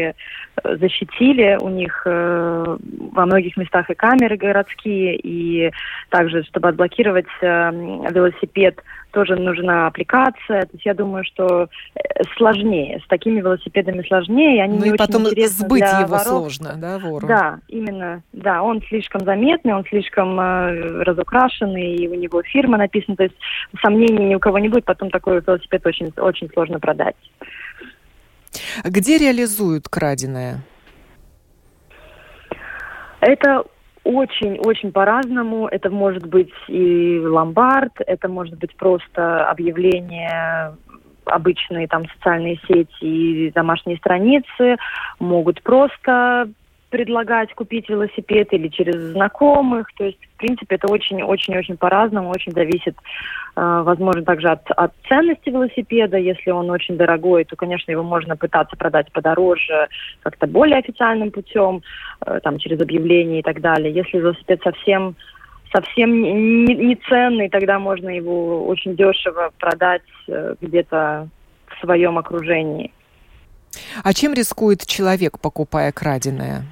э, 0.64 0.78
защитили. 0.78 1.58
У 1.62 1.68
них 1.68 2.06
во 2.06 3.26
многих 3.26 3.58
местах 3.58 3.90
и 3.90 3.94
камеры 3.94 4.38
городские, 4.38 5.18
и 5.18 5.70
также, 6.10 6.44
чтобы 6.44 6.70
отблокировать 6.70 7.26
велосипед, 7.42 8.80
тоже 9.14 9.36
нужна 9.36 9.88
аппликация. 9.88 10.64
То 10.64 10.70
есть 10.74 10.86
я 10.86 10.94
думаю, 10.94 11.24
что 11.24 11.70
сложнее. 12.36 13.00
С 13.06 13.08
такими 13.08 13.40
велосипедами 13.40 14.06
сложнее. 14.08 14.58
И 14.58 14.60
они 14.60 14.80
ну 14.80 14.86
не 14.86 14.92
и 14.92 14.98
потом 14.98 15.26
сбыть 15.26 15.84
его 15.84 16.08
воров. 16.08 16.24
сложно, 16.26 16.74
да, 16.76 16.98
вору? 17.00 17.28
Да, 17.28 17.60
именно. 17.68 18.24
Да, 18.34 18.62
он 18.64 18.82
слишком 18.90 19.22
заметный, 19.24 19.74
он 19.74 19.86
слишком 19.86 20.40
э, 20.40 21.04
разукрашенный, 21.04 21.96
и 21.96 22.08
у 22.08 22.16
него 22.16 22.42
фирма 22.44 22.78
написана. 22.78 23.16
То 23.16 23.24
есть 23.24 23.36
сомнений 23.82 24.26
ни 24.26 24.36
у 24.36 24.40
кого 24.40 24.60
не 24.60 24.70
будет. 24.70 24.86
Потом 24.86 25.10
такой 25.12 25.42
велосипед 25.42 25.86
очень, 25.86 26.12
очень 26.18 26.50
сложно 26.52 26.80
продать. 26.80 27.16
Где 28.84 29.18
реализуют 29.18 29.88
краденое? 29.88 30.62
Это 33.22 33.64
очень-очень 34.04 34.92
по-разному. 34.92 35.68
Это 35.68 35.90
может 35.90 36.26
быть 36.28 36.54
и 36.68 37.20
ломбард, 37.20 37.94
это 38.06 38.28
может 38.28 38.58
быть 38.58 38.76
просто 38.76 39.46
объявление 39.50 40.76
обычные 41.26 41.88
там 41.88 42.04
социальные 42.18 42.60
сети 42.68 42.90
и 43.02 43.52
домашние 43.52 43.98
страницы, 43.98 44.78
могут 45.20 45.62
просто 45.64 46.50
предлагать 46.94 47.52
купить 47.56 47.90
велосипед 47.90 48.54
или 48.54 48.68
через 48.68 48.96
знакомых. 49.14 49.88
То 49.98 50.04
есть, 50.04 50.20
в 50.36 50.38
принципе, 50.38 50.76
это 50.76 50.88
очень-очень-очень 50.88 51.76
по-разному, 51.76 52.30
очень 52.30 52.52
зависит, 52.52 52.96
э, 53.56 53.82
возможно, 53.84 54.24
также 54.24 54.50
от, 54.50 54.70
от 54.70 54.94
ценности 55.10 55.50
велосипеда. 55.50 56.18
Если 56.18 56.52
он 56.52 56.70
очень 56.70 56.96
дорогой, 56.96 57.46
то, 57.46 57.56
конечно, 57.56 57.90
его 57.90 58.04
можно 58.04 58.38
пытаться 58.38 58.78
продать 58.78 59.12
подороже, 59.12 59.88
как-то 60.22 60.46
более 60.46 60.78
официальным 60.78 61.32
путем, 61.32 61.82
э, 62.28 62.40
там, 62.44 62.60
через 62.60 62.80
объявления 62.80 63.40
и 63.40 63.44
так 63.44 63.60
далее. 63.60 63.92
Если 63.92 64.20
велосипед 64.20 64.62
совсем 64.64 65.16
совсем 65.76 66.22
не, 66.22 66.76
не 66.76 66.96
ценный, 67.10 67.50
тогда 67.50 67.80
можно 67.80 68.10
его 68.10 68.68
очень 68.68 68.96
дешево 68.96 69.50
продать 69.58 70.04
э, 70.28 70.54
где-то 70.62 71.28
в 71.66 71.82
своем 71.84 72.20
окружении. 72.20 72.92
А 74.04 74.14
чем 74.14 74.36
рискует 74.36 74.86
человек, 74.86 75.40
покупая 75.40 75.92
краденое? 75.92 76.66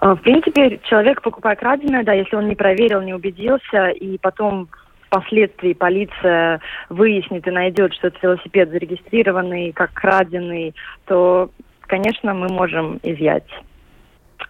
А, 0.00 0.14
в 0.14 0.22
принципе, 0.22 0.80
человек, 0.84 1.20
покупая 1.20 1.56
краденое, 1.56 2.02
да, 2.02 2.14
если 2.14 2.34
он 2.34 2.48
не 2.48 2.54
проверил, 2.54 3.02
не 3.02 3.12
убедился, 3.12 3.88
и 3.88 4.16
потом 4.16 4.68
впоследствии 5.06 5.74
полиция 5.74 6.60
выяснит 6.88 7.46
и 7.46 7.50
найдет, 7.50 7.92
что 7.92 8.06
этот 8.06 8.22
велосипед 8.22 8.70
зарегистрированный 8.70 9.72
как 9.72 9.92
краденый, 9.92 10.74
то, 11.04 11.50
конечно, 11.82 12.32
мы 12.32 12.48
можем 12.48 12.98
изъять 13.02 13.48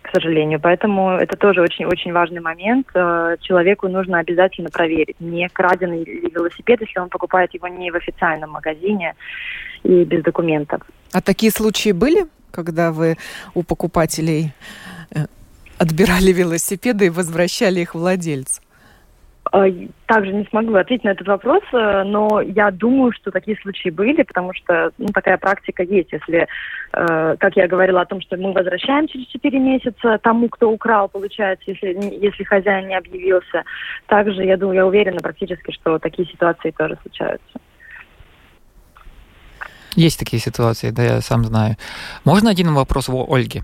к 0.02 0.14
сожалению. 0.14 0.60
Поэтому 0.60 1.10
это 1.10 1.36
тоже 1.36 1.60
очень-очень 1.60 2.12
важный 2.12 2.40
момент. 2.40 2.86
Э, 2.94 3.36
человеку 3.40 3.88
нужно 3.88 4.20
обязательно 4.20 4.70
проверить, 4.70 5.16
не 5.20 5.48
краденый 5.48 6.04
ли 6.04 6.30
велосипед, 6.30 6.80
если 6.80 7.00
он 7.00 7.08
покупает 7.08 7.52
его 7.54 7.66
не 7.66 7.90
в 7.90 7.96
официальном 7.96 8.50
магазине 8.50 9.14
и 9.82 10.04
без 10.04 10.22
документов. 10.22 10.82
А 11.12 11.20
такие 11.20 11.50
случаи 11.50 11.90
были, 11.90 12.26
когда 12.52 12.92
вы 12.92 13.16
у 13.54 13.64
покупателей 13.64 14.52
э, 15.10 15.26
отбирали 15.80 16.32
велосипеды 16.32 17.06
и 17.06 17.10
возвращали 17.10 17.80
их 17.80 17.94
владельцу? 17.94 18.60
А, 19.52 19.64
также 20.06 20.32
не 20.32 20.44
смогу 20.44 20.74
ответить 20.74 21.04
на 21.04 21.10
этот 21.10 21.26
вопрос, 21.26 21.62
э, 21.72 22.02
но 22.04 22.40
я 22.42 22.70
думаю, 22.70 23.12
что 23.12 23.30
такие 23.30 23.56
случаи 23.62 23.88
были, 23.88 24.22
потому 24.22 24.52
что 24.54 24.92
ну, 24.98 25.08
такая 25.08 25.38
практика 25.38 25.82
есть. 25.82 26.12
Если, 26.12 26.46
э, 26.92 27.36
как 27.38 27.56
я 27.56 27.66
говорила 27.66 28.02
о 28.02 28.04
том, 28.04 28.20
что 28.20 28.36
мы 28.36 28.52
возвращаем 28.52 29.08
через 29.08 29.26
4 29.28 29.58
месяца 29.58 30.18
тому, 30.22 30.48
кто 30.50 30.70
украл, 30.70 31.08
получается, 31.08 31.64
если, 31.70 31.96
если 32.22 32.44
хозяин 32.44 32.88
не 32.88 32.96
объявился. 32.96 33.64
Также, 34.06 34.44
я 34.44 34.56
думаю, 34.58 34.76
я 34.76 34.86
уверена 34.86 35.18
практически, 35.20 35.72
что 35.72 35.98
такие 35.98 36.28
ситуации 36.28 36.70
тоже 36.70 36.98
случаются. 37.02 37.58
Есть 39.96 40.18
такие 40.18 40.40
ситуации, 40.40 40.90
да, 40.90 41.02
я 41.02 41.20
сам 41.22 41.44
знаю. 41.44 41.76
Можно 42.24 42.50
один 42.50 42.72
вопрос 42.74 43.08
у 43.08 43.34
Ольги? 43.34 43.62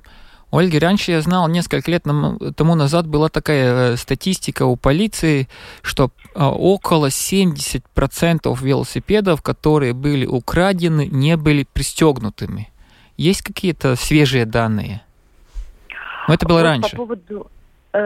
Ольги, 0.50 0.78
раньше 0.78 1.10
я 1.10 1.20
знал, 1.20 1.48
несколько 1.48 1.90
лет 1.90 2.04
тому 2.04 2.74
назад 2.74 3.06
была 3.06 3.28
такая 3.28 3.92
э, 3.92 3.96
статистика 3.96 4.64
у 4.64 4.76
полиции, 4.76 5.48
что 5.82 6.10
а, 6.34 6.50
около 6.50 7.08
70% 7.08 8.56
велосипедов, 8.62 9.42
которые 9.42 9.92
были 9.92 10.24
украдены, 10.24 11.08
не 11.10 11.36
были 11.36 11.66
пристегнутыми. 11.72 12.70
Есть 13.16 13.42
какие-то 13.42 13.96
свежие 13.96 14.46
данные? 14.46 15.02
Но 16.28 16.34
это 16.34 16.46
было 16.46 16.58
вот 16.58 16.64
раньше. 16.64 16.90
По 16.90 16.96
поводу, 16.96 17.50
Э, 17.55 17.55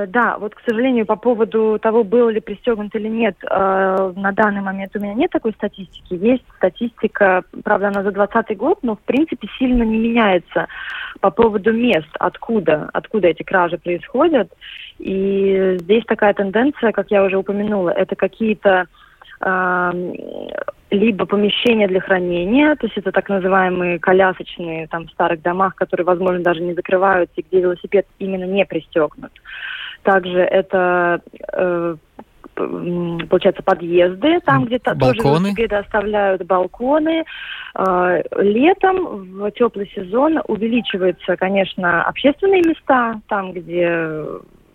да, 0.08 0.36
вот, 0.38 0.54
к 0.54 0.60
сожалению, 0.66 1.06
по 1.06 1.16
поводу 1.16 1.78
того, 1.80 2.04
был 2.04 2.28
ли 2.28 2.40
пристегнут 2.40 2.94
или 2.94 3.08
нет, 3.08 3.36
э, 3.42 4.12
на 4.16 4.32
данный 4.32 4.60
момент 4.60 4.94
у 4.94 5.00
меня 5.00 5.14
нет 5.14 5.30
такой 5.30 5.52
статистики. 5.52 6.14
Есть 6.14 6.44
статистика, 6.56 7.42
правда, 7.64 7.88
она 7.88 8.02
за 8.02 8.12
2020 8.12 8.56
год, 8.56 8.78
но, 8.82 8.96
в 8.96 9.00
принципе, 9.00 9.48
сильно 9.58 9.82
не 9.82 9.98
меняется 9.98 10.68
по 11.20 11.30
поводу 11.30 11.72
мест, 11.72 12.08
откуда, 12.18 12.90
откуда 12.92 13.28
эти 13.28 13.42
кражи 13.42 13.78
происходят. 13.78 14.52
И 14.98 15.76
здесь 15.80 16.04
такая 16.06 16.34
тенденция, 16.34 16.92
как 16.92 17.10
я 17.10 17.24
уже 17.24 17.36
упомянула, 17.36 17.90
это 17.90 18.16
какие-то 18.16 18.86
либо 20.90 21.24
помещения 21.24 21.88
для 21.88 22.00
хранения, 22.00 22.74
то 22.76 22.86
есть 22.86 22.98
это 22.98 23.10
так 23.10 23.30
называемые 23.30 23.98
колясочные 23.98 24.86
там 24.88 25.06
в 25.06 25.12
старых 25.12 25.40
домах, 25.40 25.76
которые, 25.76 26.04
возможно, 26.04 26.42
даже 26.42 26.60
не 26.60 26.74
закрываются, 26.74 27.40
где 27.40 27.62
велосипед 27.62 28.06
именно 28.18 28.44
не 28.44 28.66
пристегнут. 28.66 29.32
Также 30.02 30.40
это 30.40 31.20
э, 31.52 31.96
получается, 33.28 33.62
подъезды, 33.62 34.40
там, 34.44 34.64
где 34.64 34.76
-то 34.76 34.98
тоже 34.98 35.20
велосипеды 35.20 35.76
оставляют 35.76 36.44
балконы. 36.44 37.24
Э, 37.74 38.22
летом, 38.38 39.38
в 39.38 39.50
теплый 39.52 39.90
сезон, 39.94 40.40
увеличиваются, 40.46 41.36
конечно, 41.36 42.02
общественные 42.04 42.62
места, 42.62 43.20
там, 43.28 43.52
где 43.52 44.24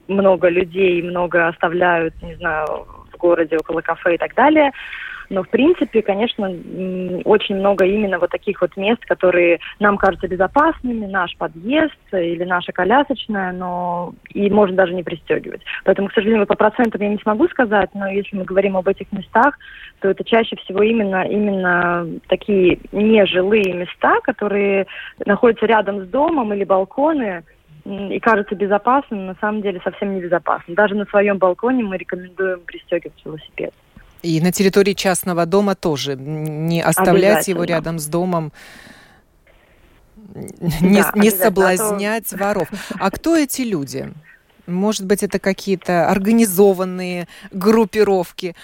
много 0.07 0.49
людей, 0.49 1.01
много 1.01 1.47
оставляют, 1.47 2.13
не 2.21 2.35
знаю, 2.35 2.65
в 3.11 3.17
городе 3.17 3.57
около 3.57 3.81
кафе 3.81 4.15
и 4.15 4.17
так 4.17 4.33
далее. 4.35 4.71
Но, 5.29 5.43
в 5.43 5.49
принципе, 5.49 6.01
конечно, 6.01 6.47
очень 7.25 7.55
много 7.55 7.85
именно 7.85 8.19
вот 8.19 8.29
таких 8.29 8.61
вот 8.61 8.75
мест, 8.77 9.03
которые 9.05 9.59
нам 9.79 9.97
кажутся 9.97 10.27
безопасными, 10.27 11.05
наш 11.05 11.35
подъезд 11.37 11.93
или 12.11 12.43
наша 12.43 12.71
колясочная, 12.71 13.51
но 13.51 14.13
и 14.29 14.49
можно 14.49 14.75
даже 14.75 14.93
не 14.93 15.03
пристегивать. 15.03 15.61
Поэтому, 15.83 16.09
к 16.09 16.13
сожалению, 16.13 16.47
по 16.47 16.55
процентам 16.55 17.01
я 17.01 17.09
не 17.09 17.17
смогу 17.17 17.47
сказать, 17.47 17.89
но 17.93 18.07
если 18.07 18.35
мы 18.37 18.43
говорим 18.43 18.77
об 18.77 18.87
этих 18.87 19.11
местах, 19.11 19.57
то 19.99 20.09
это 20.09 20.23
чаще 20.23 20.55
всего 20.57 20.83
именно, 20.83 21.23
именно 21.23 22.07
такие 22.27 22.79
нежилые 22.91 23.73
места, 23.73 24.19
которые 24.23 24.87
находятся 25.25 25.65
рядом 25.65 26.05
с 26.05 26.07
домом 26.07 26.53
или 26.53 26.63
балконы, 26.63 27.43
и 27.85 28.19
кажется 28.19 28.55
безопасным, 28.55 29.27
на 29.27 29.35
самом 29.35 29.61
деле 29.61 29.79
совсем 29.83 30.15
не 30.15 30.21
безопасно. 30.21 30.73
Даже 30.73 30.95
на 30.95 31.05
своем 31.05 31.37
балконе 31.37 31.83
мы 31.83 31.97
рекомендуем 31.97 32.61
пристегивать 32.61 33.23
велосипед. 33.23 33.73
И 34.21 34.41
на 34.41 34.51
территории 34.51 34.93
частного 34.93 35.45
дома 35.45 35.75
тоже 35.75 36.15
не 36.15 36.81
оставлять 36.81 37.47
его 37.47 37.63
рядом 37.63 37.99
с 37.99 38.07
домом, 38.07 38.51
не, 40.81 41.01
да, 41.01 41.11
не 41.15 41.31
соблазнять 41.31 42.33
а 42.33 42.37
то... 42.37 42.43
воров. 42.43 42.69
А 42.99 43.11
кто 43.11 43.35
эти 43.35 43.61
люди? 43.61 44.11
Может 44.67 45.05
быть, 45.05 45.23
это 45.23 45.39
какие-то 45.39 46.09
организованные 46.09 47.27
группировки? 47.51 48.55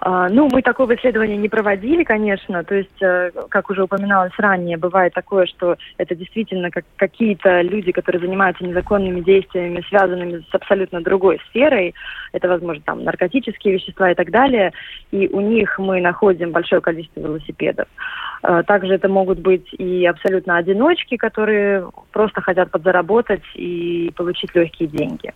А, 0.00 0.28
ну, 0.28 0.48
мы 0.52 0.62
такого 0.62 0.94
исследования 0.94 1.36
не 1.36 1.48
проводили, 1.48 2.04
конечно. 2.04 2.62
То 2.62 2.76
есть, 2.76 3.02
э, 3.02 3.30
как 3.48 3.70
уже 3.70 3.82
упоминалось 3.82 4.32
ранее, 4.38 4.76
бывает 4.76 5.12
такое, 5.12 5.46
что 5.46 5.76
это 5.96 6.14
действительно 6.14 6.70
как 6.70 6.84
какие-то 6.96 7.62
люди, 7.62 7.90
которые 7.90 8.20
занимаются 8.20 8.64
незаконными 8.64 9.20
действиями, 9.20 9.84
связанными 9.88 10.44
с 10.48 10.54
абсолютно 10.54 11.00
другой 11.00 11.40
сферой. 11.50 11.94
Это, 12.32 12.48
возможно, 12.48 12.82
там 12.84 13.02
наркотические 13.02 13.74
вещества 13.74 14.10
и 14.10 14.14
так 14.14 14.30
далее. 14.30 14.72
И 15.10 15.28
у 15.28 15.40
них 15.40 15.78
мы 15.78 16.00
находим 16.00 16.52
большое 16.52 16.80
количество 16.80 17.20
велосипедов. 17.20 17.88
А, 18.42 18.62
также 18.62 18.94
это 18.94 19.08
могут 19.08 19.40
быть 19.40 19.66
и 19.72 20.06
абсолютно 20.06 20.58
одиночки, 20.58 21.16
которые 21.16 21.90
просто 22.12 22.40
хотят 22.40 22.70
подзаработать 22.70 23.42
и 23.54 24.12
получить 24.16 24.54
легкие 24.54 24.88
деньги. 24.88 25.32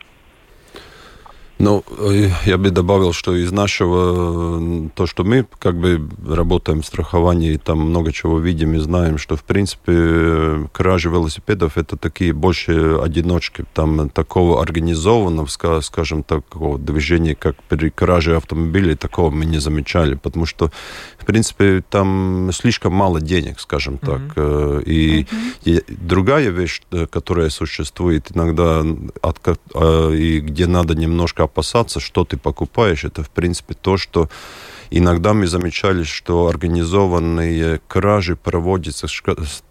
Ну, 1.62 1.84
э, 1.96 2.28
я 2.44 2.58
бы 2.58 2.70
добавил, 2.70 3.12
что 3.12 3.36
из 3.36 3.52
нашего, 3.52 4.88
то, 4.96 5.06
что 5.06 5.22
мы 5.22 5.46
как 5.60 5.76
бы 5.76 6.08
работаем 6.26 6.82
в 6.82 6.86
страховании, 6.86 7.56
там 7.56 7.78
много 7.78 8.10
чего 8.10 8.40
видим 8.40 8.74
и 8.74 8.80
знаем, 8.80 9.16
что, 9.16 9.36
в 9.36 9.44
принципе, 9.44 10.68
кражи 10.72 11.08
велосипедов 11.08 11.78
это 11.78 11.96
такие 11.96 12.32
больше 12.32 12.98
одиночки, 13.00 13.64
там 13.74 14.10
такого 14.10 14.60
организованного, 14.60 15.46
скажем, 15.82 16.24
такого 16.24 16.80
движения, 16.80 17.36
как 17.36 17.54
при 17.68 17.90
краже 17.90 18.36
автомобилей, 18.36 18.96
такого 18.96 19.30
мы 19.30 19.44
не 19.44 19.60
замечали, 19.60 20.16
потому 20.16 20.46
что, 20.46 20.72
в 21.16 21.24
принципе, 21.24 21.84
там 21.88 22.50
слишком 22.52 22.92
мало 22.92 23.20
денег, 23.20 23.60
скажем 23.60 23.98
так. 23.98 24.20
Mm-hmm. 24.34 24.82
И, 24.82 25.22
mm-hmm. 25.22 25.54
и 25.64 25.84
другая 25.86 26.50
вещь, 26.50 26.82
э, 26.90 27.06
которая 27.06 27.50
существует 27.50 28.32
иногда, 28.34 28.84
от, 29.20 29.38
и 30.12 30.40
где 30.40 30.66
надо 30.66 30.96
немножко 30.96 31.51
опасаться, 31.52 32.00
что 32.00 32.24
ты 32.24 32.36
покупаешь. 32.36 33.04
Это, 33.04 33.22
в 33.22 33.30
принципе, 33.30 33.74
то, 33.74 33.96
что 33.96 34.28
Иногда 34.94 35.32
мы 35.32 35.46
замечали, 35.46 36.02
что 36.02 36.48
организованные 36.48 37.80
кражи 37.88 38.36
проводятся 38.36 39.06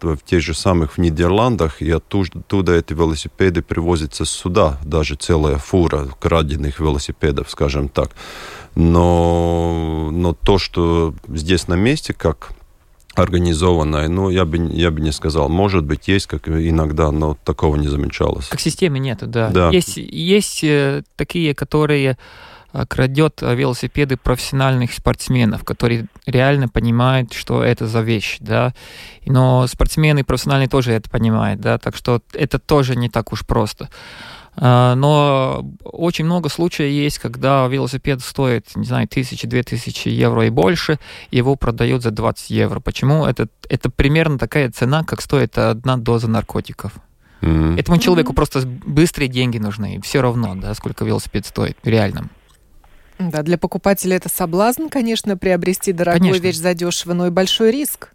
в 0.00 0.18
тех 0.24 0.42
же 0.42 0.52
самых 0.52 0.94
в 0.94 0.98
Нидерландах, 0.98 1.80
и 1.80 1.92
оттуда 1.92 2.72
эти 2.72 2.92
велосипеды 2.92 3.62
привозятся 3.62 4.24
сюда, 4.24 4.80
даже 4.82 5.14
целая 5.14 5.58
фура 5.58 6.08
краденных 6.18 6.80
велосипедов, 6.80 7.48
скажем 7.50 7.88
так. 7.88 8.10
Но, 8.74 10.10
но 10.10 10.32
то, 10.32 10.58
что 10.58 11.14
здесь 11.28 11.68
на 11.68 11.74
месте, 11.74 12.14
как 12.14 12.50
организованная, 13.14 14.08
ну, 14.08 14.30
я 14.30 14.44
бы, 14.44 14.58
я 14.72 14.90
бы 14.90 15.00
не 15.00 15.12
сказал. 15.12 15.48
Может 15.48 15.84
быть, 15.84 16.08
есть 16.08 16.26
как 16.26 16.48
иногда, 16.48 17.10
но 17.10 17.36
такого 17.44 17.76
не 17.76 17.88
замечалось. 17.88 18.48
Как 18.48 18.60
системы 18.60 18.98
нет, 18.98 19.18
да. 19.22 19.48
да. 19.48 19.70
Есть, 19.70 19.96
есть 19.96 20.64
э, 20.64 21.02
такие, 21.16 21.54
которые 21.54 22.16
э, 22.72 22.86
крадет 22.86 23.42
э, 23.42 23.54
велосипеды 23.54 24.16
профессиональных 24.16 24.92
спортсменов, 24.94 25.64
которые 25.64 26.06
реально 26.26 26.68
понимают, 26.68 27.32
что 27.34 27.62
это 27.62 27.86
за 27.86 28.00
вещь, 28.00 28.38
да. 28.40 28.72
Но 29.26 29.66
спортсмены 29.66 30.24
профессиональные 30.24 30.68
тоже 30.68 30.92
это 30.92 31.10
понимают, 31.10 31.60
да, 31.60 31.78
так 31.78 31.96
что 31.96 32.22
это 32.32 32.58
тоже 32.58 32.96
не 32.96 33.10
так 33.10 33.32
уж 33.32 33.46
просто. 33.46 33.90
А, 34.54 34.94
но 34.94 35.64
очень 35.82 36.24
много 36.24 36.48
случаев 36.48 36.90
есть, 36.90 37.18
когда 37.18 37.66
велосипед 37.68 38.20
стоит, 38.20 38.66
не 38.76 38.84
знаю, 38.84 39.08
тысячи, 39.08 39.46
две 39.46 39.62
тысячи 39.62 40.08
евро 40.08 40.46
и 40.46 40.50
больше, 40.50 40.98
его 41.30 41.56
продают 41.56 42.02
за 42.02 42.10
20 42.10 42.50
евро. 42.50 42.80
Почему? 42.80 43.24
Это, 43.24 43.48
это 43.68 43.90
примерно 43.90 44.38
такая 44.38 44.70
цена, 44.70 45.04
как 45.04 45.22
стоит 45.22 45.56
одна 45.56 45.96
доза 45.96 46.28
наркотиков. 46.28 46.92
Mm-hmm. 47.40 47.80
Этому 47.80 47.98
человеку 47.98 48.32
mm-hmm. 48.32 48.36
просто 48.36 48.62
быстрые 48.66 49.28
деньги 49.28 49.58
нужны, 49.58 49.96
и 49.96 50.00
все 50.00 50.20
равно, 50.20 50.54
да, 50.54 50.74
сколько 50.74 51.04
велосипед 51.04 51.46
стоит 51.46 51.76
в 51.82 51.88
реальном. 51.88 52.30
Да, 53.18 53.42
для 53.42 53.58
покупателя 53.58 54.16
это 54.16 54.28
соблазн, 54.28 54.88
конечно, 54.88 55.36
приобрести 55.36 55.92
дорогую 55.92 56.30
конечно. 56.30 56.42
вещь 56.42 56.56
задешево, 56.56 57.14
но 57.14 57.26
и 57.26 57.30
большой 57.30 57.70
риск. 57.70 58.10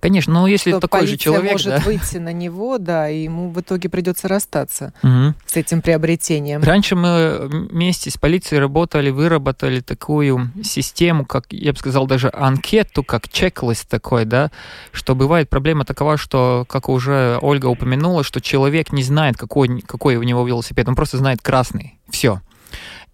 Конечно, 0.00 0.32
но 0.32 0.46
если 0.46 0.70
что 0.70 0.80
такой 0.80 1.06
же 1.06 1.16
человек, 1.16 1.52
может 1.52 1.68
да? 1.68 1.78
выйти 1.80 2.18
на 2.18 2.32
него, 2.32 2.78
да, 2.78 3.08
и 3.08 3.24
ему 3.24 3.50
в 3.50 3.60
итоге 3.60 3.88
придется 3.88 4.28
расстаться 4.28 4.92
угу. 5.02 5.34
с 5.46 5.56
этим 5.56 5.82
приобретением. 5.82 6.62
Раньше 6.62 6.96
мы 6.96 7.48
вместе 7.70 8.10
с 8.10 8.16
полицией 8.16 8.60
работали, 8.60 9.10
выработали 9.10 9.80
такую 9.80 10.50
систему, 10.62 11.24
как 11.24 11.46
я 11.50 11.72
бы 11.72 11.78
сказал, 11.78 12.06
даже 12.06 12.30
анкету, 12.32 13.02
как 13.02 13.28
чек-лист 13.28 13.88
такой, 13.88 14.24
да, 14.24 14.50
что 14.92 15.14
бывает 15.14 15.48
проблема 15.48 15.84
такова, 15.84 16.16
что, 16.16 16.64
как 16.68 16.88
уже 16.88 17.38
Ольга 17.40 17.66
упомянула, 17.66 18.22
что 18.22 18.40
человек 18.40 18.92
не 18.92 19.02
знает, 19.02 19.36
какой, 19.36 19.80
какой 19.80 20.16
у 20.16 20.22
него 20.22 20.46
велосипед, 20.46 20.88
он 20.88 20.94
просто 20.94 21.16
знает 21.16 21.40
красный, 21.42 21.98
все. 22.10 22.40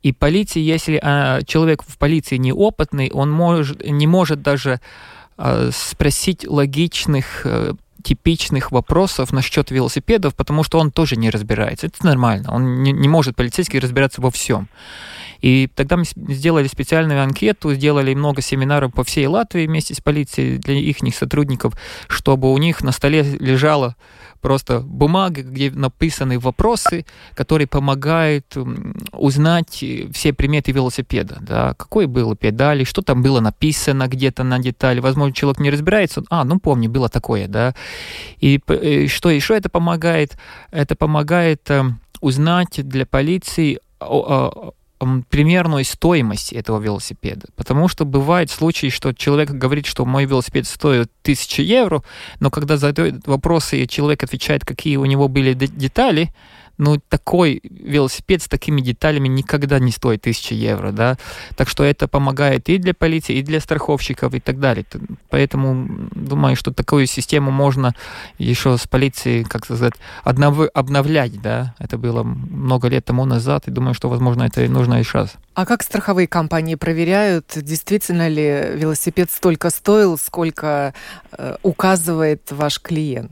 И 0.02 0.12
полиция, 0.12 0.62
если 0.62 0.98
а, 1.02 1.42
человек 1.42 1.82
в 1.86 1.96
полиции 1.96 2.36
неопытный, 2.36 3.10
он 3.12 3.30
может, 3.30 3.84
не 3.86 4.06
может 4.06 4.42
даже 4.42 4.80
спросить 5.72 6.46
логичных 6.46 7.42
э, 7.44 7.74
типичных 8.02 8.72
вопросов 8.72 9.32
насчет 9.32 9.70
велосипедов, 9.70 10.34
потому 10.34 10.64
что 10.64 10.78
он 10.78 10.90
тоже 10.90 11.16
не 11.16 11.30
разбирается. 11.30 11.86
Это 11.86 12.04
нормально. 12.04 12.52
Он 12.52 12.82
не, 12.82 12.92
не 12.92 13.08
может 13.08 13.36
полицейский 13.36 13.78
разбираться 13.78 14.20
во 14.20 14.30
всем. 14.30 14.68
И 15.42 15.68
тогда 15.74 15.96
мы 15.96 16.04
сделали 16.04 16.68
специальную 16.68 17.22
анкету, 17.22 17.74
сделали 17.74 18.14
много 18.14 18.40
семинаров 18.40 18.94
по 18.94 19.04
всей 19.04 19.26
Латвии 19.26 19.66
вместе 19.66 19.94
с 19.94 20.00
полицией 20.00 20.58
для 20.58 20.74
их 20.74 20.96
сотрудников, 21.14 21.74
чтобы 22.08 22.52
у 22.52 22.58
них 22.58 22.82
на 22.82 22.92
столе 22.92 23.22
лежало 23.22 23.96
просто 24.40 24.80
бумага, 24.80 25.42
где 25.42 25.70
написаны 25.70 26.38
вопросы, 26.38 27.06
которые 27.34 27.66
помогают 27.66 28.56
узнать 29.12 29.82
э, 29.82 30.08
все 30.12 30.32
приметы 30.32 30.72
велосипеда. 30.72 31.38
Да? 31.40 31.74
Какой 31.74 32.06
было 32.06 32.36
педали, 32.36 32.84
что 32.84 33.02
там 33.02 33.22
было 33.22 33.40
написано 33.40 34.08
где-то 34.08 34.42
на 34.42 34.58
детали. 34.58 35.00
Возможно, 35.00 35.32
человек 35.32 35.60
не 35.60 35.70
разбирается. 35.70 36.24
А, 36.28 36.44
ну 36.44 36.58
помню, 36.58 36.90
было 36.90 37.08
такое, 37.08 37.46
да. 37.46 37.74
И, 38.40 38.56
и 38.56 38.62
э, 38.68 39.06
что 39.06 39.30
еще 39.30 39.56
это 39.56 39.68
помогает? 39.68 40.36
Это 40.70 40.96
помогает 40.96 41.70
э, 41.70 41.84
узнать 42.20 42.86
для 42.88 43.06
полиции 43.06 43.78
о, 44.00 44.72
примерную 45.28 45.84
стоимость 45.84 46.52
этого 46.52 46.80
велосипеда. 46.80 47.46
Потому 47.56 47.88
что 47.88 48.04
бывает 48.04 48.50
случаи, 48.50 48.88
что 48.88 49.12
человек 49.12 49.50
говорит, 49.50 49.86
что 49.86 50.04
мой 50.04 50.24
велосипед 50.24 50.66
стоит 50.66 51.10
1000 51.22 51.62
евро, 51.62 52.02
но 52.40 52.50
когда 52.50 52.76
задают 52.76 53.26
вопросы, 53.26 53.82
и 53.82 53.88
человек 53.88 54.22
отвечает, 54.22 54.64
какие 54.64 54.96
у 54.96 55.04
него 55.04 55.28
были 55.28 55.54
детали, 55.54 56.32
ну, 56.78 57.00
такой 57.08 57.60
велосипед 57.62 58.42
с 58.42 58.48
такими 58.48 58.80
деталями 58.80 59.28
никогда 59.28 59.78
не 59.78 59.90
стоит 59.90 60.20
1000 60.20 60.54
евро, 60.54 60.92
да, 60.92 61.16
так 61.56 61.68
что 61.68 61.84
это 61.84 62.08
помогает 62.08 62.68
и 62.68 62.78
для 62.78 62.94
полиции, 62.94 63.36
и 63.36 63.42
для 63.42 63.60
страховщиков, 63.60 64.34
и 64.34 64.40
так 64.40 64.58
далее. 64.58 64.84
Поэтому 65.30 66.08
думаю, 66.14 66.56
что 66.56 66.72
такую 66.72 67.06
систему 67.06 67.50
можно 67.50 67.94
еще 68.38 68.76
с 68.76 68.86
полицией, 68.86 69.44
как 69.44 69.64
сказать, 69.64 69.94
обнов... 70.24 70.68
обновлять, 70.74 71.40
да, 71.40 71.74
это 71.78 71.98
было 71.98 72.22
много 72.22 72.88
лет 72.88 73.04
тому 73.04 73.24
назад, 73.24 73.68
и 73.68 73.70
думаю, 73.70 73.94
что, 73.94 74.08
возможно, 74.08 74.44
это 74.44 74.64
и 74.64 74.68
нужно 74.68 75.00
и 75.00 75.04
сейчас. 75.04 75.36
А 75.54 75.66
как 75.66 75.82
страховые 75.82 76.26
компании 76.26 76.76
проверяют, 76.76 77.52
действительно 77.56 78.28
ли 78.28 78.72
велосипед 78.74 79.30
столько 79.30 79.68
стоил, 79.68 80.16
сколько 80.16 80.94
э, 81.32 81.56
указывает 81.62 82.50
ваш 82.50 82.80
клиент? 82.80 83.30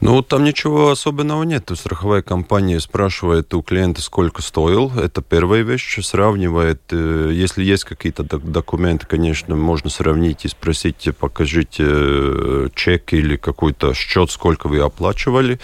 Ну, 0.00 0.22
там 0.22 0.42
ничего 0.42 0.90
особенного 0.90 1.44
нет. 1.44 1.70
Страховая 1.74 2.22
компания 2.22 2.80
спрашивает 2.80 3.54
у 3.54 3.62
клиента, 3.62 4.02
сколько 4.02 4.42
стоил. 4.42 4.90
Это 4.98 5.22
первая 5.22 5.62
вещь. 5.62 6.00
Сравнивает. 6.02 6.82
Э, 6.90 7.30
если 7.32 7.62
есть 7.62 7.84
какие-то 7.84 8.24
документы, 8.24 9.06
конечно, 9.06 9.54
можно 9.54 9.88
сравнить 9.88 10.44
и 10.44 10.48
спросить, 10.48 11.08
покажите 11.16 11.84
э, 11.86 12.68
чек 12.74 13.12
или 13.12 13.36
какой-то 13.36 13.94
счет, 13.94 14.32
сколько 14.32 14.66
вы 14.66 14.80
оплачивали 14.80 15.60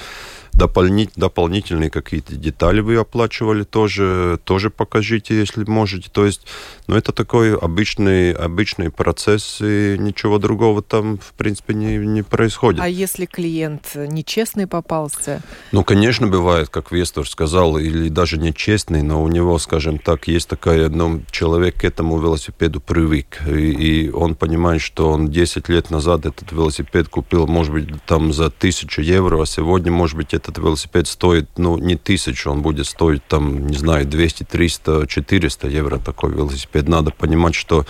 дополнить, 0.52 1.10
дополнительные 1.16 1.90
какие-то 1.90 2.36
детали 2.36 2.80
вы 2.80 2.96
оплачивали, 2.96 3.64
тоже, 3.64 4.38
тоже 4.44 4.70
покажите, 4.70 5.38
если 5.38 5.64
можете. 5.64 6.10
То 6.10 6.26
есть, 6.26 6.46
ну, 6.86 6.96
это 6.96 7.12
такой 7.12 7.56
обычный, 7.56 8.32
обычный 8.32 8.90
процесс, 8.90 9.58
и 9.60 9.96
ничего 9.98 10.38
другого 10.38 10.82
там, 10.82 11.18
в 11.18 11.32
принципе, 11.34 11.74
не, 11.74 11.96
не 11.98 12.22
происходит. 12.22 12.80
А 12.80 12.88
если 12.88 13.26
клиент 13.26 13.92
нечестный 13.94 14.66
попался? 14.66 15.42
Ну, 15.72 15.84
конечно, 15.84 16.26
бывает, 16.26 16.68
как 16.68 16.92
Вестор 16.92 17.28
сказал, 17.28 17.78
или 17.78 18.08
даже 18.08 18.38
нечестный, 18.38 19.02
но 19.02 19.22
у 19.22 19.28
него, 19.28 19.58
скажем 19.58 19.98
так, 19.98 20.28
есть 20.28 20.48
такая, 20.48 20.88
ну, 20.88 21.22
человек 21.30 21.76
к 21.76 21.84
этому 21.84 22.20
велосипеду 22.20 22.80
привык, 22.80 23.40
и, 23.46 24.06
и 24.06 24.10
он 24.10 24.34
понимает, 24.34 24.82
что 24.82 25.10
он 25.10 25.28
10 25.28 25.68
лет 25.68 25.90
назад 25.90 26.26
этот 26.26 26.52
велосипед 26.52 27.08
купил, 27.08 27.46
может 27.46 27.72
быть, 27.72 27.88
там 28.04 28.32
за 28.32 28.50
тысячу 28.50 29.00
евро, 29.00 29.40
а 29.40 29.46
сегодня, 29.46 29.90
может 29.90 30.16
быть, 30.16 30.34
этот 30.42 30.58
велосипед 30.58 31.06
стоит, 31.06 31.48
ну, 31.56 31.78
не 31.78 31.96
тысячу, 31.96 32.50
он 32.50 32.62
будет 32.62 32.86
стоить, 32.86 33.26
там, 33.26 33.66
не 33.66 33.76
знаю, 33.76 34.06
200, 34.06 34.44
300, 34.44 35.06
400 35.06 35.68
евро 35.68 35.98
такой 35.98 36.32
велосипед. 36.32 36.88
Надо 36.88 37.10
понимать, 37.10 37.54
что 37.54 37.86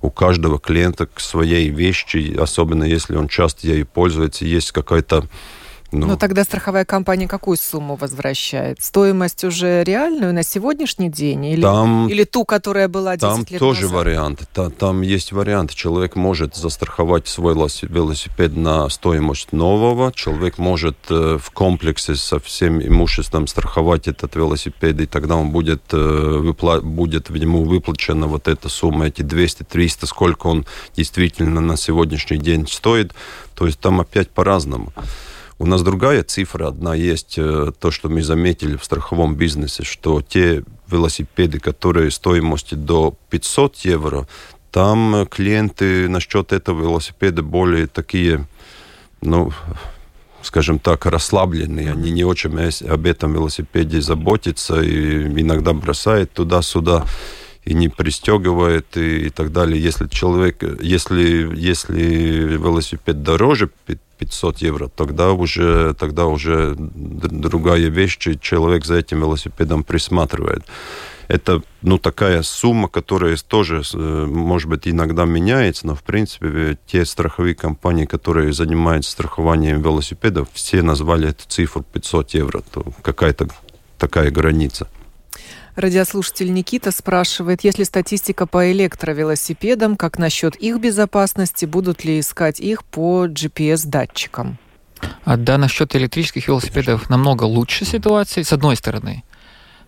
у 0.00 0.10
каждого 0.10 0.58
клиента 0.58 1.06
к 1.06 1.20
своей 1.20 1.68
вещи, 1.68 2.34
особенно 2.38 2.84
если 2.84 3.16
он 3.16 3.28
часто 3.28 3.66
ею 3.66 3.86
пользуется, 3.86 4.44
есть 4.44 4.72
какая-то 4.72 5.26
ну, 5.92 6.06
Но 6.06 6.16
тогда 6.16 6.44
страховая 6.44 6.84
компания 6.84 7.26
какую 7.26 7.56
сумму 7.56 7.96
возвращает? 7.96 8.82
Стоимость 8.82 9.44
уже 9.44 9.82
реальную 9.82 10.32
на 10.32 10.42
сегодняшний 10.42 11.08
день? 11.08 11.46
Или, 11.46 11.62
там, 11.62 12.08
или 12.08 12.24
ту, 12.24 12.44
которая 12.44 12.88
была 12.88 13.16
10 13.16 13.20
там 13.20 13.46
лет 13.48 13.58
тоже 13.58 13.82
назад? 13.82 13.96
вариант. 13.96 14.48
Там, 14.52 14.70
там 14.70 15.00
есть 15.02 15.32
вариант. 15.32 15.74
Человек 15.74 16.14
может 16.16 16.54
застраховать 16.54 17.26
свой 17.26 17.54
велосипед 17.54 18.56
на 18.56 18.88
стоимость 18.88 19.52
нового. 19.52 20.12
Человек 20.12 20.58
может 20.58 20.96
э, 21.08 21.38
в 21.42 21.50
комплексе 21.50 22.14
со 22.14 22.38
всем 22.38 22.80
имуществом 22.80 23.46
страховать 23.46 24.06
этот 24.06 24.36
велосипед, 24.36 25.00
и 25.00 25.06
тогда 25.06 25.36
он 25.36 25.50
будет, 25.50 25.82
э, 25.92 25.96
выпла- 25.96 26.80
будет 26.80 27.30
ему 27.30 27.64
выплачена 27.64 28.28
вот 28.28 28.46
эта 28.46 28.68
сумма, 28.68 29.06
эти 29.08 29.22
200-300, 29.22 30.06
сколько 30.06 30.46
он 30.46 30.66
действительно 30.96 31.60
на 31.60 31.76
сегодняшний 31.76 32.38
день 32.38 32.68
стоит. 32.68 33.12
То 33.54 33.66
есть 33.66 33.80
там 33.80 34.00
опять 34.00 34.30
по-разному. 34.30 34.92
У 35.60 35.66
нас 35.66 35.82
другая 35.82 36.22
цифра 36.22 36.68
одна 36.68 36.94
есть, 36.94 37.34
э, 37.36 37.72
то, 37.78 37.90
что 37.90 38.08
мы 38.08 38.22
заметили 38.22 38.76
в 38.76 38.84
страховом 38.84 39.34
бизнесе, 39.34 39.84
что 39.84 40.22
те 40.22 40.64
велосипеды, 40.88 41.60
которые 41.60 42.10
стоимостью 42.10 42.78
до 42.78 43.14
500 43.28 43.76
евро, 43.84 44.26
там 44.70 45.26
клиенты 45.30 46.08
насчет 46.08 46.54
этого 46.54 46.80
велосипеда 46.80 47.42
более 47.42 47.88
такие, 47.88 48.48
ну, 49.20 49.52
скажем 50.40 50.78
так, 50.78 51.04
расслабленные. 51.04 51.92
Они 51.92 52.10
не 52.10 52.24
очень 52.24 52.58
об 52.88 53.04
этом 53.04 53.34
велосипеде 53.34 54.00
заботятся 54.00 54.80
и 54.80 55.26
иногда 55.26 55.74
бросают 55.74 56.32
туда-сюда 56.32 57.04
и 57.66 57.74
не 57.74 57.90
пристегивает 57.90 58.96
и, 58.96 59.26
и 59.26 59.28
так 59.28 59.52
далее. 59.52 59.78
Если 59.78 60.08
человек, 60.08 60.62
если, 60.80 61.54
если 61.54 62.00
велосипед 62.56 63.22
дороже 63.22 63.68
500 64.20 64.58
евро, 64.58 64.88
тогда 64.88 65.32
уже, 65.32 65.94
тогда 65.94 66.26
уже 66.26 66.76
другая 66.76 67.88
вещь, 67.88 68.18
человек 68.40 68.84
за 68.84 68.96
этим 68.96 69.20
велосипедом 69.20 69.82
присматривает. 69.82 70.64
Это 71.28 71.62
ну, 71.80 71.96
такая 71.98 72.42
сумма, 72.42 72.88
которая 72.88 73.36
тоже, 73.36 73.82
э, 73.94 74.26
может 74.26 74.68
быть, 74.68 74.88
иногда 74.88 75.24
меняется, 75.24 75.86
но, 75.86 75.94
в 75.94 76.02
принципе, 76.02 76.76
те 76.86 77.04
страховые 77.04 77.54
компании, 77.54 78.04
которые 78.04 78.52
занимаются 78.52 79.12
страхованием 79.12 79.80
велосипедов, 79.80 80.48
все 80.52 80.82
назвали 80.82 81.28
эту 81.28 81.44
цифру 81.48 81.82
500 81.82 82.34
евро. 82.34 82.62
То 82.72 82.84
какая-то 83.02 83.48
такая 83.96 84.30
граница. 84.30 84.88
Радиослушатель 85.80 86.52
Никита 86.52 86.90
спрашивает, 86.90 87.64
есть 87.64 87.78
ли 87.78 87.84
статистика 87.84 88.46
по 88.46 88.70
электровелосипедам, 88.70 89.96
как 89.96 90.18
насчет 90.18 90.54
их 90.56 90.78
безопасности, 90.78 91.64
будут 91.64 92.04
ли 92.04 92.20
искать 92.20 92.60
их 92.60 92.84
по 92.84 93.26
GPS-датчикам? 93.26 94.58
А, 95.24 95.36
да, 95.36 95.56
насчет 95.56 95.96
электрических 95.96 96.48
велосипедов 96.48 97.08
намного 97.08 97.44
лучше 97.44 97.84
ситуация, 97.86 98.44
с 98.44 98.52
одной 98.52 98.76
стороны. 98.76 99.24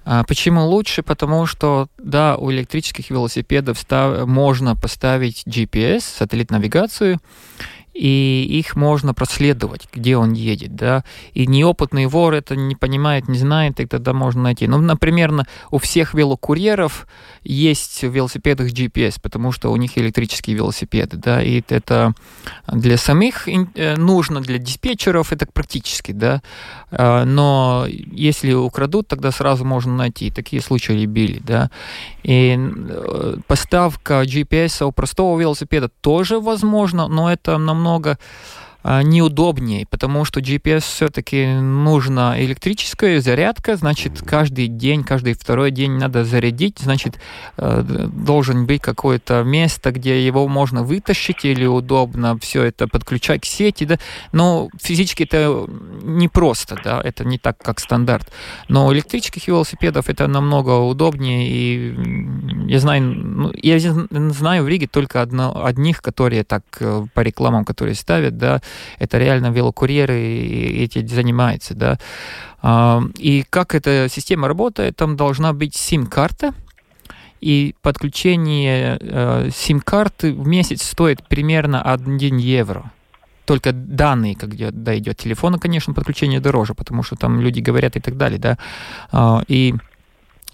А 0.05 0.25
почему 0.25 0.67
лучше? 0.67 1.03
Потому 1.03 1.47
что, 1.47 1.89
да, 1.99 2.37
у 2.37 2.51
электрических 2.51 3.11
велосипедов 3.11 3.79
став... 3.79 4.27
можно 4.27 4.75
поставить 4.75 5.47
GPS, 5.47 6.01
сателлит-навигацию, 6.19 7.21
и 7.95 8.45
их 8.49 8.77
можно 8.77 9.15
проследовать, 9.15 9.89
где 9.93 10.17
он 10.17 10.33
едет, 10.33 10.75
да, 10.75 11.05
и 11.35 11.47
неопытный 11.47 12.07
вор 12.07 12.35
это 12.35 12.57
не 12.57 12.75
понимает, 12.75 13.29
не 13.29 13.39
знает, 13.39 13.81
и 13.81 13.87
тогда 13.87 14.13
можно 14.13 14.43
найти. 14.43 14.67
Ну, 14.67 14.79
например, 14.79 15.33
у 15.71 15.79
всех 15.79 16.15
велокурьеров 16.15 17.07
есть 17.43 18.03
в 18.03 18.11
велосипедах 18.11 18.69
GPS, 18.69 19.19
потому 19.21 19.53
что 19.53 19.71
у 19.71 19.77
них 19.77 19.97
электрические 19.99 20.57
велосипеды, 20.57 21.17
да, 21.17 21.43
и 21.43 21.63
это 21.69 22.15
для 22.67 22.97
самих 22.97 23.49
э, 23.49 23.97
нужно, 23.97 24.41
для 24.41 24.59
диспетчеров 24.59 25.33
это 25.33 25.47
практически, 25.47 26.13
да, 26.13 26.43
а, 26.91 27.25
но 27.25 27.87
если 27.89 28.53
украдут, 28.53 29.09
тогда 29.09 29.31
сразу 29.31 29.65
можно 29.65 29.95
найти. 29.95 30.31
Такие 30.31 30.61
случаи 30.63 31.07
били, 31.07 31.41
да. 31.41 31.71
И 32.23 32.57
э, 32.59 33.37
поставка 33.47 34.23
GPS 34.23 34.85
у 34.85 34.93
простого 34.93 35.39
велосипеда 35.39 35.89
тоже 35.89 36.39
возможно, 36.41 37.09
но 37.09 37.33
это 37.33 37.59
намного 37.59 37.82
а, 37.87 38.17
неудобнее, 38.85 39.87
потому 39.87 40.25
что 40.25 40.41
GPS 40.41 40.81
все-таки 40.81 41.47
нужна 41.47 42.41
электрическая 42.43 43.21
зарядка, 43.21 43.77
значит, 43.77 44.21
каждый 44.25 44.67
день, 44.67 45.05
каждый 45.05 45.35
второй 45.35 45.71
день 45.71 45.93
надо 45.93 46.25
зарядить, 46.25 46.79
значит, 46.81 47.19
э, 47.57 47.83
должен 48.13 48.67
быть 48.67 48.83
какое-то 48.83 49.45
место, 49.45 49.93
где 49.93 50.25
его 50.25 50.49
можно 50.49 50.83
вытащить 50.83 51.45
или 51.45 51.65
удобно 51.65 52.37
все 52.39 52.65
это 52.65 52.89
подключать 52.89 53.43
к 53.43 53.45
сети, 53.45 53.85
да, 53.85 53.99
но 54.33 54.69
физически 54.81 55.23
это 55.23 55.67
непросто, 56.03 56.77
да, 56.83 57.01
это 57.03 57.25
не 57.25 57.39
так, 57.39 57.59
как 57.59 57.79
стандарт. 57.79 58.33
Но 58.69 58.93
электрических 58.93 59.47
велосипедов 59.47 60.09
это 60.09 60.27
намного 60.27 60.79
удобнее, 60.79 61.49
и 61.49 62.69
я 62.69 62.81
знаю, 62.81 63.03
ну, 63.03 63.53
я 63.55 63.79
знаю 63.79 64.65
в 64.65 64.69
Риге 64.69 64.89
только 64.89 65.23
одно, 65.23 65.65
одних, 65.65 66.03
которые 66.03 66.43
так 66.43 66.63
э, 66.81 67.05
по 67.15 67.21
рекламам, 67.21 67.65
которые 67.65 67.95
ставят, 67.95 68.37
да, 68.37 68.61
это 68.99 69.19
реально 69.19 69.51
велокурьеры 69.51 70.15
эти 70.15 71.05
занимаются, 71.07 71.75
да. 71.75 71.99
А, 72.63 73.03
и 73.19 73.45
как 73.49 73.75
эта 73.75 74.07
система 74.09 74.49
работает, 74.49 74.97
там 74.97 75.17
должна 75.17 75.53
быть 75.53 75.75
сим-карта, 75.75 76.55
и 77.43 77.75
подключение 77.83 78.99
э, 79.01 79.51
сим-карты 79.53 80.33
в 80.33 80.47
месяц 80.47 80.83
стоит 80.83 81.27
примерно 81.27 81.83
1 81.83 82.37
евро. 82.37 82.93
Только 83.45 83.73
данные, 83.73 84.37
когда 84.37 84.97
идет 84.97 85.17
телефона, 85.17 85.59
конечно, 85.59 85.93
подключение 85.93 86.39
дороже, 86.39 86.75
потому 86.75 87.03
что 87.03 87.17
там 87.17 87.41
люди 87.41 87.59
говорят 87.59 87.97
и 87.97 88.01
так 88.01 88.17
далее, 88.17 88.39
да. 88.39 88.59
А, 89.11 89.43
и 89.49 89.75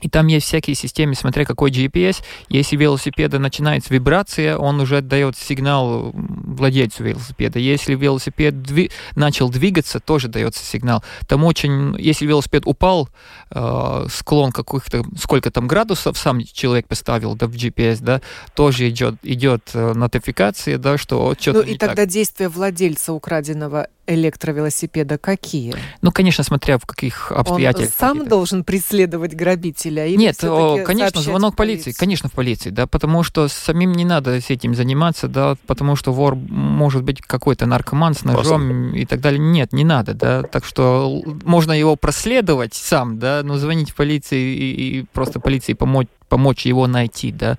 и 0.01 0.09
там 0.09 0.27
есть 0.29 0.47
всякие 0.47 0.77
системы, 0.77 1.15
смотря 1.15 1.45
какой 1.45 1.71
GPS. 1.71 2.23
Если 2.49 2.77
велосипеда 2.77 3.39
начинается 3.39 3.93
вибрация, 3.93 4.57
он 4.57 4.81
уже 4.81 4.99
отдает 4.99 5.37
сигнал 5.37 6.13
владельцу 6.15 7.05
велосипеда. 7.05 7.59
Если 7.59 7.95
велосипед 7.95 8.63
дви... 8.63 8.91
начал 9.17 9.49
двигаться, 9.49 10.01
тоже 10.01 10.29
дается 10.29 10.65
сигнал. 10.65 11.03
Там 11.27 11.45
очень, 11.45 11.97
если 11.99 12.27
велосипед 12.27 12.63
упал, 12.67 13.09
э, 13.51 14.07
склон 14.11 14.53
каких-то, 14.53 15.03
сколько 15.19 15.51
там 15.51 15.67
градусов 15.67 16.17
сам 16.17 16.41
человек 16.45 16.87
поставил 16.87 17.35
да, 17.35 17.47
в 17.47 17.53
GPS, 17.53 17.99
да, 18.01 18.21
тоже 18.55 18.89
идет, 18.89 19.17
идет 19.23 19.71
э, 19.75 19.95
нотификация, 19.95 20.79
да, 20.79 20.97
что 20.97 21.35
что-то 21.39 21.59
Ну 21.59 21.65
и 21.65 21.77
тогда 21.77 22.03
так. 22.03 22.09
действия 22.09 22.49
владельца 22.49 23.13
украденного 23.13 23.89
электровелосипеда 24.09 25.19
какие? 25.19 25.75
Ну, 26.03 26.11
конечно, 26.11 26.43
смотря 26.43 26.79
в 26.79 26.87
каких 26.87 27.31
обстоятельствах. 27.31 28.11
Он 28.11 28.19
сам 28.19 28.29
должен 28.29 28.65
преследовать 28.65 29.35
грабителя? 29.35 30.07
Или 30.07 30.17
Нет, 30.17 30.43
о, 30.43 30.83
конечно, 30.85 31.21
звонок 31.21 31.55
полиции. 31.55 31.93
Конечно, 31.93 32.29
в 32.29 32.33
полиции, 32.33 32.71
да, 32.71 32.87
потому 32.87 33.23
что 33.23 33.49
самим 33.49 33.93
не 33.93 34.05
надо 34.05 34.41
с 34.41 34.51
этим 34.51 34.75
заниматься, 34.75 35.29
да, 35.29 35.57
потому 35.67 35.95
что 35.95 36.13
вор 36.13 36.35
может 36.35 37.03
быть 37.03 37.21
какой-то 37.21 37.67
наркоман 37.67 38.15
с 38.15 38.25
ножом 38.25 38.69
Просто. 38.69 38.99
и 38.99 39.05
так 39.05 39.21
далее. 39.21 39.39
Нет, 39.39 39.73
не 39.73 39.85
надо, 39.85 40.15
да, 40.15 40.43
так 40.43 40.65
что 40.65 41.23
можно 41.45 41.73
его 41.73 41.97
проследовать 41.97 42.75
сам, 42.75 43.19
да, 43.19 43.43
но 43.45 43.59
звонить 43.59 43.91
в 43.91 43.95
полиции 43.95 44.57
и, 44.57 44.99
и 45.01 45.07
просто 45.13 45.41
полиции 45.41 45.75
помочь 45.75 46.09
помочь 46.29 46.67
его 46.67 46.87
найти, 46.87 47.33
да. 47.33 47.59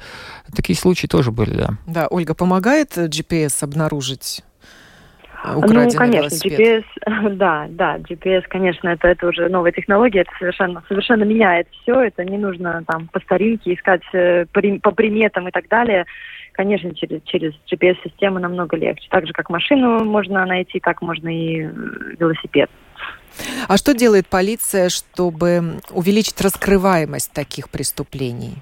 Такие 0.56 0.78
случаи 0.78 1.08
тоже 1.08 1.32
были, 1.32 1.56
да. 1.56 1.78
Да, 1.88 2.08
Ольга, 2.08 2.34
помогает 2.34 2.98
GPS 2.98 3.64
обнаружить 3.64 4.44
ну, 5.44 5.62
конечно, 5.62 6.06
велосипед. 6.06 6.60
GPS, 6.60 7.30
да, 7.36 7.68
да, 7.70 7.98
GPS, 7.98 8.44
конечно, 8.48 8.90
это, 8.90 9.08
это 9.08 9.28
уже 9.28 9.48
новая 9.50 9.72
технология, 9.72 10.22
это 10.22 10.32
совершенно, 10.38 10.84
совершенно 10.88 11.24
меняет 11.24 11.68
все, 11.82 12.02
это 12.02 12.26
не 12.26 12.38
нужно 12.38 12.84
там 12.86 13.08
по 13.08 13.20
старинке 13.20 13.74
искать 13.74 14.02
э, 14.14 14.46
по 14.46 14.92
приметам 14.92 15.48
и 15.48 15.52
так 15.52 15.68
далее. 15.68 16.06
Конечно, 16.54 16.94
через, 16.94 17.22
через 17.24 17.54
GPS-систему 17.72 18.40
намного 18.40 18.76
легче. 18.76 19.08
Так 19.10 19.26
же, 19.26 19.34
как 19.34 19.50
машину 19.50 20.04
можно 20.04 20.46
найти, 20.46 20.80
так 20.82 21.02
можно 21.02 21.30
и 21.30 21.62
э, 21.62 21.70
велосипед. 22.20 22.70
А 23.68 23.78
что 23.78 23.94
делает 23.94 24.28
полиция, 24.28 24.90
чтобы 24.90 25.80
увеличить 25.92 26.42
раскрываемость 26.42 27.32
таких 27.32 27.70
преступлений? 27.70 28.56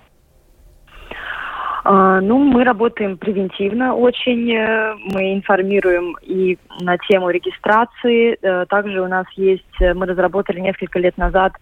А, 1.89 2.19
ну, 2.19 2.39
мы 2.39 2.65
работаем 2.65 3.17
превентивно 3.17 3.95
очень. 3.95 4.51
Э, 4.51 4.93
мы 5.13 5.33
информируем 5.33 6.17
и 6.21 6.57
на 6.81 6.97
тему 6.97 7.29
регистрации. 7.29 8.38
Э, 8.41 8.65
также 8.65 8.99
у 8.99 9.07
нас 9.07 9.25
есть, 9.38 9.63
э, 9.79 9.93
мы 9.93 10.05
разработали 10.05 10.59
несколько 10.59 10.99
лет 10.99 11.17
назад 11.17 11.53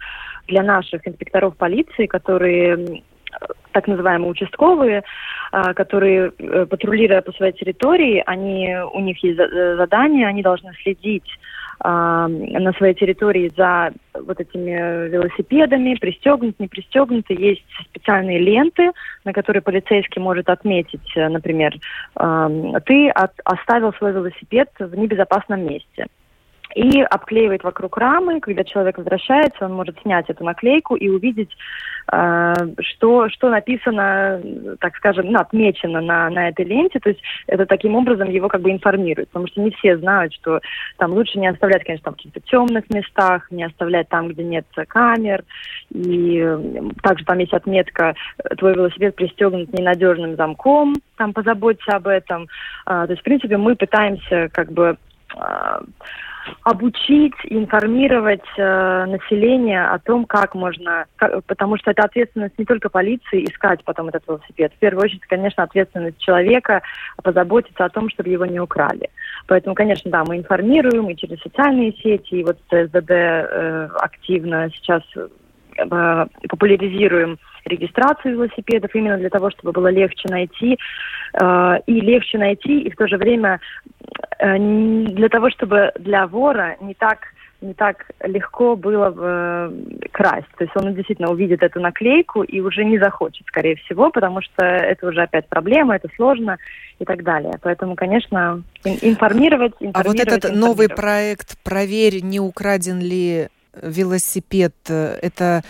для 0.47 0.63
наших 0.63 1.07
инспекторов 1.07 1.55
полиции, 1.57 2.07
которые 2.07 3.03
так 3.71 3.87
называемые 3.87 4.31
участковые, 4.31 5.03
которые, 5.75 6.31
патрулируя 6.31 7.21
по 7.21 7.33
своей 7.33 7.51
территории, 7.51 8.23
они, 8.25 8.73
у 8.93 9.01
них 9.01 9.21
есть 9.21 9.37
задание, 9.37 10.25
они 10.25 10.41
должны 10.41 10.71
следить 10.81 11.29
на 11.83 12.73
своей 12.77 12.93
территории 12.93 13.51
за 13.55 13.91
вот 14.13 14.39
этими 14.39 15.09
велосипедами, 15.09 15.95
пристегнут, 15.95 16.59
не 16.59 16.67
пристегнуты. 16.67 17.33
Есть 17.33 17.65
специальные 17.89 18.39
ленты, 18.39 18.91
на 19.23 19.33
которые 19.33 19.61
полицейский 19.61 20.21
может 20.21 20.49
отметить, 20.49 21.11
э, 21.15 21.27
например, 21.27 21.73
ты 22.85 23.09
от, 23.09 23.31
оставил 23.43 23.93
свой 23.93 24.13
велосипед 24.13 24.69
в 24.79 24.95
небезопасном 24.95 25.65
месте 25.65 26.07
и 26.75 27.01
обклеивает 27.01 27.63
вокруг 27.63 27.97
рамы. 27.97 28.41
Когда 28.41 28.63
человек 28.65 28.97
возвращается, 28.97 29.65
он 29.65 29.73
может 29.73 29.97
снять 30.01 30.29
эту 30.29 30.43
наклейку 30.43 30.95
и 30.95 31.07
увидеть, 31.07 31.49
э, 32.11 32.53
что, 32.81 33.29
что 33.29 33.49
написано, 33.49 34.41
так 34.79 34.97
скажем, 34.97 35.31
ну, 35.31 35.39
отмечено 35.39 36.01
на, 36.01 36.29
на 36.29 36.49
этой 36.49 36.65
ленте. 36.65 36.99
То 36.99 37.09
есть 37.09 37.21
это 37.47 37.65
таким 37.65 37.95
образом 37.95 38.29
его 38.29 38.49
как 38.49 38.61
бы 38.61 38.71
информирует. 38.71 39.29
Потому 39.29 39.47
что 39.47 39.61
не 39.61 39.71
все 39.71 39.97
знают, 39.97 40.33
что 40.33 40.59
там 40.97 41.13
лучше 41.13 41.39
не 41.39 41.47
оставлять, 41.47 41.85
конечно, 41.85 42.05
там 42.05 42.13
в 42.15 42.17
каких-то 42.17 42.41
темных 42.41 42.89
местах, 42.89 43.49
не 43.51 43.63
оставлять 43.63 44.09
там, 44.09 44.27
где 44.27 44.43
нет 44.43 44.65
камер. 44.89 45.45
И 45.91 46.45
также 47.01 47.23
там 47.23 47.39
есть 47.39 47.53
отметка, 47.53 48.15
твой 48.57 48.73
велосипед 48.73 49.15
пристегнут 49.15 49.71
ненадежным 49.71 50.35
замком, 50.35 50.95
там 51.15 51.31
позаботься 51.31 51.93
об 51.93 52.07
этом. 52.07 52.47
А, 52.85 53.05
то 53.05 53.13
есть, 53.13 53.21
в 53.21 53.23
принципе, 53.23 53.55
мы 53.55 53.77
пытаемся 53.77 54.49
как 54.51 54.73
бы 54.73 54.97
а, 55.37 55.81
обучить, 56.63 57.33
информировать 57.45 58.45
э, 58.57 59.05
население 59.05 59.85
о 59.85 59.99
том, 59.99 60.25
как 60.25 60.55
можно, 60.55 61.05
как, 61.15 61.43
потому 61.45 61.77
что 61.77 61.91
это 61.91 62.03
ответственность 62.03 62.57
не 62.57 62.65
только 62.65 62.89
полиции 62.89 63.45
искать 63.45 63.83
потом 63.83 64.09
этот 64.09 64.27
велосипед. 64.27 64.73
В 64.73 64.79
первую 64.79 65.03
очередь, 65.05 65.25
конечно, 65.27 65.63
ответственность 65.63 66.17
человека 66.19 66.81
позаботиться 67.23 67.85
о 67.85 67.89
том, 67.89 68.09
чтобы 68.09 68.29
его 68.29 68.45
не 68.45 68.59
украли. 68.59 69.09
Поэтому, 69.47 69.75
конечно, 69.75 70.09
да, 70.11 70.23
мы 70.25 70.37
информируем 70.37 71.09
и 71.09 71.15
через 71.15 71.39
социальные 71.41 71.93
сети, 71.93 72.35
и 72.35 72.43
вот 72.43 72.57
СДД 72.69 73.11
э, 73.11 73.89
активно 73.99 74.69
сейчас 74.71 75.03
популяризируем 75.75 77.37
регистрацию 77.65 78.35
велосипедов 78.35 78.93
именно 78.93 79.17
для 79.17 79.29
того, 79.29 79.49
чтобы 79.51 79.71
было 79.71 79.87
легче 79.87 80.29
найти 80.29 80.77
э, 81.41 81.79
и 81.87 81.99
легче 81.99 82.37
найти 82.37 82.81
и 82.81 82.91
в 82.91 82.95
то 82.95 83.07
же 83.07 83.17
время 83.17 83.59
э, 84.39 84.57
для 84.57 85.29
того, 85.29 85.49
чтобы 85.49 85.91
для 85.99 86.27
вора 86.27 86.77
не 86.79 86.93
так 86.93 87.19
не 87.61 87.73
так 87.73 88.05
легко 88.23 88.75
было 88.75 89.13
э, 89.17 89.71
красть. 90.11 90.47
То 90.57 90.65
есть 90.65 90.75
он 90.75 90.93
действительно 90.93 91.31
увидит 91.31 91.63
эту 91.63 91.79
наклейку 91.79 92.43
и 92.43 92.59
уже 92.59 92.83
не 92.83 92.99
захочет, 92.99 93.47
скорее 93.47 93.75
всего, 93.77 94.11
потому 94.11 94.41
что 94.41 94.63
это 94.63 95.07
уже 95.07 95.23
опять 95.23 95.47
проблема, 95.47 95.95
это 95.95 96.09
сложно 96.15 96.57
и 96.99 97.05
так 97.05 97.23
далее. 97.23 97.53
Поэтому, 97.61 97.95
конечно, 97.95 98.61
информировать, 98.83 99.73
информировать. 99.79 99.95
А 99.95 100.03
вот 100.03 100.19
этот 100.19 100.55
новый 100.55 100.89
проект 100.89 101.57
«Проверь, 101.63 102.21
не 102.21 102.39
украден 102.39 102.99
ли 102.99 103.47
велосипед», 103.81 104.75
э, 104.89 105.19
это 105.21 105.63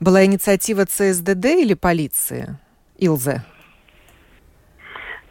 была 0.00 0.24
инициатива 0.24 0.84
ЦСДД 0.84 1.44
или 1.46 1.74
полиции, 1.74 2.56
Илзе? 2.98 3.42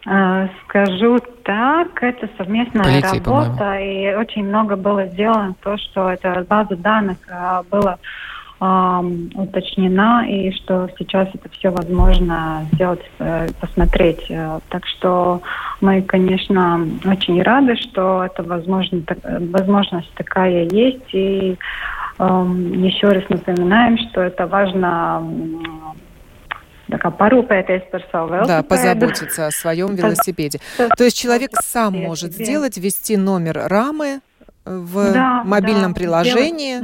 А, 0.08 0.48
скажу 0.64 1.20
так, 1.44 2.04
это 2.04 2.30
совместная 2.38 2.84
Полиции, 2.84 3.18
работа, 3.18 3.80
и 3.80 4.14
очень 4.14 4.46
много 4.46 4.76
было 4.76 5.08
сделано, 5.08 5.56
то, 5.64 5.78
что 5.78 6.12
эта 6.12 6.46
база 6.48 6.76
данных 6.76 7.18
а, 7.28 7.64
была 7.64 7.98
уточнена, 8.60 10.26
и 10.30 10.52
что 10.54 10.90
сейчас 10.98 11.28
это 11.34 11.50
все 11.50 11.70
возможно 11.72 12.66
сделать, 12.72 13.02
э, 13.20 13.50
посмотреть. 13.60 14.26
Э, 14.30 14.60
так 14.70 14.88
что 14.88 15.42
мы, 15.82 16.02
конечно, 16.02 16.88
очень 17.06 17.42
рады, 17.44 17.76
что 17.76 18.24
эта 18.24 18.44
возможно, 18.44 19.02
возможность 19.52 20.10
такая 20.14 20.64
есть, 20.70 21.14
и 21.14 21.58
еще 22.18 23.10
раз 23.10 23.28
напоминаем, 23.30 23.98
что 23.98 24.22
это 24.22 24.48
важно 24.48 25.22
такая 26.90 27.12
порūpēties 27.12 27.90
par 27.92 28.02
savu 28.12 28.30
велосипеду. 28.30 28.48
Да, 28.48 28.64
позаботиться 28.64 29.48
о 29.48 29.52
своем 29.52 29.96
велосипеде. 29.96 30.60
То 30.98 31.04
есть 31.04 31.18
человек 31.18 31.52
сам 31.62 31.94
может 31.94 32.34
сделать, 32.34 32.78
ввести 32.78 33.18
номер 33.18 33.64
рамы 33.66 34.22
в 34.66 35.14
да, 35.14 35.44
мобильном 35.44 35.94
да, 35.94 36.00
приложении. 36.00 36.78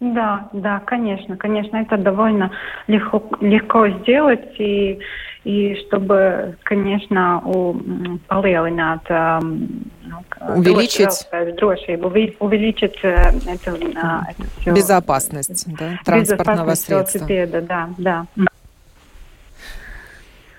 Да, 0.00 0.48
да, 0.52 0.80
конечно, 0.80 1.36
конечно, 1.36 1.78
это 1.78 1.96
довольно 1.96 2.50
легко, 2.86 3.22
легко 3.40 3.88
сделать 3.88 4.54
и 4.58 4.98
и 5.44 5.76
чтобы, 5.86 6.56
конечно, 6.62 7.42
у, 7.44 7.74
palielināt, 8.28 9.04
увеличить, 10.40 11.28
drošību, 11.32 12.36
увеличить 12.40 12.96
эту, 13.02 13.76
эту 13.76 14.72
безопасность 14.72 15.66
да, 15.66 15.98
транспортного 16.04 16.74
средства. 16.74 17.26
Да, 17.62 17.90
да. 17.98 18.26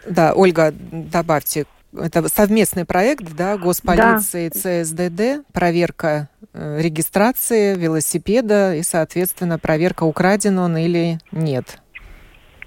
Да, 0.07 0.33
Ольга, 0.36 0.71
добавьте, 0.91 1.65
это 1.99 2.27
совместный 2.29 2.86
проект, 2.86 3.36
да, 3.36 3.57
Госполиции, 3.57 4.51
да. 4.53 4.83
ЦСДД, 4.83 5.51
проверка 5.51 6.29
э, 6.53 6.79
регистрации 6.81 7.75
велосипеда 7.75 8.75
и, 8.75 8.83
соответственно, 8.83 9.57
проверка, 9.57 10.03
украден 10.03 10.59
он 10.59 10.77
или 10.77 11.17
нет. 11.31 11.79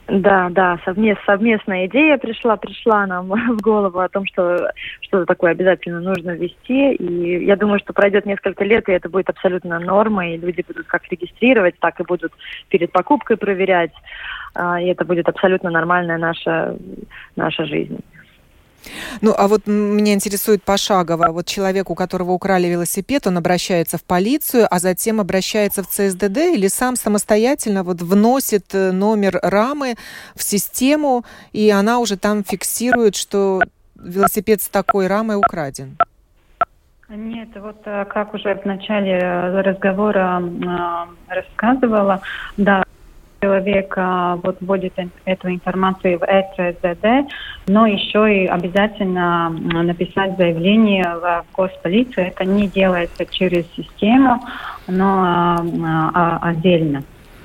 Да, 0.09 0.49
да, 0.49 0.81
совмест, 0.87 1.21
совместная 1.27 1.87
идея 1.87 2.17
пришла, 2.17 2.57
пришла 2.57 3.07
нам 3.07 3.29
в 3.59 3.61
голову 3.61 3.99
о 4.01 4.09
том, 4.09 4.25
что 4.25 4.73
что-то 5.03 5.27
такое 5.27 5.51
обязательно 5.51 6.01
нужно 6.01 6.31
ввести. 6.31 6.95
И 6.95 7.45
я 7.45 7.57
думаю, 7.57 7.79
что 7.79 7.93
пройдет 7.93 8.25
несколько 8.25 8.65
лет, 8.65 8.89
и 8.89 8.93
это 8.93 9.11
будет 9.11 9.29
абсолютно 9.29 9.79
нормой, 9.79 10.35
и 10.35 10.39
люди 10.39 10.65
будут 10.67 10.87
как 10.87 11.07
регистрировать, 11.11 11.79
так 11.79 12.01
и 12.01 12.05
будут 12.05 12.33
перед 12.71 12.91
покупкой 12.91 13.37
проверять. 13.37 13.93
А, 14.55 14.81
и 14.81 14.87
это 14.87 15.05
будет 15.05 15.29
абсолютно 15.29 15.69
нормальная 15.69 16.17
наша, 16.17 16.75
наша 17.37 17.67
жизнь. 17.67 17.99
Ну, 19.20 19.34
а 19.36 19.49
вот 19.49 19.66
меня 19.66 20.14
интересует 20.14 20.62
пошагово. 20.62 21.28
Вот 21.28 21.47
человек, 21.47 21.91
у 21.91 21.95
которого 21.95 22.32
украли 22.32 22.66
велосипед, 22.68 23.26
он 23.26 23.39
обращается 23.39 23.99
в 23.99 24.05
полицию, 24.05 24.66
а 24.70 24.78
затем 24.78 25.20
обращается 25.20 25.82
в 25.82 25.89
ЦСДД 25.89 26.39
или 26.55 26.68
сам 26.68 26.97
самостоятельно 26.97 27.82
вот 27.82 28.03
вносит 28.03 28.74
э, 28.74 28.93
номер 28.93 29.39
рамы 29.43 29.97
в 30.34 30.43
систему, 30.43 31.24
и 31.53 31.70
она 31.70 31.99
уже 31.99 32.16
там 32.16 32.45
фиксирует, 32.45 33.16
что 33.16 33.62
велосипед 33.97 34.62
с 34.62 34.68
такой 34.68 35.07
рамой 35.07 35.36
украден? 35.36 35.97
Нет, 37.09 37.49
вот 37.57 37.80
э, 37.86 38.05
как 38.05 38.34
уже 38.34 38.55
в 38.55 38.64
начале 38.66 39.18
э, 39.18 39.61
разговора 39.62 40.43
рассказывала, 41.28 42.20
да, 42.57 42.84
человек 43.41 43.97
вот 44.43 44.57
вводит 44.61 44.95
эту 45.24 45.49
информацию 45.49 46.18
в 46.18 46.24
ЭЦСДД, 46.24 47.32
но 47.68 47.86
еще 47.86 48.45
и 48.45 48.47
обязательно 48.47 49.51
написать 49.51 50.36
заявление 50.36 51.05
в 51.05 51.45
госполицию. 51.55 52.28
Это 52.28 52.45
не 52.45 52.68
делается 52.68 53.26
через 53.26 53.64
систему, 53.76 54.43
но 54.86 55.22
а, 55.24 55.59
а, 56.14 56.39
отдельно. 56.49 57.05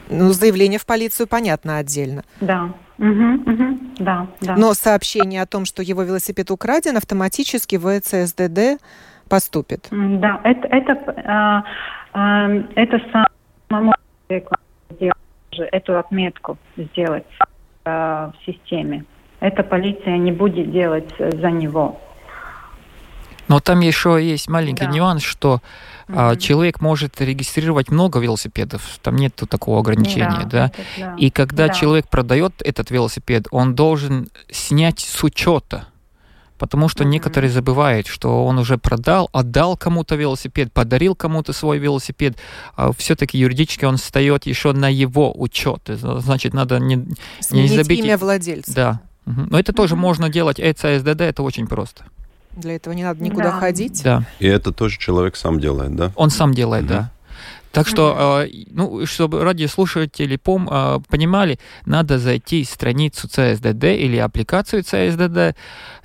Ну, 0.09 0.31
заявление 0.31 0.79
в 0.79 0.85
полицию 0.85 1.27
понятно 1.27 1.77
отдельно. 1.77 2.23
Да. 2.41 2.69
Угу, 2.99 3.51
угу, 3.51 3.79
да, 3.99 4.27
да. 4.41 4.55
Но 4.55 4.73
сообщение 4.73 5.41
о 5.41 5.47
том, 5.47 5.65
что 5.65 5.81
его 5.81 6.03
велосипед 6.03 6.51
украден, 6.51 6.95
автоматически 6.97 7.75
в 7.75 7.87
ЭЦСДД 7.87 8.81
поступит. 9.27 9.87
Да, 9.91 10.39
это, 10.43 10.67
это, 10.67 11.15
а, 11.25 11.63
а, 12.13 12.49
это 12.75 13.01
самому 13.69 13.93
эту 15.59 15.97
отметку 15.97 16.57
сделать 16.77 17.25
э, 17.85 17.89
в 17.89 18.33
системе. 18.45 19.05
Эта 19.39 19.63
полиция 19.63 20.17
не 20.17 20.31
будет 20.31 20.71
делать 20.71 21.09
за 21.17 21.51
него. 21.51 21.99
Но 23.47 23.59
там 23.59 23.81
еще 23.81 24.19
есть 24.21 24.49
маленький 24.49 24.85
да. 24.85 24.91
нюанс, 24.91 25.21
что 25.21 25.61
mm-hmm. 26.07 26.37
человек 26.37 26.81
может 26.81 27.19
регистрировать 27.19 27.91
много 27.91 28.19
велосипедов, 28.19 28.81
там 29.01 29.15
нет 29.17 29.35
такого 29.35 29.79
ограничения, 29.79 30.45
да. 30.45 30.49
да? 30.49 30.65
Это, 30.65 30.81
да. 30.97 31.15
И 31.17 31.29
когда 31.29 31.67
да. 31.67 31.73
человек 31.73 32.07
продает 32.07 32.53
этот 32.63 32.89
велосипед, 32.89 33.47
он 33.51 33.75
должен 33.75 34.29
снять 34.49 34.99
с 34.99 35.23
учета 35.23 35.87
Потому 36.57 36.87
что 36.87 37.03
mm-hmm. 37.03 37.07
некоторые 37.07 37.51
забывают, 37.51 38.07
что 38.07 38.45
он 38.45 38.59
уже 38.59 38.77
продал, 38.77 39.29
отдал 39.33 39.75
кому-то 39.77 40.15
велосипед, 40.15 40.71
подарил 40.71 41.15
кому-то 41.15 41.53
свой 41.53 41.77
велосипед. 41.77 42.37
А 42.75 42.91
все-таки 42.93 43.37
юридически 43.37 43.85
он 43.85 43.97
встает 43.97 44.45
еще 44.45 44.71
на 44.71 44.89
его 44.89 45.33
учет. 45.35 45.81
Значит, 45.87 46.53
надо 46.53 46.79
не, 46.79 47.07
не 47.51 47.67
забыть... 47.67 47.99
имя 47.99 48.17
владельца. 48.17 48.73
Да. 48.73 49.01
Угу. 49.25 49.41
Но 49.49 49.59
это 49.59 49.71
mm-hmm. 49.71 49.75
тоже 49.75 49.95
можно 49.95 50.29
делать. 50.29 50.59
ЭЦСДД 50.59 51.21
это 51.21 51.43
очень 51.43 51.67
просто. 51.67 52.05
Для 52.55 52.75
этого 52.75 52.93
не 52.93 53.03
надо 53.03 53.23
никуда 53.23 53.51
да. 53.51 53.59
ходить. 53.59 54.03
Да. 54.03 54.25
И 54.39 54.47
это 54.47 54.71
тоже 54.71 54.99
человек 54.99 55.35
сам 55.35 55.59
делает, 55.59 55.95
да? 55.95 56.11
Он 56.15 56.29
сам 56.29 56.53
делает, 56.53 56.85
угу. 56.85 56.93
да. 56.93 57.11
Так 57.73 57.87
что, 57.87 58.43
mm-hmm. 58.43 58.67
ну, 58.71 59.05
чтобы 59.07 59.43
радиослушатели 59.43 60.35
пом, 60.35 60.69
а, 60.69 60.99
понимали, 61.09 61.57
надо 61.87 62.19
зайти 62.19 62.63
в 62.63 62.69
страницу 62.69 63.27
ЦСДД 63.27 63.85
или 63.85 64.17
аппликацию 64.17 64.83
ЦСДД, 64.83 65.57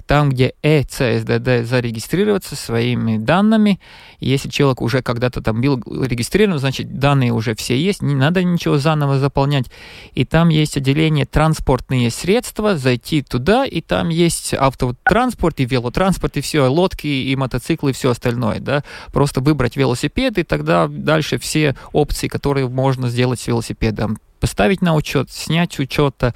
там, 0.09 0.31
где 0.31 0.55
ЭЦСДД 0.63 1.69
зарегистрироваться 1.69 2.57
своими 2.57 3.19
данными. 3.19 3.79
Если 4.21 4.49
человек 4.49 4.81
уже 4.81 5.03
когда-то 5.03 5.43
там 5.43 5.61
был 5.61 5.83
регистрирован, 5.87 6.59
значит, 6.59 6.99
данные 6.99 7.31
уже 7.33 7.55
все 7.55 7.77
есть, 7.77 8.01
не 8.01 8.15
надо 8.15 8.43
ничего 8.43 8.79
заново 8.79 9.19
заполнять. 9.19 9.67
И 10.15 10.25
там 10.25 10.49
есть 10.49 10.79
отделение 10.79 11.27
«Транспортные 11.27 12.11
средства», 12.11 12.79
зайти 12.79 13.21
туда, 13.21 13.67
и 13.67 13.83
там 13.83 14.09
есть 14.09 14.55
автотранспорт 14.55 15.61
и 15.61 15.67
велотранспорт, 15.67 16.39
и 16.39 16.41
все, 16.41 16.67
лодки 16.69 17.07
и 17.07 17.37
мотоциклы, 17.37 17.91
и 17.91 17.93
все 17.93 18.11
остальное, 18.11 18.61
да. 18.61 18.85
Просто 19.13 19.43
выбрать 19.43 19.77
велосипед, 19.77 20.39
и 20.39 20.43
тогда 20.43 20.89
дальше 20.89 21.39
все 21.39 21.77
опции, 21.93 22.29
которые 22.29 22.67
можно 22.67 23.11
сделать 23.11 23.41
с 23.41 23.47
велосипедом 23.47 24.19
поставить 24.39 24.83
на 24.83 24.95
учет, 24.95 25.31
снять 25.31 25.79
учета, 25.79 26.35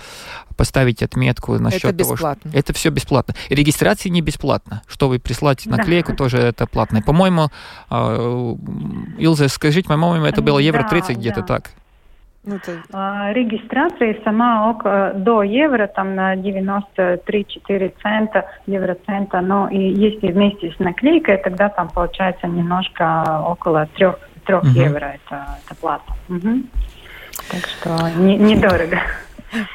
поставить 0.57 1.03
отметку 1.03 1.59
насчет 1.59 1.84
это 1.84 1.92
бесплатно. 1.94 2.42
того, 2.42 2.50
что 2.50 2.59
это 2.59 2.72
все 2.72 2.90
бесплатно. 2.90 3.34
И 3.48 3.55
регистрация 3.55 4.11
не 4.11 4.20
бесплатна. 4.20 4.82
Что 4.86 5.09
вы 5.09 5.18
прислать 5.18 5.66
наклейку, 5.66 6.12
да. 6.12 6.16
тоже 6.16 6.38
это 6.38 6.66
платно. 6.66 7.03
По-моему, 7.03 7.48
э, 7.90 8.55
Илза, 9.18 9.48
скажите, 9.48 9.88
по-моему, 9.88 10.26
это 10.26 10.42
было 10.42 10.59
евро 10.59 10.86
30 10.88 11.09
да, 11.09 11.20
где-то 11.20 11.40
да. 11.40 11.46
так. 11.46 11.70
Ну, 12.44 12.57
это... 12.57 12.82
А, 12.92 13.32
регистрация 13.32 14.18
сама 14.24 14.70
около, 14.70 15.12
до 15.14 15.44
евро, 15.44 15.86
там 15.86 16.16
на 16.16 16.34
93-4 16.34 17.94
цента, 18.03 18.46
евроцента, 18.66 19.40
но 19.40 19.68
и 19.68 19.78
если 19.78 20.32
вместе 20.32 20.72
с 20.72 20.78
наклейкой, 20.80 21.36
тогда 21.38 21.68
там 21.68 21.88
получается 21.88 22.48
немножко 22.48 23.42
около 23.46 23.86
3, 23.94 24.07
3 24.44 24.57
угу. 24.57 24.66
евро 24.66 25.14
это, 25.24 25.57
это 25.64 25.80
плата. 25.80 26.12
Угу. 26.28 26.62
Так 27.49 27.66
что 27.66 28.09
не, 28.16 28.36
недорого. 28.36 29.01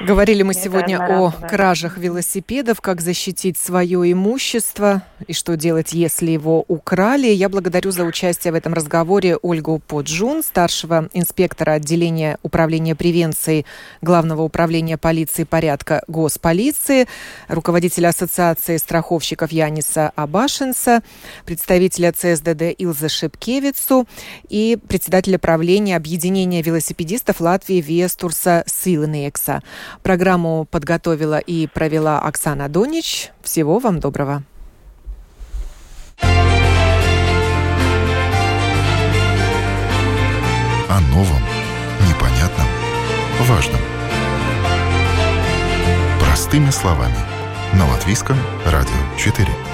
Говорили 0.02 0.42
мы 0.42 0.56
сегодня 0.56 0.98
о 0.98 1.32
кражах 1.32 2.00
велосипедов, 2.00 2.82
как 2.82 3.00
защитить 3.00 3.60
свое 3.60 4.12
имущество 4.12 5.04
и 5.28 5.34
что 5.34 5.56
делать, 5.56 5.94
если 5.94 6.32
его 6.32 6.66
украли. 6.68 7.28
Я 7.28 7.48
благодарю 7.48 7.92
за 7.92 8.04
участие 8.04 8.54
в 8.54 8.56
этом 8.56 8.74
разговоре 8.74 9.36
Ольгу 9.36 9.80
Поджун, 9.86 10.42
старшего 10.42 11.10
инспектора 11.14 11.74
отделения 11.74 12.40
управления 12.42 12.96
превенции 12.96 13.66
Главного 14.02 14.42
управления 14.42 14.98
полиции 14.98 15.44
порядка 15.44 16.04
Госполиции, 16.08 17.08
руководителя 17.48 18.08
Ассоциации 18.08 18.78
страховщиков 18.78 19.52
Яниса 19.52 20.12
Абашинса, 20.16 21.04
представителя 21.46 22.12
ЦСДД 22.14 22.74
Илза 22.80 23.10
Шепкевицу 23.10 24.08
и 24.50 24.78
председателя 24.88 25.38
правления 25.38 25.96
объединения 25.98 26.64
велосипедистов 26.64 27.42
Латвии 27.42 27.80
Вестурса 27.80 28.64
Силнекса. 28.66 29.62
Программу 30.04 30.66
подготовила 30.70 31.40
и 31.40 31.68
провела 31.68 32.20
Оксана 32.20 32.70
Донич. 32.70 33.32
Всего 33.42 33.80
вам 33.80 34.00
доброго. 34.00 34.44
О 40.90 41.00
новом, 41.12 41.42
непонятном, 42.08 42.68
важном. 43.42 43.82
Простыми 46.20 46.70
словами. 46.70 47.18
На 47.74 47.86
Латвийском 47.88 48.38
радио 48.66 49.18
4. 49.18 49.67